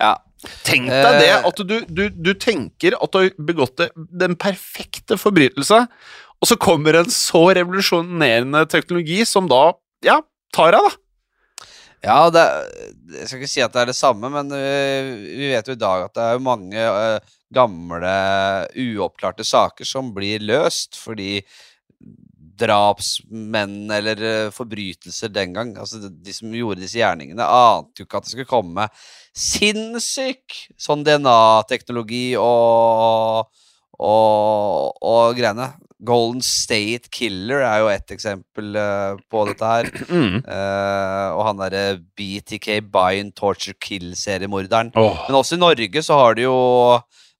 Ja. 0.04 0.18
Tenk 0.68 0.86
deg 0.92 1.16
det, 1.18 1.30
Eh. 1.34 1.46
at 1.50 1.62
du, 1.66 1.80
du, 1.90 2.04
du 2.14 2.34
tenker 2.38 2.94
at 3.02 3.12
du 3.12 3.18
har 3.18 3.32
begått 3.42 3.82
den 3.96 4.36
perfekte 4.38 5.18
forbrytelse, 5.18 5.80
og 6.42 6.50
så 6.50 6.58
kommer 6.62 7.00
en 7.00 7.12
så 7.14 7.44
revolusjonerende 7.58 8.66
teknologi 8.70 9.24
som 9.26 9.50
da, 9.50 9.72
ja, 10.06 10.20
tar 10.54 10.78
av, 10.78 10.90
da. 10.90 11.04
Ja, 12.06 12.18
det, 12.30 12.44
jeg 13.16 13.26
skal 13.26 13.40
ikke 13.42 13.50
si 13.50 13.64
at 13.66 13.74
det 13.74 13.82
er 13.82 13.90
det 13.90 13.98
samme, 13.98 14.30
men 14.32 14.54
øh, 14.54 15.08
vi 15.34 15.50
vet 15.50 15.68
jo 15.68 15.74
i 15.74 15.82
dag 15.82 16.06
at 16.06 16.14
det 16.14 16.28
er 16.28 16.44
mange 16.46 16.84
øh, 16.86 17.34
gamle, 17.54 18.12
uoppklarte 18.78 19.46
saker 19.48 19.88
som 19.88 20.14
blir 20.16 20.46
løst 20.46 21.00
fordi 21.02 21.42
drapsmenn 22.58 23.90
eller 23.94 24.22
øh, 24.30 24.52
forbrytelser 24.54 25.34
den 25.34 25.54
gang, 25.58 25.74
altså 25.78 26.10
de 26.10 26.34
som 26.34 26.54
gjorde 26.54 26.82
disse 26.82 27.02
gjerningene, 27.02 27.46
ante 27.46 28.02
jo 28.02 28.08
ikke 28.08 28.22
at 28.22 28.30
det 28.30 28.34
skulle 28.34 28.50
komme 28.50 28.88
sinnssyk 29.38 30.62
sånn 30.82 31.06
DNA-teknologi 31.06 32.32
og, 32.42 33.50
og, 33.98 34.98
og 35.02 35.38
greiene. 35.38 35.72
Golden 36.06 36.44
State 36.46 37.10
Killer 37.10 37.64
er 37.66 37.80
jo 37.82 37.88
ett 37.90 38.12
eksempel 38.14 38.76
uh, 38.78 39.18
på 39.32 39.46
dette 39.50 39.72
her. 39.74 39.92
Mm. 40.08 40.40
Uh, 40.46 41.30
og 41.36 41.42
han 41.44 41.60
derre 41.60 41.82
BTK 42.18 42.68
Bind 42.94 43.34
Torture 43.38 43.76
Kill-seriemorderen. 43.82 44.94
Oh. 44.96 45.20
Men 45.28 45.38
også 45.40 45.58
i 45.58 45.62
Norge 45.62 46.04
så 46.06 46.18
har 46.18 46.38
du 46.38 46.46
jo 46.46 46.58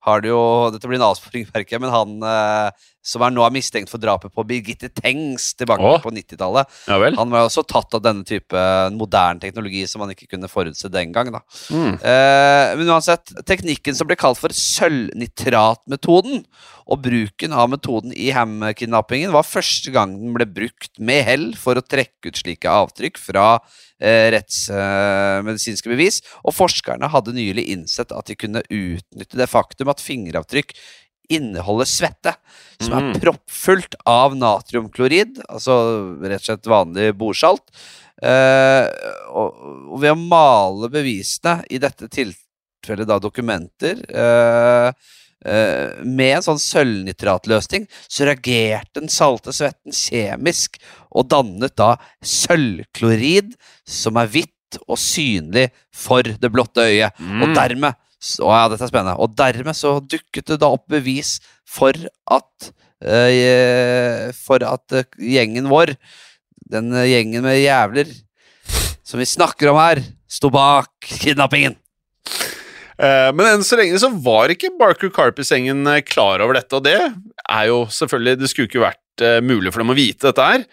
har 0.08 0.24
du 0.24 0.30
jo, 0.30 0.42
Dette 0.72 0.88
blir 0.88 1.00
en 1.02 1.10
avsporing, 1.10 1.48
merker 1.54 1.76
jeg, 1.76 1.84
men 1.84 1.92
han 1.92 2.14
eh, 2.24 2.86
som 3.08 3.24
er 3.24 3.34
nå 3.34 3.44
er 3.46 3.54
mistenkt 3.56 3.92
for 3.92 4.02
drapet 4.04 4.34
på 4.36 4.44
Birgitte 4.48 4.90
Tengs 4.92 5.54
tilbake 5.58 5.86
Åh. 5.86 6.00
på 6.04 6.12
90-tallet. 6.12 6.78
Ja? 6.90 7.00
Han 7.18 7.32
var 7.34 7.48
også 7.48 7.64
tatt 7.68 7.96
av 7.96 8.04
denne 8.04 8.28
type 8.28 8.64
moderne 8.96 9.42
teknologi 9.44 9.86
som 9.88 10.04
man 10.04 10.12
ikke 10.14 10.30
kunne 10.34 10.52
forutse 10.52 10.92
den 10.92 11.14
gang. 11.16 11.32
Mm. 11.72 11.96
Eh, 11.96 12.74
men 12.80 12.92
uansett, 12.92 13.32
teknikken 13.48 13.96
som 13.98 14.10
ble 14.10 14.18
kalt 14.20 14.40
for 14.42 14.54
sølvnitratmetoden, 14.56 16.44
og 16.88 17.02
bruken 17.04 17.56
av 17.56 17.68
metoden 17.72 18.14
i 18.16 18.30
Ham-kidnappingen 18.36 19.34
var 19.36 19.48
første 19.48 19.92
gang 19.92 20.14
den 20.20 20.36
ble 20.36 20.48
brukt 20.48 20.96
med 21.04 21.26
hell 21.28 21.50
for 21.60 21.80
å 21.80 21.84
trekke 21.84 22.32
ut 22.32 22.40
slike 22.40 22.72
avtrykk 22.72 23.20
fra 23.20 23.48
eh, 24.00 24.30
rettsmedisinske 24.36 25.92
bevis, 25.92 26.22
og 26.44 26.56
forskerne 26.56 27.12
hadde 27.12 27.36
nylig 27.36 27.68
innsett 27.74 28.16
at 28.16 28.32
de 28.32 28.38
kunne 28.40 28.64
utnytte 28.64 29.40
det 29.40 29.52
faktum 29.52 29.92
at 29.92 30.04
fingeravtrykk 30.04 30.76
inneholder 31.30 31.86
svette, 31.90 32.34
som 32.80 32.94
er 32.94 33.02
Mm. 33.08 33.20
proppfullt 33.20 33.96
av 34.06 34.36
natriumklorid, 34.38 35.42
altså 35.50 35.78
rett 36.22 36.42
og 36.42 36.46
slett 36.46 36.70
vanlig 36.72 37.14
bordsalt. 37.18 37.64
Eh, 38.22 38.88
og, 39.30 39.60
og 39.94 40.00
ved 40.02 40.14
å 40.14 40.18
male 40.18 40.90
bevisene, 40.90 41.64
i 41.70 41.78
dette 41.78 42.08
tilfellet 42.10 43.08
da 43.08 43.20
dokumenter, 43.22 44.00
eh, 44.10 44.92
eh, 45.46 46.04
med 46.04 46.38
en 46.40 46.46
sånn 46.48 46.62
sølvnitratløsning, 46.62 47.86
så 48.10 48.26
reagerte 48.26 49.02
den 49.02 49.10
salte 49.14 49.54
svetten 49.54 49.94
kjemisk 49.94 50.80
og 51.12 51.30
dannet 51.30 51.76
da 51.78 51.96
sølvklorid, 52.26 53.54
som 53.86 54.18
er 54.18 54.28
hvitt 54.34 54.80
og 54.88 54.98
synlig 55.00 55.70
for 55.96 56.24
det 56.24 56.52
blotte 56.52 56.84
øyet. 56.90 57.14
Og 57.42 57.54
dermed 57.56 57.96
så, 58.18 58.48
ja, 58.50 58.66
dette 58.72 58.86
er 58.88 58.92
spennende. 58.92 59.18
Og 59.22 59.36
dermed 59.38 59.78
så 59.78 59.98
dukket 60.02 60.50
det 60.50 60.60
da 60.64 60.72
opp 60.74 60.88
bevis 60.90 61.38
for 61.68 61.94
at 62.34 62.70
uh, 63.06 64.30
For 64.34 64.64
at 64.66 64.96
eh, 64.98 65.10
gjengen 65.36 65.70
vår, 65.70 65.94
den 66.72 66.90
eh, 66.98 67.12
gjengen 67.14 67.46
med 67.46 67.60
jævler 67.62 68.10
som 69.08 69.22
vi 69.22 69.28
snakker 69.30 69.70
om 69.72 69.78
her, 69.80 70.02
sto 70.28 70.50
bak 70.52 70.90
kidnappingen. 71.22 71.78
Men 72.98 73.46
enn 73.46 73.62
så 73.64 73.78
lenge 73.78 74.00
så 74.02 74.10
var 74.10 74.52
ikke 74.52 74.74
Barker 74.76 75.12
Carpus-gjengen 75.14 75.86
eh, 75.88 76.02
klar 76.04 76.42
over 76.44 76.58
dette, 76.58 76.76
og 76.76 76.84
det 76.84 76.98
er 76.98 77.68
jo 77.70 77.78
selvfølgelig 77.94 78.42
Det 78.42 78.50
skulle 78.52 78.68
ikke 78.68 78.82
vært 78.84 79.24
mulig 79.46 79.72
for 79.72 79.84
dem 79.86 79.94
å 79.94 79.96
vite 79.96 80.28
dette 80.28 80.48
her. 80.50 80.66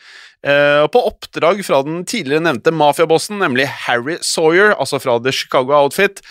Og 0.83 0.89
på 0.93 1.05
oppdrag 1.13 1.63
fra 1.65 1.79
den 1.87 2.03
tidligere 2.09 2.43
nevnte 2.45 2.75
mafiabossen, 2.75 3.39
nemlig 3.41 3.69
Harry 3.87 4.19
Sawyer, 4.25 4.75
altså 4.75 4.99
fra 5.01 5.15
The 5.23 5.33
Chicago 5.33 5.77
Outfit, 5.79 6.25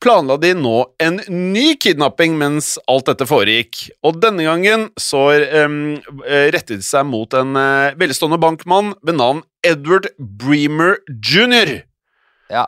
planla 0.00 0.36
de 0.40 0.54
nå 0.56 0.74
en 1.04 1.20
ny 1.28 1.74
kidnapping 1.80 2.36
mens 2.40 2.74
alt 2.88 3.10
dette 3.10 3.26
foregikk. 3.28 3.82
Og 4.06 4.18
denne 4.22 4.46
gangen 4.46 4.88
så 5.00 5.26
eh, 5.36 5.74
rettet 6.54 6.80
de 6.80 6.86
seg 6.86 7.04
mot 7.08 7.32
en 7.36 7.52
uh, 7.58 7.92
velstående 8.00 8.40
bankmann 8.40 8.94
ved 9.04 9.18
navn 9.20 9.42
Edward 9.66 10.08
Bremer 10.18 10.98
jr. 11.20 11.82
Ja. 12.50 12.66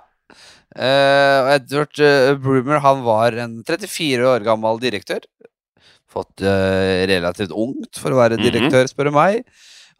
Uh, 0.72 1.52
Edward 1.56 1.98
uh, 2.00 2.32
Bremer 2.40 2.80
han 2.84 3.02
var 3.04 3.36
en 3.40 3.58
34 3.68 4.28
år 4.28 4.44
gammel 4.46 4.80
direktør. 4.80 5.24
Fått 6.12 6.44
uh, 6.44 7.04
relativt 7.08 7.52
ungt 7.56 7.96
for 8.00 8.12
å 8.12 8.20
være 8.20 8.36
Mhm. 8.40 8.44
direktør, 8.48 8.88
spør 8.92 9.08
du 9.08 9.16
meg. 9.16 9.44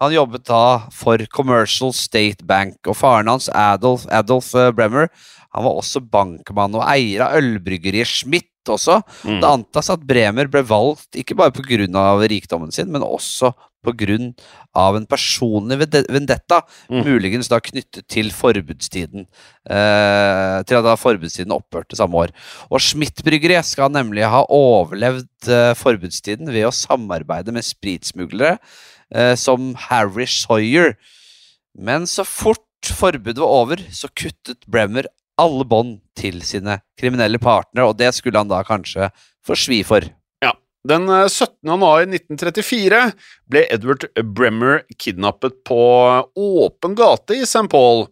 Han 0.03 0.13
jobbet 0.13 0.45
da 0.49 0.89
for 0.91 1.21
Commercial 1.33 1.93
State 1.95 2.45
Bank, 2.45 2.77
og 2.91 2.97
faren 2.99 3.29
hans, 3.31 3.49
Adolf, 3.55 4.05
Adolf 4.11 4.49
Bremer, 4.75 5.09
han 5.53 5.67
var 5.67 5.77
også 5.81 6.01
bankmann 6.13 6.79
og 6.79 6.87
eier 6.89 7.27
av 7.27 7.37
ølbryggeriet 7.41 8.09
Schmidt 8.09 8.49
også. 8.71 9.01
Mm. 9.27 9.41
Det 9.43 9.49
antas 9.49 9.91
at 9.93 10.07
Bremer 10.07 10.49
ble 10.51 10.63
valgt 10.65 11.19
ikke 11.19 11.37
bare 11.39 11.53
pga. 11.53 11.87
rikdommen 12.31 12.73
sin, 12.73 12.91
men 12.93 13.03
også 13.03 13.53
pga. 13.83 14.35
en 14.97 15.07
personlig 15.07 15.79
vendetta, 16.09 16.63
Mm. 16.89 17.05
muligens 17.05 17.49
da 17.49 17.59
knyttet 17.61 18.07
til 18.09 18.31
forbudstiden. 18.31 19.27
Eh, 19.69 20.63
til 20.63 20.83
da 20.83 20.95
forbudstiden 20.97 21.53
opphørte 21.53 21.97
samme 21.97 22.15
år. 22.15 22.31
Og 22.71 22.81
Schmidt-bryggeriet 22.81 23.65
skal 23.65 23.91
nemlig 23.91 24.25
ha 24.25 24.45
overlevd 24.49 25.49
eh, 25.49 25.75
forbudstiden 25.75 26.47
ved 26.47 26.67
å 26.67 26.73
samarbeide 26.73 27.53
med 27.53 27.65
spritsmuglere 27.65 28.59
eh, 29.15 29.35
som 29.35 29.75
Harry 29.75 30.27
Sawyer. 30.27 30.97
Men 31.77 32.07
så 32.07 32.25
fort 32.25 32.61
forbudet 32.83 33.39
var 33.39 33.49
over, 33.49 33.77
så 33.91 34.09
kuttet 34.15 34.65
Bremer 34.67 35.07
alle 35.43 35.67
bånd 35.69 35.99
til 36.19 36.41
sine 36.47 36.79
kriminelle 36.99 37.41
partnere, 37.43 37.91
og 37.91 37.99
det 38.01 38.13
skulle 38.17 38.41
han 38.41 38.51
da 38.51 38.63
kanskje 38.67 39.11
få 39.47 39.57
svi 39.59 39.83
for. 39.87 40.07
Ja. 40.45 40.55
Den 40.89 41.09
eh, 41.11 41.29
17. 41.29 41.57
januar 41.69 42.07
1934 42.07 43.03
ble 43.51 43.67
Edward 43.75 44.09
Bremmer 44.37 44.83
kidnappet 44.97 45.61
på 45.69 45.83
åpen 46.33 46.99
gate 46.99 47.39
i 47.39 47.47
St. 47.47 47.69
Paul. 47.73 48.07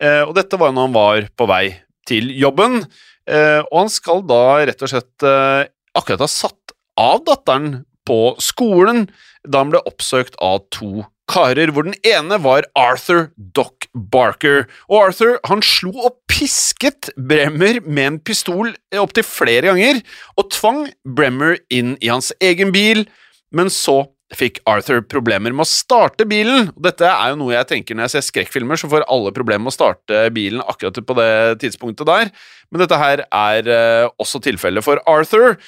Eh, 0.00 0.22
og 0.24 0.34
dette 0.38 0.60
var 0.60 0.74
når 0.74 0.88
han 0.88 0.96
var 0.96 1.30
på 1.36 1.48
vei 1.50 1.64
til 2.08 2.32
jobben. 2.36 2.82
Eh, 3.30 3.60
og 3.68 3.76
han 3.84 3.92
skal 3.92 4.24
da 4.26 4.42
rett 4.66 4.82
og 4.84 4.92
slett 4.92 5.26
eh, 5.26 5.68
akkurat 5.96 6.24
ha 6.24 6.30
satt 6.30 6.74
av 7.00 7.22
datteren 7.26 7.82
på 8.08 8.34
skolen 8.42 9.06
da 9.46 9.62
han 9.62 9.72
ble 9.72 9.82
oppsøkt 9.88 10.36
av 10.42 10.64
to 10.74 11.04
karer, 11.30 11.72
hvor 11.72 11.86
den 11.86 11.96
ene 12.06 12.40
var 12.42 12.66
Arthur 12.78 13.28
Doc 13.56 13.88
Barker. 13.94 14.66
Og 14.90 15.08
Arthur 15.08 15.38
han 15.48 15.64
slo 15.64 15.92
og 15.94 16.18
pisket 16.30 17.12
Bremmer 17.16 17.80
med 17.86 18.06
en 18.06 18.20
pistol 18.22 18.74
opptil 18.98 19.26
flere 19.26 19.70
ganger, 19.70 20.00
og 20.36 20.50
tvang 20.54 20.86
Bremmer 21.04 21.60
inn 21.72 21.96
i 22.00 22.10
hans 22.12 22.32
egen 22.42 22.74
bil, 22.74 23.06
men 23.54 23.70
så 23.72 24.02
fikk 24.36 24.60
Arthur 24.68 25.02
problemer 25.10 25.50
med 25.50 25.64
å 25.64 25.68
starte 25.68 26.26
bilen. 26.28 26.70
Dette 26.78 27.08
er 27.08 27.32
jo 27.32 27.40
noe 27.40 27.54
jeg 27.56 27.68
tenker 27.72 27.96
når 27.96 28.06
jeg 28.06 28.14
ser 28.14 28.26
skrekkfilmer, 28.28 28.78
så 28.78 28.90
får 28.90 29.06
alle 29.10 29.32
problemer 29.34 29.64
med 29.66 29.72
å 29.72 29.78
starte 29.78 30.22
bilen 30.34 30.62
akkurat 30.62 31.00
på 31.06 31.16
det 31.18 31.30
tidspunktet 31.64 32.06
der. 32.08 32.30
Men 32.70 32.84
dette 32.84 33.00
her 33.00 33.24
er 33.26 33.70
eh, 33.74 34.06
også 34.22 34.42
tilfellet 34.44 34.86
for 34.86 35.02
Arthur. 35.10 35.58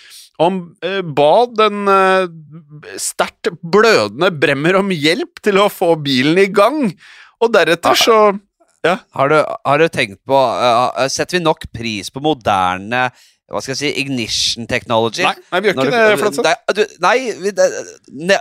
Han 0.43 0.61
eh, 0.85 1.01
ba 1.03 1.33
den 1.55 1.91
eh, 1.91 2.95
sterkt 3.01 3.53
blødende 3.63 4.33
Bremmer 4.43 4.81
om 4.81 4.93
hjelp 4.95 5.43
til 5.45 5.61
å 5.63 5.69
få 5.73 5.95
bilen 6.03 6.41
i 6.43 6.49
gang, 6.53 6.89
og 7.43 7.53
deretter 7.55 7.99
så 7.99 8.19
Har 8.83 9.31
du, 9.31 9.37
har 9.39 9.79
du 9.79 9.87
tenkt 9.95 10.19
på 10.27 10.39
eh, 10.39 11.07
Setter 11.13 11.39
vi 11.39 11.45
nok 11.45 11.69
pris 11.75 12.11
på 12.11 12.23
moderne 12.25 13.11
hva 13.53 13.61
skal 13.61 13.75
jeg 13.75 13.81
si, 13.83 13.89
ignition 14.01 14.65
technology? 14.65 15.27
Nei, 15.27 15.35
nei 15.53 15.59
vi 15.61 15.69
gjør 15.69 15.81
ikke 15.83 15.91
det, 15.93 16.19
Flatseth. 16.23 16.47
Nei, 16.47 16.77
du, 16.79 16.83
nei 17.05 17.51
det, 17.53 17.67
ne, 18.31 18.39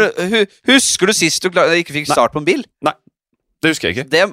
du, 0.00 0.34
Husker 0.72 1.12
du 1.12 1.14
sist 1.14 1.46
du 1.46 1.60
ikke 1.78 1.94
fikk 1.94 2.08
start 2.10 2.34
på 2.34 2.42
en 2.42 2.48
bil? 2.48 2.64
Nei, 2.82 2.94
Det 3.62 3.70
husker 3.70 3.92
jeg 3.92 4.00
ikke. 4.00 4.08
Det, 4.10 4.24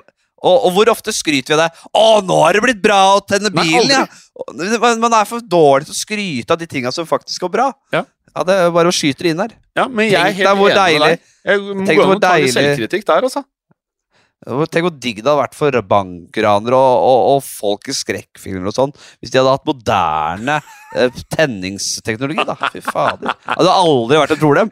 og, 0.46 0.68
og 0.68 0.76
hvor 0.76 0.92
ofte 0.94 1.14
skryter 1.16 1.54
vi 1.54 1.58
av 1.58 1.64
det? 1.66 1.86
'Å, 1.90 2.06
nå 2.26 2.38
har 2.44 2.54
det 2.58 2.64
blitt 2.66 2.82
bra 2.84 3.00
å 3.18 3.24
tenne 3.26 3.50
Nei, 3.50 3.66
bilen!' 3.66 3.90
ja. 3.98 4.06
Og- 4.36 4.80
Man, 4.82 5.00
man 5.00 5.14
er 5.16 5.26
for 5.26 5.40
dårlig 5.40 5.88
til 5.88 5.96
å 5.96 5.98
skryte 5.98 6.52
av 6.52 6.60
de 6.60 6.68
tinga 6.68 6.92
som 6.92 7.08
faktisk 7.08 7.46
går 7.48 7.52
bra. 7.52 7.68
Ja. 7.94 8.04
det 8.44 8.52
er 8.52 8.72
bare 8.76 8.92
å 8.92 8.96
skyte 8.96 9.24
det 9.24 9.32
inn 9.32 9.40
her. 9.40 9.54
Ja, 9.76 9.88
men 9.88 10.10
jeg 10.12 10.20
er 10.20 10.34
helt 10.36 10.50
deg 10.50 10.58
enig 10.60 11.00
med 11.00 11.10
deg. 11.10 11.20
Jeg 11.46 11.60
må 11.62 11.86
gå 11.86 12.04
an 12.04 12.18
å 12.18 12.20
ta 12.20 12.36
litt 12.36 12.54
selvkritikk 12.54 13.06
der, 13.08 13.22
altså. 13.30 13.44
Tenk 14.46 14.84
hvor 14.86 14.94
digg 15.02 15.22
det 15.24 15.26
hadde 15.26 15.40
vært 15.40 15.56
for 15.58 15.78
bankranere 15.90 16.78
og, 16.78 17.06
og, 17.08 17.22
og 17.32 17.40
folk 17.46 17.88
i 17.90 17.96
skrekkfilmer 17.98 18.70
og 18.70 18.76
sånn, 18.76 18.92
hvis 19.18 19.32
de 19.34 19.40
hadde 19.40 19.54
hatt 19.56 19.66
moderne 19.66 20.58
eh, 20.94 21.22
tenningsteknologi, 21.34 22.46
da. 22.46 22.58
Fy 22.70 22.84
fader. 22.86 23.32
Det 23.32 23.56
hadde 23.56 23.74
aldri 23.80 24.20
vært 24.22 24.36
et 24.36 24.44
problem. 24.44 24.70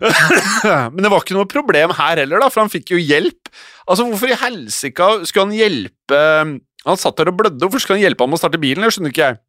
Men 0.94 1.02
det 1.04 1.12
var 1.12 1.20
ikke 1.20 1.36
noe 1.36 1.50
problem 1.50 1.92
her 1.98 2.22
heller, 2.22 2.40
da, 2.40 2.48
for 2.48 2.64
han 2.64 2.72
fikk 2.72 2.94
jo 2.94 3.02
hjelp. 3.02 3.52
Altså, 3.84 4.06
Hvorfor 4.08 4.32
i 4.32 4.40
helsike 4.46 5.10
skulle 5.26 5.48
han 5.48 5.56
hjelpe 5.56 6.18
Han 6.86 6.98
satt 7.00 7.18
der 7.18 7.32
og 7.32 7.36
blødde, 7.40 7.60
hvorfor 7.64 7.82
skulle 7.82 7.98
han 7.98 8.06
hjelpe 8.06 8.24
ham 8.24 8.36
å 8.36 8.40
starte 8.40 8.60
bilen? 8.62 8.86
Det 8.86 8.94
skjønner 8.94 9.12
ikke 9.12 9.26
jeg. 9.26 9.40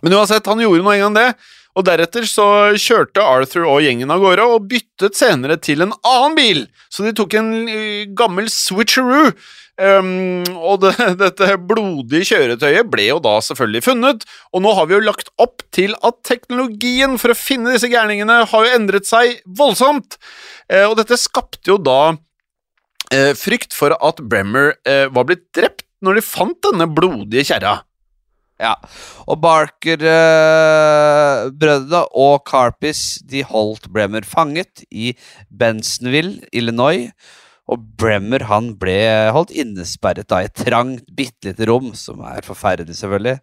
Men 0.00 0.16
uansett, 0.18 0.48
han 0.48 0.62
gjorde 0.62 0.84
nå 0.86 0.94
en 0.94 1.04
gang 1.06 1.18
det. 1.18 1.28
Og 1.72 1.86
deretter 1.88 2.26
så 2.28 2.46
kjørte 2.76 3.24
Arthur 3.24 3.64
og 3.64 3.80
gjengen 3.84 4.12
av 4.12 4.20
gårde, 4.20 4.44
og 4.44 4.68
byttet 4.68 5.16
senere 5.16 5.56
til 5.60 5.84
en 5.84 5.94
annen 6.04 6.36
bil. 6.36 6.62
Så 6.92 7.06
de 7.06 7.14
tok 7.16 7.36
en 7.40 7.52
eh, 7.64 8.08
gammel 8.16 8.50
switcheroo. 8.52 9.32
Um, 9.80 10.42
og 10.60 10.82
det, 10.82 10.92
dette 11.22 11.54
blodige 11.64 12.26
kjøretøyet 12.28 12.90
ble 12.92 13.06
jo 13.06 13.16
da 13.24 13.38
selvfølgelig 13.42 13.80
funnet, 13.86 14.26
og 14.52 14.62
nå 14.62 14.74
har 14.76 14.88
vi 14.88 14.98
jo 14.98 15.06
lagt 15.06 15.30
opp 15.40 15.64
til 15.72 15.96
at 16.04 16.18
teknologien 16.28 17.16
for 17.18 17.32
å 17.32 17.38
finne 17.38 17.72
disse 17.72 17.88
gærningene 17.90 18.42
har 18.50 18.66
jo 18.66 18.74
endret 18.76 19.08
seg 19.08 19.40
voldsomt. 19.48 20.18
uh, 20.68 20.84
og 20.90 20.98
dette 21.00 21.16
skapte 21.18 21.72
jo 21.72 21.78
da 21.80 22.12
uh, 22.12 23.32
frykt 23.38 23.72
for 23.76 23.96
at 23.96 24.20
Bremmer 24.20 24.74
uh, 24.84 25.08
var 25.08 25.30
blitt 25.30 25.48
drept 25.56 25.88
når 26.04 26.20
de 26.20 26.26
fant 26.26 26.68
denne 26.68 26.90
blodige 26.92 27.48
kjerra. 27.48 27.80
Ja. 28.62 28.76
Og 29.26 29.40
Barker-brødrene 29.42 32.02
og 32.14 32.44
Carpis 32.48 33.22
de 33.28 33.42
holdt 33.48 33.88
Bremmer 33.92 34.22
fanget 34.26 34.84
i 34.90 35.16
Bensonville, 35.50 36.40
Illinois. 36.54 37.10
Og 37.70 37.78
Bremmer 37.98 38.42
han 38.48 38.78
ble 38.78 39.30
holdt 39.34 39.50
innesperret 39.54 40.28
da 40.30 40.36
i 40.42 40.46
et 40.48 40.64
trangt, 40.64 41.04
bitte 41.14 41.48
lite 41.50 41.64
rom, 41.70 41.88
som 41.98 42.20
er 42.26 42.42
forferdelig, 42.46 42.96
selvfølgelig. 42.98 43.38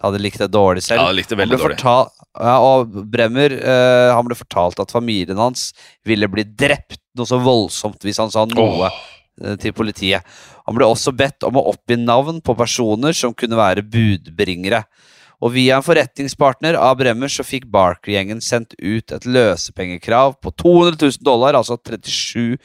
Hadde 0.00 0.20
likt 0.22 0.40
det 0.40 0.48
dårlig 0.54 0.82
selv. 0.86 1.02
Ja, 1.02 1.12
likte 1.12 1.36
veldig 1.36 1.58
dårlig. 1.58 1.76
fortalt, 1.76 2.12
ja, 2.40 2.54
og 2.64 2.94
Bremmer 3.12 3.52
eh, 3.52 4.10
han 4.16 4.24
ble 4.24 4.36
fortalt 4.38 4.80
at 4.80 4.94
familien 4.94 5.40
hans 5.40 5.72
ville 6.08 6.28
bli 6.32 6.46
drept 6.48 7.02
noe 7.18 7.28
så 7.28 7.36
voldsomt 7.42 8.00
hvis 8.06 8.20
han 8.22 8.32
sa 8.32 8.46
noe 8.48 8.88
eh, 8.88 9.58
til 9.60 9.74
politiet. 9.76 10.24
Han 10.66 10.76
ble 10.78 10.86
også 10.86 11.14
bedt 11.16 11.42
om 11.48 11.58
å 11.58 11.66
oppgi 11.72 11.96
navn 12.00 12.40
på 12.44 12.54
personer 12.58 13.16
som 13.16 13.34
kunne 13.34 13.58
være 13.58 13.82
budbringere. 13.82 14.84
Og 15.42 15.50
via 15.56 15.74
en 15.80 15.82
forretningspartner 15.82 16.76
av 16.78 17.00
Bremmer 17.00 17.30
så 17.32 17.42
fikk 17.42 17.64
Barker-gjengen 17.72 18.38
sendt 18.44 18.76
ut 18.78 19.10
et 19.10 19.24
løsepengekrav 19.26 20.36
på 20.38 20.52
200 20.54 20.94
000 21.00 21.24
dollar, 21.26 21.58
altså 21.58 21.74
37, 21.82 22.60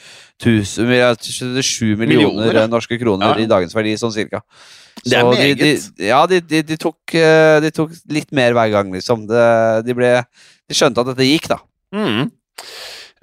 000, 0.45 1.17
37 1.17 1.95
millioner, 1.97 2.43
Millioner, 2.45 2.67
norske 2.69 2.99
kroner 3.01 3.33
Ja. 3.33 3.41
i 3.41 3.49
dagens 3.49 3.73
verdi, 3.73 3.95
sånn 3.97 4.13
cirka. 4.13 4.43
Det 5.01 5.17
er 5.17 5.25
meget. 5.25 5.57
de-. 5.57 5.73
De, 5.97 6.05
ja, 6.05 6.21
de, 6.29 6.39
de, 6.61 6.77
tok, 6.77 7.01
eh, 7.17 7.57
de 7.65 7.73
tok 7.73 7.97
litt 8.13 8.29
mer 8.31 8.53
hver 8.53 8.69
gang, 8.75 8.93
liksom. 8.93 9.25
De, 9.25 9.97
ble, 9.97 10.13
de 10.69 10.77
skjønte 10.77 11.01
at 11.01 11.09
dette 11.15 11.25
gikk, 11.25 11.49
da. 11.49 11.57
Mm. 11.97 12.29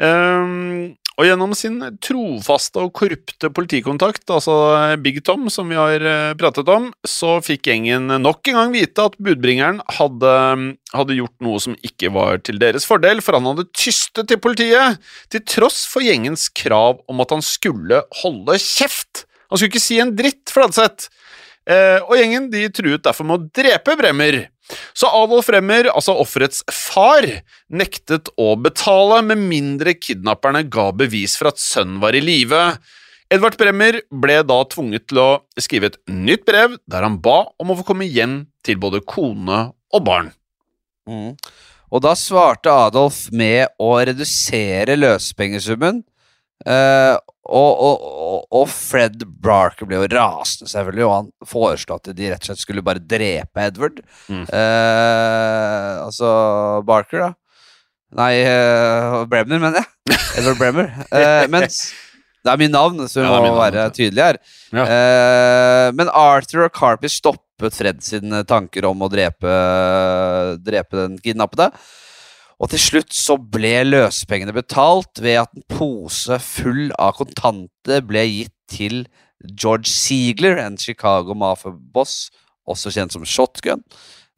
Ehm, 0.03 0.97
og 1.15 1.29
gjennom 1.29 1.53
sin 1.55 1.77
trofaste 2.03 2.83
og 2.83 2.91
korrupte 2.99 3.51
politikontakt, 3.55 4.25
altså 4.35 4.55
Big 5.03 5.21
Tom, 5.27 5.47
som 5.53 5.71
vi 5.71 5.79
har 5.79 6.03
eh, 6.03 6.33
pratet 6.39 6.71
om, 6.73 6.89
så 7.07 7.37
fikk 7.45 7.71
gjengen 7.71 8.11
nok 8.23 8.51
en 8.51 8.59
gang 8.59 8.75
vite 8.75 9.05
at 9.07 9.19
budbringeren 9.23 9.79
hadde, 9.99 10.33
hadde 10.95 11.19
gjort 11.21 11.47
noe 11.47 11.63
som 11.63 11.77
ikke 11.87 12.11
var 12.15 12.43
til 12.43 12.59
deres 12.63 12.87
fordel, 12.89 13.23
for 13.23 13.39
han 13.39 13.47
hadde 13.53 13.69
tystet 13.77 14.31
til 14.31 14.43
politiet, 14.43 14.99
til 15.31 15.45
tross 15.47 15.85
for 15.91 16.03
gjengens 16.03 16.49
krav 16.51 16.99
om 17.11 17.23
at 17.23 17.37
han 17.37 17.45
skulle 17.47 18.03
holde 18.25 18.59
kjeft. 18.59 19.29
Han 19.51 19.61
skulle 19.61 19.71
ikke 19.71 19.87
si 19.87 20.01
en 20.03 20.17
dritt, 20.19 20.51
Fladseth. 20.51 21.13
Eh, 21.65 22.01
og 22.03 22.19
gjengen 22.19 22.51
de 22.53 22.67
truet 22.75 23.07
derfor 23.07 23.29
med 23.29 23.39
å 23.39 23.53
drepe 23.55 23.95
Bremer. 24.01 24.43
Så 24.97 25.11
Adolf 25.13 25.51
Remmer, 25.53 25.91
altså 25.93 26.15
offerets 26.17 26.63
far, 26.73 27.27
nektet 27.69 28.31
å 28.41 28.55
betale 28.57 29.21
med 29.27 29.43
mindre 29.43 29.97
kidnapperne 29.99 30.65
ga 30.73 30.89
bevis 30.97 31.37
for 31.41 31.53
at 31.53 31.61
sønnen 31.61 32.01
var 32.03 32.17
i 32.17 32.23
live. 32.25 32.63
Edvard 33.33 33.57
Bremmer 33.59 34.01
ble 34.13 34.39
da 34.47 34.57
tvunget 34.71 35.09
til 35.11 35.21
å 35.23 35.29
skrive 35.61 35.91
et 35.91 36.01
nytt 36.13 36.45
brev 36.49 36.77
der 36.91 37.05
han 37.07 37.21
ba 37.25 37.45
om 37.61 37.73
å 37.73 37.79
få 37.81 37.87
komme 37.89 38.09
hjem 38.09 38.45
til 38.65 38.81
både 38.81 39.03
kone 39.09 39.61
og 39.95 40.05
barn. 40.07 40.33
Mm. 41.09 41.33
Og 41.95 42.03
da 42.05 42.15
svarte 42.19 42.73
Adolf 42.73 43.27
med 43.35 43.71
å 43.83 43.93
redusere 44.01 44.97
løsepengesummen. 44.99 46.03
Eh, 46.67 47.15
og, 47.45 47.83
og, 47.85 48.45
og, 48.49 48.69
Fred 48.73 49.27
Barker 49.45 49.89
ble 49.89 49.99
jo 50.01 50.09
rasende, 50.15 50.71
selvfølgelig, 50.71 51.05
og 51.05 51.15
han 51.15 51.31
foreslo 51.49 51.99
at 51.99 52.09
de 52.17 52.31
rett 52.31 52.47
og 52.47 52.49
slett 52.49 52.63
skulle 52.63 52.85
bare 52.87 53.03
drepe 53.05 53.67
Edward. 53.69 54.01
Mm. 54.33 54.47
Uh, 54.49 56.07
altså 56.07 56.31
Barker, 56.89 57.27
da. 57.27 57.31
Nei, 58.15 58.33
uh, 58.47 59.21
Bremner, 59.29 59.61
mener 59.61 59.83
jeg. 59.83 60.17
Edward 60.41 60.63
Bremmer. 60.63 60.89
Uh, 61.13 61.45
mens 61.53 61.85
det 62.45 62.53
er 62.53 62.61
min 62.61 62.75
navn, 62.75 63.01
så 63.09 63.23
vi 63.23 63.25
Ja, 63.25 63.41
må 63.41 63.57
være 63.57 63.87
tydelige 63.97 64.25
her. 64.29 64.39
Ja. 64.77 64.85
Eh, 64.85 65.87
men 65.97 66.11
Arthur 66.13 66.67
og 66.67 66.75
Carpy 66.77 67.09
stoppet 67.09 67.73
Fred 67.73 68.03
sine 68.05 68.43
tanker 68.45 68.85
om 68.85 69.01
å 69.01 69.09
drepe, 69.09 69.53
drepe 70.61 70.99
den 70.99 71.15
kidnappede. 71.25 71.71
Og 72.63 72.71
til 72.71 72.81
slutt 72.81 73.15
så 73.17 73.37
ble 73.37 73.81
løsepengene 73.87 74.55
betalt 74.55 75.21
ved 75.23 75.41
at 75.43 75.55
en 75.57 75.67
pose 75.75 76.39
full 76.43 76.89
av 77.01 77.17
kontanter 77.19 78.05
ble 78.07 78.25
gitt 78.31 78.55
til 78.71 79.05
George 79.45 79.91
Ziegler, 79.91 80.59
en 80.63 80.79
Chicago 80.81 81.35
mafia-boss, 81.37 82.31
også 82.71 82.93
kjent 82.95 83.13
som 83.13 83.27
Shotgun. 83.29 83.83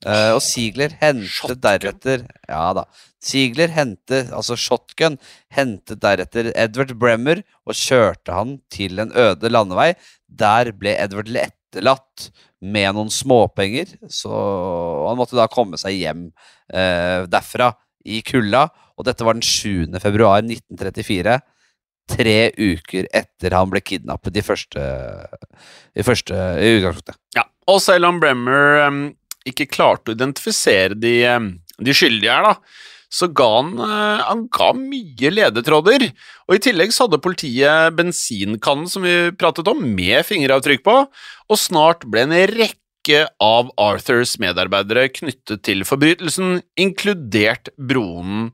Uh, 0.04 0.36
og 0.36 0.42
Ziegler 0.44 0.92
hentet 1.00 1.62
deretter 1.64 2.26
Ja 2.50 2.66
da. 2.76 2.84
Ziegler 3.26 3.70
hentet, 3.72 4.28
altså 4.34 4.56
Shotgun, 4.60 5.16
hentet 5.48 6.02
deretter 6.02 6.50
Edward 6.52 6.92
Bremmer 7.00 7.40
og 7.64 7.78
kjørte 7.78 8.34
han 8.36 8.58
til 8.70 9.00
en 9.02 9.14
øde 9.16 9.50
landevei. 9.50 9.94
Der 10.28 10.70
ble 10.76 10.92
Edward 11.00 11.32
etterlatt 11.32 12.28
med 12.60 12.92
noen 12.96 13.10
småpenger, 13.12 13.96
så 14.10 14.30
han 15.08 15.18
måtte 15.18 15.38
da 15.38 15.48
komme 15.50 15.80
seg 15.80 15.96
hjem 15.96 16.28
uh, 16.74 17.24
derfra 17.30 17.72
i 18.07 18.22
kulda. 18.26 18.68
Og 18.96 19.07
dette 19.09 19.26
var 19.26 19.36
den 19.36 19.44
7. 19.44 19.92
februar 20.02 20.40
1934. 20.44 21.36
Tre 22.07 22.38
uker 22.54 23.09
etter 23.11 23.57
han 23.57 23.70
ble 23.72 23.82
kidnappet 23.82 24.38
i 24.38 24.44
første, 24.46 24.82
i 25.90 26.07
første 26.07 26.34
i 26.62 26.76
utgangspunktet. 26.78 27.18
Ja, 27.34 27.48
og 27.66 27.80
selv 27.82 28.09
om 28.09 28.20
Bremmer 28.22 28.86
um, 28.86 29.00
ikke 29.46 29.66
klarte 29.68 30.12
å 30.12 30.16
identifisere 30.16 30.94
de, 30.94 31.16
um, 31.34 31.50
de 31.82 31.96
skyldige 31.96 32.30
her, 32.30 32.46
da, 32.46 32.54
så 33.12 33.28
ga 33.30 33.46
han, 33.59 33.74
eh, 33.78 34.22
han 34.26 34.46
ga 34.52 34.72
mye 34.76 35.30
ledetråder. 35.30 36.09
Og 36.48 36.57
i 36.57 36.62
tillegg 36.62 36.94
så 36.94 37.07
hadde 37.07 37.22
politiet 37.22 37.94
bensinkannen 37.96 38.90
som 38.90 39.07
vi 39.07 39.30
pratet 39.38 39.68
om, 39.70 39.82
med 39.94 40.26
fingeravtrykk 40.26 40.82
på, 40.86 40.96
og 41.46 41.61
snart 41.61 42.07
ble 42.11 42.26
en 42.26 42.34
rekke 42.50 42.86
av 43.42 43.70
Arthurs 43.80 44.36
medarbeidere 44.42 45.09
knyttet 45.14 45.62
til 45.66 45.84
forbrytelsen, 45.86 46.61
inkludert 46.80 47.70
broren 47.76 48.50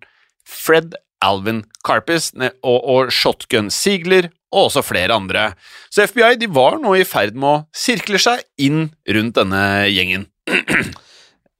Fred 0.48 0.96
Alvin 1.22 1.62
Carpis 1.86 2.32
og, 2.34 2.50
og 2.82 3.12
Shotgun 3.14 3.70
Ziegler, 3.70 4.30
og 4.52 4.68
også 4.68 4.82
flere 4.84 5.16
andre. 5.16 5.52
Så 5.88 6.04
FBI 6.10 6.48
var 6.52 6.76
nå 6.82 6.96
i 6.98 7.06
ferd 7.08 7.38
med 7.38 7.48
å 7.48 7.62
sirkle 7.76 8.20
seg 8.20 8.42
inn 8.60 8.90
rundt 9.16 9.38
denne 9.38 9.64
gjengen. 9.88 10.28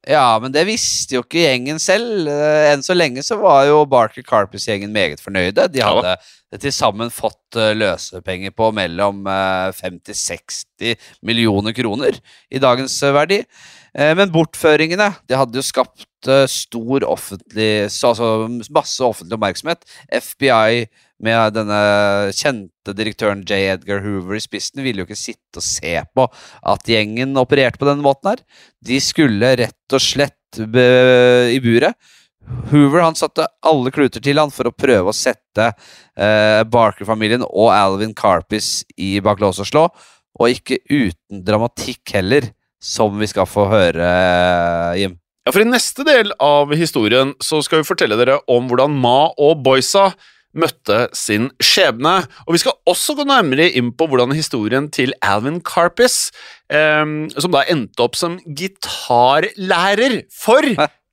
Ja, 0.07 0.37
men 0.43 0.51
det 0.51 0.65
visste 0.67 1.15
jo 1.15 1.21
ikke 1.23 1.45
gjengen 1.45 1.77
selv. 1.79 2.27
Eh, 2.27 2.71
Enn 2.73 2.81
så 2.83 2.95
lenge 2.95 3.23
så 3.23 3.37
var 3.39 3.63
jo 3.69 3.85
Barker 3.87 4.25
Carpers-gjengen 4.27 4.91
meget 4.91 5.21
fornøyde. 5.23 5.69
De 5.71 5.79
Ja. 5.79 5.93
hadde 5.93 6.59
til 6.59 6.71
sammen 6.75 7.09
fått 7.09 7.55
eh, 7.55 7.71
løsepenger 7.73 8.51
på 8.51 8.67
mellom 8.75 9.23
eh, 9.25 9.71
50-60 9.79 10.97
millioner 11.23 11.71
kroner 11.73 12.19
i 12.51 12.59
dagens 12.59 12.97
eh, 13.03 13.13
verdi. 13.15 13.39
Eh, 13.95 14.13
Men 14.17 14.29
bortføringene 14.33 15.13
de 15.29 15.37
hadde 15.39 15.55
jo 15.55 15.63
skapt 15.63 16.27
eh, 16.27 16.45
stor 16.51 17.05
offentlig 17.07 17.87
Altså 17.87 18.47
masse 18.75 18.99
offentlig 19.07 19.37
oppmerksomhet. 19.39 19.87
FBI 20.11 20.87
med 21.23 21.55
denne 21.55 21.79
kjente 22.35 22.95
direktøren 22.97 23.43
J. 23.47 23.59
Edgar 23.75 24.01
Hoover 24.03 24.37
i 24.37 24.43
spissen 24.43 24.83
ville 24.83 25.03
jo 25.03 25.07
ikke 25.07 25.19
sitte 25.19 25.61
og 25.61 25.65
se 25.65 25.95
på 26.15 26.25
at 26.73 26.89
gjengen 26.89 27.37
opererte 27.39 27.79
på 27.79 27.87
denne 27.87 28.05
måten 28.05 28.33
her. 28.33 28.43
De 28.83 28.99
skulle 29.03 29.53
rett 29.59 29.95
og 29.95 30.03
slett 30.03 30.59
i 30.59 31.59
buret. 31.63 31.95
Hoover 32.71 33.05
han 33.05 33.15
satte 33.15 33.45
alle 33.63 33.91
kluter 33.93 34.23
til 34.23 34.41
han 34.41 34.51
for 34.51 34.67
å 34.67 34.75
prøve 34.75 35.11
å 35.11 35.15
sette 35.15 35.69
eh, 35.69 36.61
Barker-familien 36.67 37.45
og 37.45 37.71
Alvin 37.71 38.13
Carpis 38.17 38.81
i 38.99 39.15
bak 39.23 39.39
lås 39.39 39.61
og 39.63 39.69
slå, 39.69 39.85
og 40.39 40.51
ikke 40.51 40.81
uten 40.89 41.43
dramatikk 41.45 42.15
heller, 42.17 42.49
som 42.83 43.15
vi 43.15 43.29
skal 43.31 43.47
få 43.47 43.69
høre, 43.71 44.07
Jim. 44.99 45.15
Ja, 45.43 45.51
for 45.51 45.63
I 45.63 45.67
neste 45.67 46.05
del 46.07 46.31
av 46.43 46.71
historien 46.75 47.33
så 47.43 47.61
skal 47.63 47.81
vi 47.81 47.87
fortelle 47.87 48.17
dere 48.19 48.41
om 48.51 48.67
hvordan 48.67 48.95
Ma 48.95 49.31
og 49.31 49.63
Boysa 49.63 50.09
møtte 50.53 51.07
sin 51.17 51.49
skjebne. 51.63 52.15
Og 52.47 52.55
vi 52.55 52.61
skal 52.63 52.77
også 52.89 53.15
gå 53.17 53.25
nærmere 53.29 53.69
inn 53.73 53.91
på 53.97 54.07
hvordan 54.09 54.35
historien 54.37 54.89
til 54.93 55.13
Alvin 55.25 55.61
Carpis, 55.65 56.31
eh, 56.69 57.05
som 57.37 57.53
da 57.55 57.63
endte 57.71 58.05
opp 58.05 58.17
som 58.19 58.39
gitarlærer 58.45 60.21
for 60.33 60.67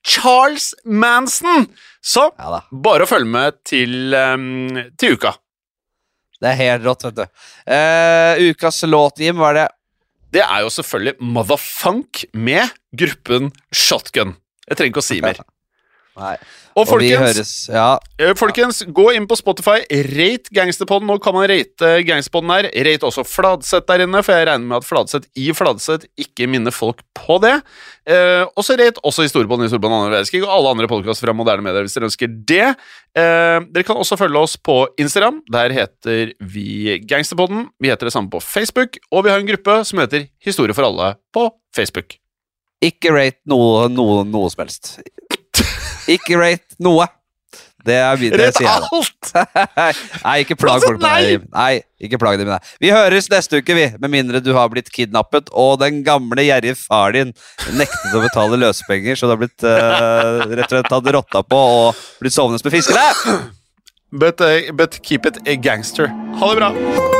Charles 0.07 0.75
Manson! 0.85 1.69
Så 2.01 2.31
Ja 2.39 2.63
bare 2.73 3.05
å 3.05 3.11
følge 3.11 3.29
med 3.29 3.59
til, 3.69 4.15
em, 4.17 4.47
til 4.97 5.19
uka. 5.19 5.35
Det 6.41 6.49
er 6.55 6.57
helt 6.57 6.87
rått, 6.87 7.05
vet 7.05 7.19
du. 7.19 7.27
Eh, 7.69 8.41
ukas 8.51 8.81
låt, 8.89 9.21
Jim, 9.21 9.37
hva 9.37 9.51
er 9.53 9.59
det? 9.59 9.69
Det 10.33 10.43
er 10.47 10.63
jo 10.65 10.71
selvfølgelig 10.73 11.21
Motherfunk 11.37 12.25
med 12.33 12.71
gruppen 12.97 13.51
Shotgun. 13.75 14.37
Jeg 14.69 14.79
trenger 14.79 14.95
ikke 14.95 15.03
å 15.03 15.09
si 15.11 15.21
mer. 15.21 15.43
Nei. 16.19 16.35
Og 16.75 16.83
Og 16.83 16.89
folkens, 16.89 17.21
høres 17.21 17.51
Ja, 17.71 17.99
Eh, 18.21 18.33
Folkens, 18.37 18.83
gå 18.93 19.07
inn 19.17 19.27
på 19.31 19.37
Spotify, 19.39 19.79
rate 20.11 20.51
Gangsterpodden. 20.53 21.07
Nå 21.07 21.17
kan 21.23 21.35
man 21.35 21.47
rate 21.49 21.91
Gangsterpodden 22.07 22.51
her. 22.51 22.69
Rate 22.87 23.07
også 23.07 23.25
Fladseth 23.27 23.87
der 23.89 24.05
inne, 24.05 24.23
for 24.23 24.35
jeg 24.35 24.47
regner 24.49 24.67
med 24.67 24.77
at 24.83 24.85
Fladseth 24.89 25.29
i 25.37 25.53
Fladseth 25.57 26.07
ikke 26.19 26.49
minner 26.51 26.75
folk 26.75 27.01
på 27.17 27.39
det. 27.43 27.55
Eh, 28.07 28.43
og 28.43 28.67
så 28.67 28.77
rate 28.79 29.01
også 29.07 29.23
Historiepodden, 29.27 29.65
Historiepodden 29.69 29.97
andre 30.01 30.17
verdenskrig 30.19 30.43
og 30.45 30.53
alle 30.57 30.75
andre 30.75 30.89
podkaster 30.91 31.27
fra 31.29 31.37
moderne 31.37 31.63
medier 31.65 31.87
hvis 31.87 31.95
dere 31.97 32.11
ønsker 32.11 32.29
det. 32.29 32.69
Eh, 33.17 33.59
dere 33.71 33.87
kan 33.87 33.97
også 33.97 34.19
følge 34.21 34.39
oss 34.39 34.57
på 34.57 34.83
Instagram. 35.01 35.43
Der 35.51 35.71
heter 35.77 36.35
vi 36.41 36.99
Gangsterpodden. 37.07 37.69
Vi 37.81 37.89
heter 37.89 38.11
det 38.11 38.13
samme 38.17 38.31
på 38.31 38.43
Facebook, 38.43 38.99
og 39.13 39.25
vi 39.25 39.31
har 39.31 39.39
en 39.39 39.47
gruppe 39.47 39.81
som 39.85 40.03
heter 40.03 40.27
Historie 40.45 40.75
for 40.75 40.91
alle 40.91 41.15
på 41.33 41.49
Facebook. 41.75 42.19
ikke 42.83 43.11
rate 43.13 43.37
noe, 43.47 43.89
noe, 43.93 44.25
noe 44.25 44.49
som 44.49 44.63
helst. 44.65 44.95
Ikke 46.11 46.39
rate 46.41 46.79
noe. 46.83 47.09
Det 47.87 47.95
er 47.97 48.19
det 48.21 48.31
Rate 48.37 48.59
sier 48.59 48.67
jeg 48.67 48.89
alt! 48.93 49.31
Nei, 50.27 50.35
ikke 50.45 50.57
plag 50.61 50.83
folk 50.85 50.99
med 51.01 51.25
det. 51.25 51.37
Nei, 51.55 51.71
ikke 52.05 52.19
plag 52.21 52.37
dem 52.41 52.51
med 52.51 52.59
det. 52.59 52.75
Vi 52.83 52.91
høres 52.93 53.31
neste 53.33 53.61
uke, 53.61 53.77
vi. 53.77 53.87
Med 54.03 54.13
mindre 54.13 54.43
du 54.45 54.53
har 54.57 54.69
blitt 54.73 54.91
kidnappet, 54.93 55.49
og 55.57 55.79
den 55.81 56.03
gamle 56.07 56.45
gjerrige 56.45 56.77
far 56.81 57.17
din 57.17 57.33
nektet 57.79 58.17
å 58.17 58.25
betale 58.25 58.61
løsepenger, 58.61 59.17
så 59.17 59.31
du 59.31 59.35
har 59.37 59.41
blitt 59.41 59.65
uh, 59.65 60.45
rett 60.51 60.69
og 60.69 60.77
slett 60.77 60.93
tatt 60.93 61.11
rotta 61.17 61.45
på 61.47 61.63
og 61.79 62.05
blitt 62.21 62.37
sovnet 62.37 62.67
med 62.67 62.77
fiskere. 62.77 63.41
But, 64.11 64.45
uh, 64.45 64.75
but 64.77 65.01
keep 65.07 65.25
it 65.31 65.41
a 65.49 65.57
gangster. 65.57 66.13
Ha 66.41 66.53
det 66.53 66.61
bra! 66.61 67.20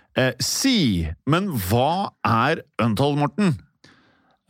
Eh, 0.19 0.33
si, 0.43 1.07
men 1.29 1.47
hva 1.69 2.11
er 2.27 2.65
Untold, 2.83 3.19
Morten? 3.21 3.53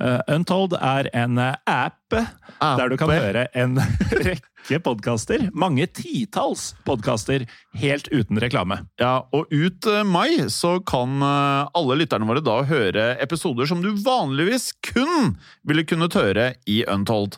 Uh, 0.01 0.18
Untold 0.34 0.74
er 0.82 1.05
en 1.14 1.38
app, 1.38 2.16
app 2.16 2.80
der 2.80 2.89
du 2.89 2.95
kan 2.97 3.12
høre 3.14 3.43
en 3.53 3.76
rekke 4.26 4.80
podkaster. 4.82 5.43
Mange 5.53 5.86
titalls 5.93 6.72
podkaster 6.88 7.45
helt 7.78 8.09
uten 8.09 8.41
reklame. 8.41 8.80
Ja, 8.97 9.28
og 9.30 9.53
ut 9.53 9.86
uh, 9.86 10.01
mai 10.01 10.49
så 10.49 10.80
kan 10.82 11.22
uh, 11.22 11.70
alle 11.78 11.99
lytterne 12.01 12.26
våre 12.26 12.41
da 12.41 12.64
høre 12.66 13.12
episoder 13.22 13.70
som 13.70 13.86
du 13.86 13.91
vanligvis 14.01 14.72
kun 14.89 15.36
ville 15.62 15.86
kunnet 15.86 16.18
høre 16.18 16.51
i 16.66 16.82
Untold. 16.89 17.38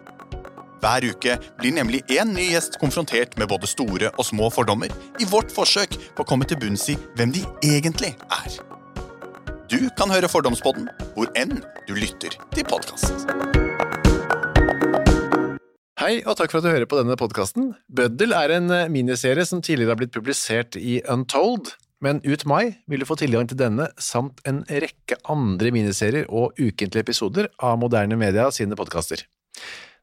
Hver 0.81 1.05
uke 1.05 1.35
blir 1.59 1.73
nemlig 1.75 1.99
én 2.09 2.31
ny 2.33 2.47
gjest 2.55 2.79
konfrontert 2.81 3.35
med 3.37 3.51
både 3.51 3.67
store 3.69 4.09
og 4.15 4.25
små 4.25 4.47
fordommer 4.49 4.89
i 5.21 5.27
vårt 5.29 5.51
forsøk 5.53 5.93
på 6.17 6.23
å 6.23 6.27
komme 6.27 6.47
til 6.49 6.57
bunns 6.57 6.87
i 6.89 6.95
hvem 7.19 7.33
de 7.35 7.43
egentlig 7.67 8.15
er. 8.33 8.55
Du 9.69 9.77
kan 9.95 10.09
høre 10.09 10.27
Fordomspodden 10.27 10.87
hvor 11.13 11.29
enn 11.37 11.59
du 11.85 11.93
lytter 11.93 12.33
til 12.55 12.65
podkast. 12.65 13.13
Hei, 16.01 16.15
og 16.25 16.33
takk 16.39 16.49
for 16.49 16.57
at 16.57 16.65
du 16.65 16.71
hører 16.71 16.89
på 16.89 16.97
denne 16.97 17.13
podkasten. 17.19 17.75
Bøddel 17.85 18.33
er 18.33 18.55
en 18.55 18.73
eh, 18.73 18.89
miniserie 18.89 19.45
som 19.45 19.61
tidligere 19.61 19.93
har 19.93 19.99
blitt 19.99 20.15
publisert 20.15 20.73
i 20.81 20.97
Untold, 21.05 21.75
men 22.01 22.23
ut 22.25 22.47
mai 22.49 22.81
vil 22.89 23.03
du 23.03 23.05
få 23.05 23.19
tilgang 23.21 23.45
til 23.45 23.61
denne 23.61 23.85
samt 24.01 24.41
en 24.49 24.63
rekke 24.65 25.19
andre 25.29 25.69
miniserier 25.77 26.25
og 26.25 26.57
ukentlige 26.57 27.05
episoder 27.05 27.51
av 27.61 27.77
Moderne 27.83 28.17
Media 28.17 28.49
sine 28.49 28.75
podkaster. 28.79 29.21